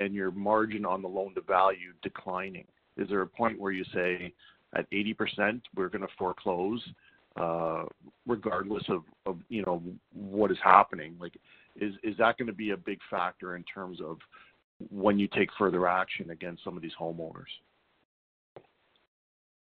and 0.00 0.12
your 0.12 0.30
margin 0.30 0.84
on 0.84 1.00
the 1.00 1.08
loan 1.08 1.34
to 1.34 1.40
value 1.40 1.92
declining? 2.02 2.66
Is 2.96 3.08
there 3.08 3.22
a 3.22 3.26
point 3.26 3.58
where 3.58 3.72
you 3.72 3.84
say 3.94 4.32
at 4.74 4.90
80% 4.90 5.60
we're 5.74 5.88
going 5.88 6.02
to 6.02 6.14
foreclose 6.18 6.82
uh, 7.36 7.84
regardless 8.26 8.84
of, 8.88 9.02
of 9.26 9.38
you 9.48 9.62
know 9.62 9.82
what 10.12 10.50
is 10.50 10.58
happening? 10.62 11.16
Like, 11.20 11.38
is 11.76 11.94
is 12.02 12.16
that 12.18 12.38
going 12.38 12.46
to 12.46 12.54
be 12.54 12.70
a 12.70 12.76
big 12.76 12.98
factor 13.10 13.56
in 13.56 13.64
terms 13.64 14.00
of 14.00 14.18
when 14.90 15.18
you 15.18 15.28
take 15.28 15.50
further 15.58 15.86
action 15.86 16.30
against 16.30 16.64
some 16.64 16.76
of 16.76 16.82
these 16.82 16.92
homeowners? 16.98 17.52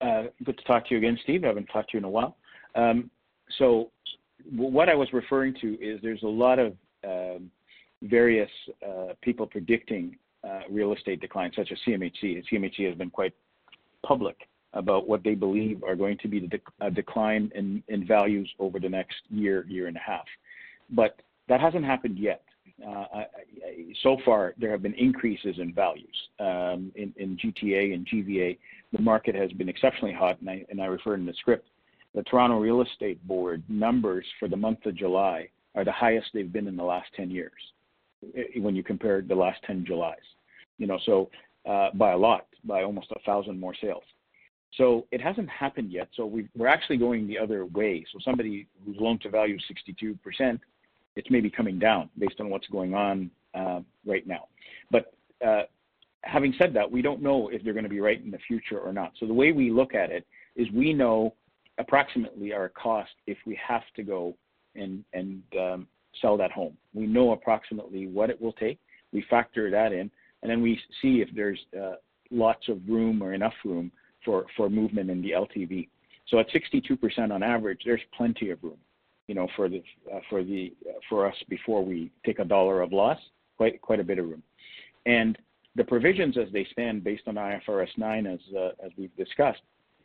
Uh, 0.02 0.24
good 0.44 0.58
to 0.58 0.64
talk 0.64 0.86
to 0.86 0.92
you 0.92 0.98
again, 0.98 1.18
Steve. 1.22 1.44
I 1.44 1.48
haven't 1.48 1.66
talked 1.66 1.90
to 1.90 1.96
you 1.96 1.98
in 1.98 2.04
a 2.04 2.10
while. 2.10 2.36
Um, 2.74 3.10
so 3.58 3.90
what 4.50 4.88
I 4.88 4.94
was 4.94 5.08
referring 5.12 5.54
to 5.60 5.74
is 5.80 6.00
there's 6.02 6.22
a 6.22 6.26
lot 6.26 6.58
of 6.58 6.74
um, 7.06 7.50
various 8.02 8.50
uh, 8.84 9.12
people 9.22 9.46
predicting 9.46 10.16
uh, 10.42 10.60
real 10.70 10.92
estate 10.92 11.20
decline, 11.20 11.52
such 11.54 11.70
as 11.70 11.78
CMHC. 11.86 12.42
CMHC 12.52 12.86
has 12.88 12.96
been 12.96 13.10
quite 13.10 13.32
public 14.04 14.36
about 14.74 15.06
what 15.06 15.22
they 15.22 15.34
believe 15.34 15.84
are 15.84 15.94
going 15.94 16.18
to 16.18 16.28
be 16.28 16.40
the 16.40 16.60
a 16.80 16.90
decline 16.90 17.52
in, 17.54 17.82
in 17.88 18.06
values 18.06 18.50
over 18.58 18.80
the 18.80 18.88
next 18.88 19.16
year, 19.30 19.64
year 19.68 19.86
and 19.86 19.96
a 19.96 20.00
half. 20.00 20.24
But 20.90 21.20
that 21.48 21.60
hasn't 21.60 21.84
happened 21.84 22.18
yet. 22.18 22.42
Uh, 22.84 23.04
I, 23.14 23.18
I, 23.18 23.26
so 24.02 24.16
far, 24.24 24.54
there 24.58 24.70
have 24.70 24.82
been 24.82 24.94
increases 24.94 25.56
in 25.58 25.72
values 25.72 26.16
um, 26.40 26.90
in, 26.96 27.12
in, 27.16 27.36
GTA 27.36 27.94
and 27.94 28.06
GVA. 28.06 28.58
The 28.92 29.00
market 29.00 29.34
has 29.34 29.50
been 29.52 29.68
exceptionally 29.68 30.14
hot, 30.14 30.40
and 30.40 30.50
I, 30.50 30.64
and 30.68 30.80
I 30.80 30.86
refer 30.86 31.14
in 31.14 31.24
the 31.26 31.34
script. 31.34 31.68
The 32.14 32.22
Toronto 32.24 32.58
Real 32.58 32.82
Estate 32.82 33.26
Board 33.26 33.62
numbers 33.68 34.26
for 34.38 34.48
the 34.48 34.56
month 34.56 34.84
of 34.84 34.94
July 34.94 35.48
are 35.74 35.84
the 35.84 35.92
highest 35.92 36.28
they've 36.34 36.52
been 36.52 36.68
in 36.68 36.76
the 36.76 36.84
last 36.84 37.08
10 37.16 37.30
years 37.30 37.52
when 38.56 38.76
you 38.76 38.82
compare 38.82 39.22
the 39.22 39.34
last 39.34 39.62
10 39.66 39.84
Julys. 39.86 40.16
You 40.78 40.86
know, 40.86 40.98
so 41.06 41.30
uh, 41.68 41.88
by 41.94 42.12
a 42.12 42.16
lot, 42.16 42.46
by 42.64 42.82
almost 42.82 43.10
a 43.12 43.20
thousand 43.20 43.58
more 43.58 43.74
sales. 43.80 44.04
So 44.76 45.06
it 45.10 45.20
hasn't 45.20 45.48
happened 45.50 45.92
yet. 45.92 46.08
So 46.16 46.24
we 46.24 46.48
are 46.60 46.66
actually 46.66 46.96
going 46.96 47.26
the 47.26 47.38
other 47.38 47.66
way. 47.66 48.04
So 48.12 48.18
somebody 48.24 48.66
whose 48.84 48.96
loan 48.98 49.18
to 49.20 49.28
value 49.28 49.56
is 49.56 49.62
62%, 50.00 50.58
it's 51.14 51.30
maybe 51.30 51.50
coming 51.50 51.78
down 51.78 52.08
based 52.18 52.40
on 52.40 52.48
what's 52.48 52.66
going 52.68 52.94
on 52.94 53.30
uh, 53.54 53.80
right 54.06 54.26
now. 54.26 54.48
But 54.90 55.12
uh, 55.46 55.64
having 56.22 56.54
said 56.58 56.72
that, 56.74 56.90
we 56.90 57.02
don't 57.02 57.22
know 57.22 57.48
if 57.48 57.62
they're 57.62 57.72
going 57.72 57.84
to 57.84 57.90
be 57.90 58.00
right 58.00 58.22
in 58.22 58.30
the 58.30 58.38
future 58.46 58.78
or 58.78 58.92
not. 58.92 59.12
So 59.18 59.26
the 59.26 59.34
way 59.34 59.52
we 59.52 59.70
look 59.70 59.94
at 59.94 60.10
it 60.10 60.26
is 60.56 60.66
we 60.72 60.92
know 60.92 61.34
approximately 61.78 62.52
our 62.52 62.68
cost 62.68 63.10
if 63.26 63.38
we 63.46 63.58
have 63.66 63.82
to 63.96 64.02
go 64.02 64.34
and 64.74 65.04
and 65.12 65.42
um, 65.58 65.86
sell 66.20 66.36
that 66.36 66.52
home. 66.52 66.76
We 66.94 67.06
know 67.06 67.32
approximately 67.32 68.06
what 68.06 68.30
it 68.30 68.40
will 68.40 68.52
take. 68.52 68.78
We 69.12 69.24
factor 69.28 69.70
that 69.70 69.92
in, 69.92 70.10
and 70.42 70.50
then 70.50 70.62
we 70.62 70.78
see 71.00 71.20
if 71.20 71.28
there's 71.34 71.58
uh, 71.78 71.94
lots 72.30 72.68
of 72.68 72.80
room 72.88 73.22
or 73.22 73.34
enough 73.34 73.54
room 73.64 73.90
for 74.24 74.46
for 74.56 74.70
movement 74.70 75.10
in 75.10 75.22
the 75.22 75.30
LTV. 75.30 75.88
So 76.28 76.38
at 76.38 76.46
62% 76.50 77.32
on 77.32 77.42
average, 77.42 77.80
there's 77.84 78.00
plenty 78.16 78.50
of 78.50 78.62
room, 78.62 78.78
you 79.26 79.34
know, 79.34 79.48
for 79.56 79.68
the 79.68 79.82
uh, 80.12 80.20
for 80.30 80.42
the 80.44 80.72
uh, 80.88 80.92
for 81.08 81.26
us 81.26 81.34
before 81.48 81.84
we 81.84 82.10
take 82.24 82.38
a 82.38 82.44
dollar 82.44 82.80
of 82.80 82.92
loss. 82.92 83.18
Quite 83.56 83.80
quite 83.82 84.00
a 84.00 84.04
bit 84.04 84.18
of 84.18 84.26
room, 84.26 84.42
and 85.06 85.36
the 85.76 85.84
provisions 85.84 86.36
as 86.36 86.52
they 86.52 86.66
stand 86.72 87.02
based 87.02 87.22
on 87.26 87.36
IFRS 87.36 87.96
9, 87.96 88.26
as 88.26 88.40
uh, 88.56 88.70
as 88.84 88.92
we've 88.96 89.14
discussed, 89.16 89.60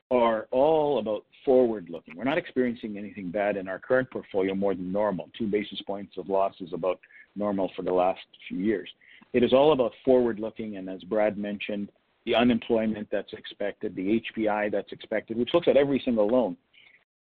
are 0.10 0.48
all 0.52 1.00
about 1.00 1.26
forward 1.44 1.90
looking. 1.90 2.16
We're 2.16 2.24
not 2.24 2.38
experiencing 2.38 2.98
anything 2.98 3.30
bad 3.30 3.58
in 3.58 3.68
our 3.68 3.80
current 3.80 4.10
portfolio 4.10 4.56
more 4.56 4.74
than 4.74 4.92
normal. 4.92 5.30
Two 5.38 5.48
basis 5.48 5.82
points 5.82 6.18
of 6.18 6.30
loss 6.30 6.54
is 6.62 6.72
about 6.74 7.00
normal 7.36 7.72
for 7.76 7.82
the 7.82 7.92
last 7.92 8.22
few 8.48 8.60
years. 8.60 8.90
It 9.34 9.44
is 9.44 9.52
all 9.52 9.74
about 9.74 9.92
forward 10.06 10.40
looking, 10.40 10.78
and 10.78 10.90
as 10.90 11.04
Brad 11.04 11.38
mentioned, 11.38 11.90
the 12.26 12.36
unemployment 12.36 13.10
that's 13.12 13.34
expected, 13.34 13.96
the 13.96 14.22
HPI 14.22 14.72
that's 14.72 14.92
expected, 14.92 15.38
which 15.38 15.54
looks 15.54 15.68
at 15.68 15.78
every 15.78 16.02
single 16.04 16.28
loan. 16.28 16.56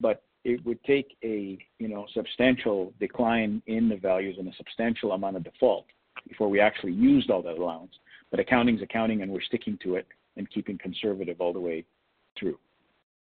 But 0.00 0.22
it 0.44 0.64
would 0.64 0.82
take 0.84 1.16
a 1.24 1.58
you 1.78 1.88
know 1.88 2.06
substantial 2.14 2.92
decline 3.00 3.62
in 3.66 3.88
the 3.88 3.96
values 3.96 4.36
and 4.38 4.46
a 4.46 4.56
substantial 4.56 5.12
amount 5.12 5.36
of 5.36 5.44
default 5.44 5.86
before 6.28 6.48
we 6.48 6.60
actually 6.60 6.92
used 6.92 7.30
all 7.30 7.42
that 7.42 7.58
allowance. 7.58 7.92
But 8.30 8.40
accounting's 8.40 8.82
accounting, 8.82 9.22
and 9.22 9.30
we're 9.30 9.42
sticking 9.42 9.78
to 9.82 9.96
it 9.96 10.06
and 10.36 10.50
keeping 10.50 10.78
conservative 10.78 11.40
all 11.40 11.52
the 11.52 11.60
way 11.60 11.84
through. 12.38 12.58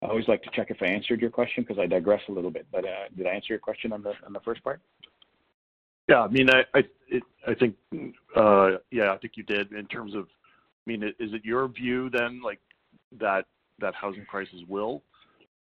I 0.03 0.07
always 0.07 0.29
like 0.29 0.43
to 0.43 0.51
check 0.53 0.71
if 0.71 0.79
I 0.83 0.87
answered 0.87 1.21
your 1.21 1.31
question 1.31 1.65
because 1.65 1.81
I 1.81 1.87
digress 1.87 2.21
a 2.29 2.33
little 2.33 2.51
bit. 2.51 2.67
But 2.71 2.85
uh, 2.85 3.09
did 3.17 3.27
I 3.27 3.31
answer 3.31 3.49
your 3.51 3.59
question 3.59 3.93
on 3.93 4.03
the 4.03 4.13
on 4.27 4.33
the 4.33 4.41
first 4.41 4.63
part? 4.63 4.81
Yeah, 6.09 6.23
I 6.23 6.29
mean, 6.29 6.49
I 6.51 6.63
I, 6.75 6.83
it, 7.09 7.23
I 7.47 7.55
think 7.55 7.75
uh, 8.37 8.73
yeah, 8.91 9.13
I 9.13 9.19
think 9.19 9.35
you 9.37 9.43
did. 9.43 9.73
In 9.73 9.87
terms 9.87 10.15
of, 10.15 10.25
I 10.25 10.91
mean, 10.91 11.03
is 11.03 11.33
it 11.33 11.45
your 11.45 11.69
view 11.69 12.11
then, 12.11 12.41
like 12.45 12.61
that 13.19 13.47
that 13.79 13.95
housing 13.95 14.25
prices 14.27 14.63
will 14.69 15.03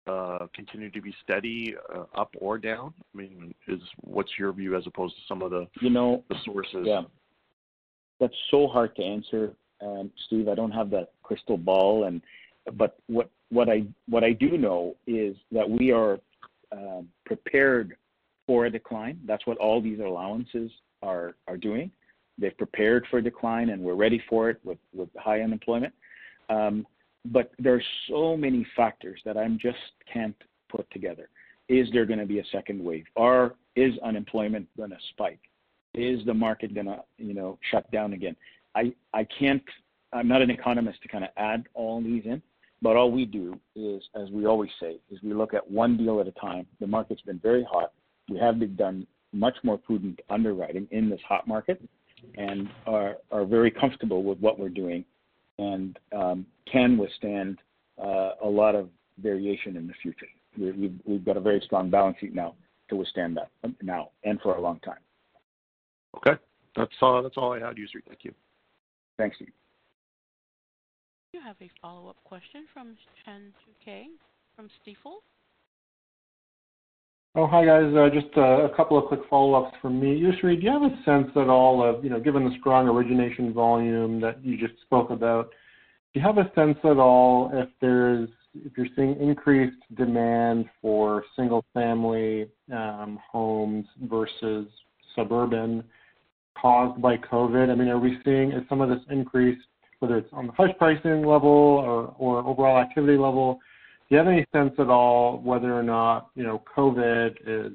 uh, 0.06 0.46
continue 0.54 0.90
to 0.90 1.00
be 1.00 1.14
steady, 1.22 1.74
uh, 1.94 2.04
up 2.14 2.34
or 2.38 2.56
down? 2.56 2.94
I 3.14 3.18
mean, 3.18 3.54
is 3.66 3.80
what's 4.02 4.30
your 4.38 4.52
view 4.52 4.76
as 4.76 4.86
opposed 4.86 5.14
to 5.16 5.22
some 5.28 5.42
of 5.42 5.50
the 5.50 5.66
you 5.80 5.90
know 5.90 6.24
the 6.28 6.36
sources? 6.44 6.84
Yeah, 6.84 7.02
that's 8.20 8.34
so 8.50 8.68
hard 8.68 8.94
to 8.96 9.02
answer, 9.02 9.52
um, 9.80 10.10
Steve. 10.26 10.48
I 10.48 10.54
don't 10.54 10.70
have 10.70 10.90
that 10.90 11.12
crystal 11.22 11.56
ball, 11.56 12.04
and 12.04 12.20
but 12.74 12.98
what 13.06 13.30
what 13.50 13.68
I 13.68 13.84
what 14.08 14.22
I 14.22 14.32
do 14.32 14.56
know 14.58 14.94
is 15.06 15.34
that 15.50 15.68
we 15.68 15.90
are 15.90 16.20
um, 16.72 17.08
prepared 17.24 17.96
for 18.46 18.66
a 18.66 18.70
decline. 18.70 19.18
That's 19.26 19.46
what 19.46 19.56
all 19.58 19.80
these 19.80 19.98
allowances 20.00 20.70
are 21.02 21.34
are 21.48 21.56
doing. 21.56 21.90
They've 22.38 22.56
prepared 22.56 23.06
for 23.10 23.20
decline, 23.20 23.70
and 23.70 23.82
we're 23.82 23.94
ready 23.94 24.22
for 24.28 24.50
it 24.50 24.60
with 24.64 24.78
with 24.94 25.08
high 25.16 25.40
unemployment. 25.40 25.94
Um, 26.48 26.86
but 27.26 27.52
there's 27.58 27.84
so 28.08 28.36
many 28.36 28.66
factors 28.76 29.20
that 29.24 29.36
I 29.36 29.46
just 29.60 29.78
can't 30.12 30.36
put 30.70 30.90
together. 30.90 31.28
Is 31.68 31.88
there 31.92 32.06
going 32.06 32.18
to 32.18 32.26
be 32.26 32.38
a 32.38 32.44
second 32.50 32.82
wave? 32.82 33.04
Or 33.14 33.54
is 33.76 33.92
unemployment 34.02 34.68
going 34.76 34.90
to 34.90 34.96
spike? 35.10 35.40
Is 35.94 36.24
the 36.24 36.34
market 36.34 36.74
to 36.74 37.04
you 37.18 37.34
know 37.34 37.58
shut 37.70 37.90
down 37.90 38.12
again? 38.12 38.36
I 38.74 38.92
I 39.12 39.26
can't. 39.38 39.62
I'm 40.12 40.28
not 40.28 40.42
an 40.42 40.50
economist 40.50 41.02
to 41.02 41.08
kind 41.08 41.24
of 41.24 41.30
add 41.36 41.64
all 41.74 42.02
these 42.02 42.24
in. 42.24 42.42
But 42.82 42.96
all 42.96 43.10
we 43.10 43.26
do 43.26 43.58
is, 43.76 44.02
as 44.14 44.30
we 44.30 44.46
always 44.46 44.70
say, 44.80 44.96
is 45.10 45.22
we 45.22 45.34
look 45.34 45.52
at 45.52 45.70
one 45.70 45.96
deal 45.96 46.20
at 46.20 46.26
a 46.26 46.32
time. 46.32 46.66
The 46.80 46.86
market's 46.86 47.20
been 47.22 47.38
very 47.38 47.64
hot. 47.70 47.92
We 48.28 48.38
have 48.38 48.58
been 48.58 48.74
done 48.74 49.06
much 49.32 49.56
more 49.62 49.76
prudent 49.76 50.20
underwriting 50.30 50.88
in 50.90 51.10
this 51.10 51.20
hot 51.28 51.46
market 51.46 51.80
and 52.36 52.68
are, 52.86 53.16
are 53.30 53.44
very 53.44 53.70
comfortable 53.70 54.22
with 54.22 54.38
what 54.38 54.58
we're 54.58 54.68
doing 54.68 55.04
and 55.58 55.98
um, 56.16 56.46
can 56.70 56.96
withstand 56.96 57.58
uh, 58.02 58.32
a 58.42 58.48
lot 58.48 58.74
of 58.74 58.88
variation 59.22 59.76
in 59.76 59.86
the 59.86 59.94
future. 60.02 60.26
We, 60.58 60.72
we've, 60.72 61.00
we've 61.04 61.24
got 61.24 61.36
a 61.36 61.40
very 61.40 61.60
strong 61.64 61.90
balance 61.90 62.16
sheet 62.20 62.34
now 62.34 62.54
to 62.88 62.96
withstand 62.96 63.36
that 63.36 63.50
um, 63.62 63.76
now 63.82 64.10
and 64.24 64.40
for 64.40 64.54
a 64.54 64.60
long 64.60 64.80
time. 64.80 64.98
Okay. 66.16 66.38
That's 66.76 66.92
all, 67.00 67.22
that's 67.22 67.36
all 67.36 67.52
I 67.52 67.58
had, 67.58 67.76
Yousry. 67.76 68.02
Thank 68.06 68.24
you. 68.24 68.32
Thanks, 69.18 69.36
Steve. 69.36 69.52
You 71.32 71.40
have 71.40 71.56
a 71.60 71.70
follow-up 71.80 72.16
question 72.24 72.64
from 72.72 72.96
Chen 73.24 73.52
Chukai 73.62 74.04
from 74.56 74.68
Stifel. 74.68 75.16
Oh, 77.36 77.46
hi, 77.46 77.64
guys. 77.64 77.94
Uh, 77.94 78.08
just 78.12 78.36
uh, 78.36 78.64
a 78.64 78.74
couple 78.74 78.98
of 78.98 79.04
quick 79.04 79.20
follow-ups 79.30 79.76
from 79.80 80.00
me. 80.00 80.20
Yousry, 80.20 80.58
do 80.58 80.66
you 80.66 80.70
have 80.70 80.82
a 80.82 81.02
sense 81.04 81.30
at 81.36 81.48
all 81.48 81.82
of, 81.82 82.02
you 82.02 82.10
know, 82.10 82.18
given 82.18 82.44
the 82.44 82.56
strong 82.58 82.88
origination 82.88 83.52
volume 83.52 84.20
that 84.20 84.44
you 84.44 84.56
just 84.56 84.80
spoke 84.82 85.10
about, 85.10 85.50
do 86.12 86.18
you 86.18 86.26
have 86.26 86.38
a 86.38 86.50
sense 86.56 86.76
at 86.82 86.98
all 86.98 87.50
if 87.52 87.68
there's 87.80 88.28
if 88.52 88.72
you're 88.76 88.88
seeing 88.96 89.16
increased 89.20 89.76
demand 89.94 90.64
for 90.82 91.22
single-family 91.36 92.48
um, 92.72 93.20
homes 93.30 93.86
versus 94.02 94.66
suburban 95.14 95.84
caused 96.60 97.00
by 97.00 97.16
COVID? 97.16 97.70
I 97.70 97.74
mean, 97.74 97.88
are 97.88 97.98
we 97.98 98.18
seeing 98.24 98.52
is 98.52 98.62
some 98.68 98.80
of 98.80 98.88
this 98.88 99.00
increase 99.10 99.58
whether 100.00 100.16
it's 100.16 100.28
on 100.32 100.46
the 100.46 100.52
hush 100.52 100.70
pricing 100.78 101.24
level 101.24 101.48
or, 101.48 102.14
or 102.18 102.44
overall 102.44 102.78
activity 102.78 103.16
level. 103.16 103.60
Do 104.08 104.16
you 104.16 104.18
have 104.18 104.26
any 104.26 104.44
sense 104.52 104.72
at 104.78 104.88
all 104.88 105.38
whether 105.38 105.72
or 105.72 105.82
not, 105.82 106.30
you 106.34 106.42
know, 106.42 106.62
COVID 106.76 107.36
is 107.46 107.72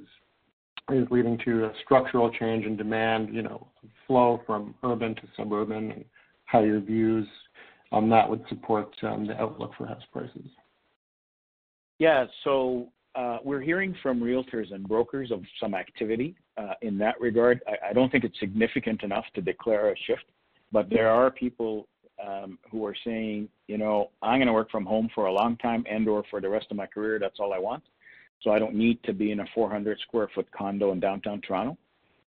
is 0.92 1.08
leading 1.10 1.36
to 1.44 1.66
a 1.66 1.72
structural 1.84 2.30
change 2.30 2.66
in 2.66 2.78
demand, 2.78 3.34
you 3.34 3.42
know, 3.42 3.68
flow 4.06 4.42
from 4.46 4.76
urban 4.84 5.16
to 5.16 5.22
suburban, 5.36 5.92
and 5.92 6.06
how 6.46 6.60
your 6.62 6.80
views 6.80 7.28
on 7.92 8.08
that 8.10 8.30
would 8.30 8.44
support 8.50 8.94
um, 9.02 9.26
the 9.26 9.40
outlook 9.42 9.72
for 9.76 9.88
house 9.88 10.04
prices? 10.14 10.46
Yeah, 11.98 12.26
so 12.44 12.90
uh, 13.16 13.38
we're 13.44 13.62
hearing 13.62 13.96
from 14.04 14.20
realtors 14.20 14.74
and 14.74 14.88
brokers 14.88 15.32
of 15.32 15.42
some 15.60 15.74
activity 15.74 16.36
uh, 16.58 16.74
in 16.82 16.98
that 16.98 17.20
regard. 17.20 17.62
I, 17.68 17.90
I, 17.90 17.94
don't 17.94 18.12
think 18.12 18.24
it's 18.24 18.40
significant 18.40 19.04
enough 19.04 19.26
to 19.36 19.42
declare 19.42 19.92
a 19.92 19.96
shift, 20.06 20.26
but 20.72 20.90
there 20.90 21.10
are 21.10 21.32
people 21.32 21.88
um, 22.26 22.60
who 22.70 22.86
are 22.86 22.96
saying, 23.06 23.48
you 23.68 23.78
know, 23.78 24.10
I'm 24.22 24.40
going 24.40 24.48
to 24.48 24.54
work 24.54 24.70
from 24.70 24.86
home 24.86 25.10
for 25.16 25.26
a 25.26 25.32
long 25.32 25.58
time 25.58 25.86
and 25.90 26.08
or 26.08 26.24
for 26.30 26.42
the 26.42 26.50
rest 26.50 26.68
of 26.72 26.78
my 26.78 26.86
career. 26.86 27.20
That's 27.20 27.40
all 27.40 27.54
I 27.54 27.60
want. 27.60 27.84
So 28.42 28.52
I 28.52 28.60
don't 28.60 28.76
need 28.76 29.02
to 29.04 29.14
be 29.14 29.32
in 29.32 29.40
a 29.40 29.46
400 29.54 29.98
square 30.02 30.30
foot 30.36 30.48
condo 30.52 30.92
in 30.92 31.00
downtown 31.00 31.42
Toronto. 31.42 31.78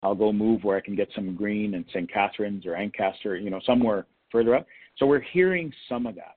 I'll 0.02 0.14
go 0.14 0.32
move 0.32 0.64
where 0.64 0.76
I 0.76 0.80
can 0.80 0.94
get 0.94 1.08
some 1.14 1.34
green 1.34 1.74
in 1.74 1.84
St. 1.88 2.12
Catharines 2.12 2.66
or 2.66 2.76
Ancaster, 2.76 3.36
you 3.36 3.48
know, 3.48 3.60
somewhere 3.64 4.06
further 4.30 4.54
up. 4.54 4.66
So 4.98 5.06
we're 5.06 5.24
hearing 5.32 5.72
some 5.88 6.06
of 6.06 6.14
that. 6.16 6.36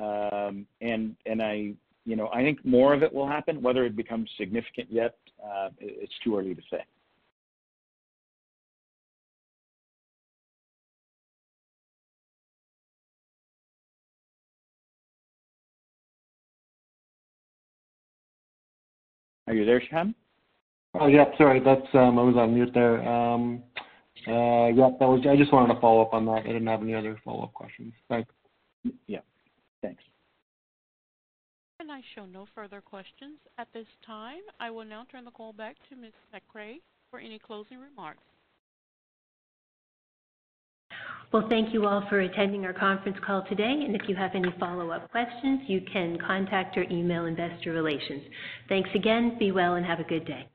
Um, 0.00 0.66
and, 0.80 1.16
and 1.26 1.42
I, 1.42 1.72
you 2.10 2.16
know, 2.16 2.28
I 2.34 2.42
think 2.42 2.64
more 2.64 2.92
of 2.92 3.04
it 3.04 3.12
will 3.14 3.28
happen. 3.28 3.62
Whether 3.62 3.84
it 3.84 3.94
becomes 3.94 4.28
significant 4.36 4.88
yet, 4.90 5.16
uh, 5.42 5.68
it's 5.78 6.12
too 6.24 6.36
early 6.36 6.56
to 6.56 6.62
say. 6.68 6.84
Are 19.46 19.54
you 19.54 19.64
there, 19.64 19.80
Sham? 19.88 20.16
Oh, 20.94 21.06
yeah. 21.06 21.26
Sorry, 21.38 21.60
that's 21.60 21.86
um, 21.94 22.18
I 22.18 22.22
was 22.22 22.34
on 22.36 22.54
mute 22.54 22.70
there. 22.74 23.08
Um, 23.08 23.62
uh, 24.26 24.66
yeah, 24.66 24.90
that 24.98 25.08
was. 25.08 25.24
I 25.28 25.36
just 25.36 25.52
wanted 25.52 25.74
to 25.74 25.80
follow 25.80 26.02
up 26.02 26.12
on 26.12 26.26
that. 26.26 26.42
I 26.44 26.48
didn't 26.48 26.66
have 26.66 26.82
any 26.82 26.94
other 26.94 27.20
follow-up 27.24 27.54
questions. 27.54 27.92
Thanks. 28.08 28.32
Yeah. 29.06 29.20
Thanks. 29.82 30.02
And 31.80 31.90
I 31.90 32.02
show 32.14 32.26
no 32.26 32.46
further 32.54 32.82
questions 32.82 33.38
at 33.56 33.66
this 33.72 33.86
time. 34.06 34.42
I 34.60 34.70
will 34.70 34.84
now 34.84 35.06
turn 35.10 35.24
the 35.24 35.30
call 35.30 35.54
back 35.54 35.76
to 35.88 35.96
Ms. 35.96 36.12
MacRae 36.30 36.82
for 37.10 37.18
any 37.18 37.38
closing 37.38 37.78
remarks. 37.78 38.20
Well, 41.32 41.46
thank 41.48 41.72
you 41.72 41.86
all 41.86 42.04
for 42.10 42.20
attending 42.20 42.66
our 42.66 42.74
conference 42.74 43.16
call 43.24 43.46
today, 43.48 43.82
and 43.86 43.96
if 43.96 44.02
you 44.08 44.14
have 44.14 44.32
any 44.34 44.52
follow-up 44.60 45.10
questions, 45.10 45.60
you 45.68 45.80
can 45.90 46.18
contact 46.18 46.76
or 46.76 46.82
email 46.90 47.24
Investor 47.24 47.72
Relations. 47.72 48.24
Thanks 48.68 48.90
again, 48.94 49.36
be 49.38 49.50
well, 49.50 49.76
and 49.76 49.86
have 49.86 50.00
a 50.00 50.04
good 50.04 50.26
day. 50.26 50.46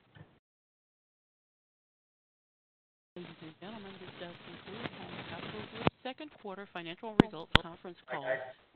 Ladies 3.16 3.30
and 3.42 3.54
gentlemen, 3.60 3.90
this 3.98 4.10
does 4.20 4.34
conclude 4.46 4.90
Home 5.00 5.24
Capital 5.28 5.60
Group's 5.72 5.95
second 6.06 6.30
quarter 6.40 6.68
financial 6.72 7.16
results 7.24 7.50
conference 7.60 7.98
call. 8.08 8.24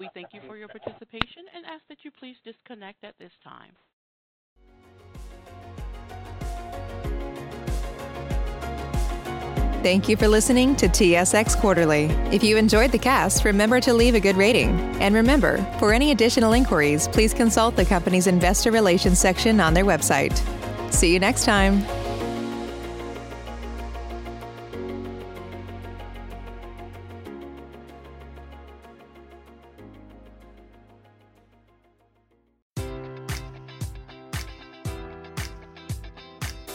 We 0.00 0.10
thank 0.14 0.28
you 0.32 0.40
for 0.48 0.56
your 0.56 0.66
participation 0.66 1.44
and 1.54 1.64
ask 1.64 1.82
that 1.88 1.98
you 2.02 2.10
please 2.10 2.34
disconnect 2.44 3.04
at 3.04 3.14
this 3.20 3.30
time. 3.44 3.70
Thank 9.84 10.08
you 10.08 10.16
for 10.16 10.26
listening 10.26 10.74
to 10.76 10.88
TSX 10.88 11.56
Quarterly. 11.56 12.06
If 12.34 12.42
you 12.42 12.56
enjoyed 12.56 12.90
the 12.90 12.98
cast, 12.98 13.44
remember 13.44 13.80
to 13.80 13.94
leave 13.94 14.16
a 14.16 14.20
good 14.20 14.36
rating. 14.36 14.70
And 15.00 15.14
remember, 15.14 15.64
for 15.78 15.94
any 15.94 16.10
additional 16.10 16.52
inquiries, 16.52 17.06
please 17.08 17.32
consult 17.32 17.76
the 17.76 17.84
company's 17.84 18.26
investor 18.26 18.72
relations 18.72 19.20
section 19.20 19.60
on 19.60 19.72
their 19.72 19.84
website. 19.84 20.36
See 20.92 21.12
you 21.12 21.20
next 21.20 21.44
time. 21.44 21.82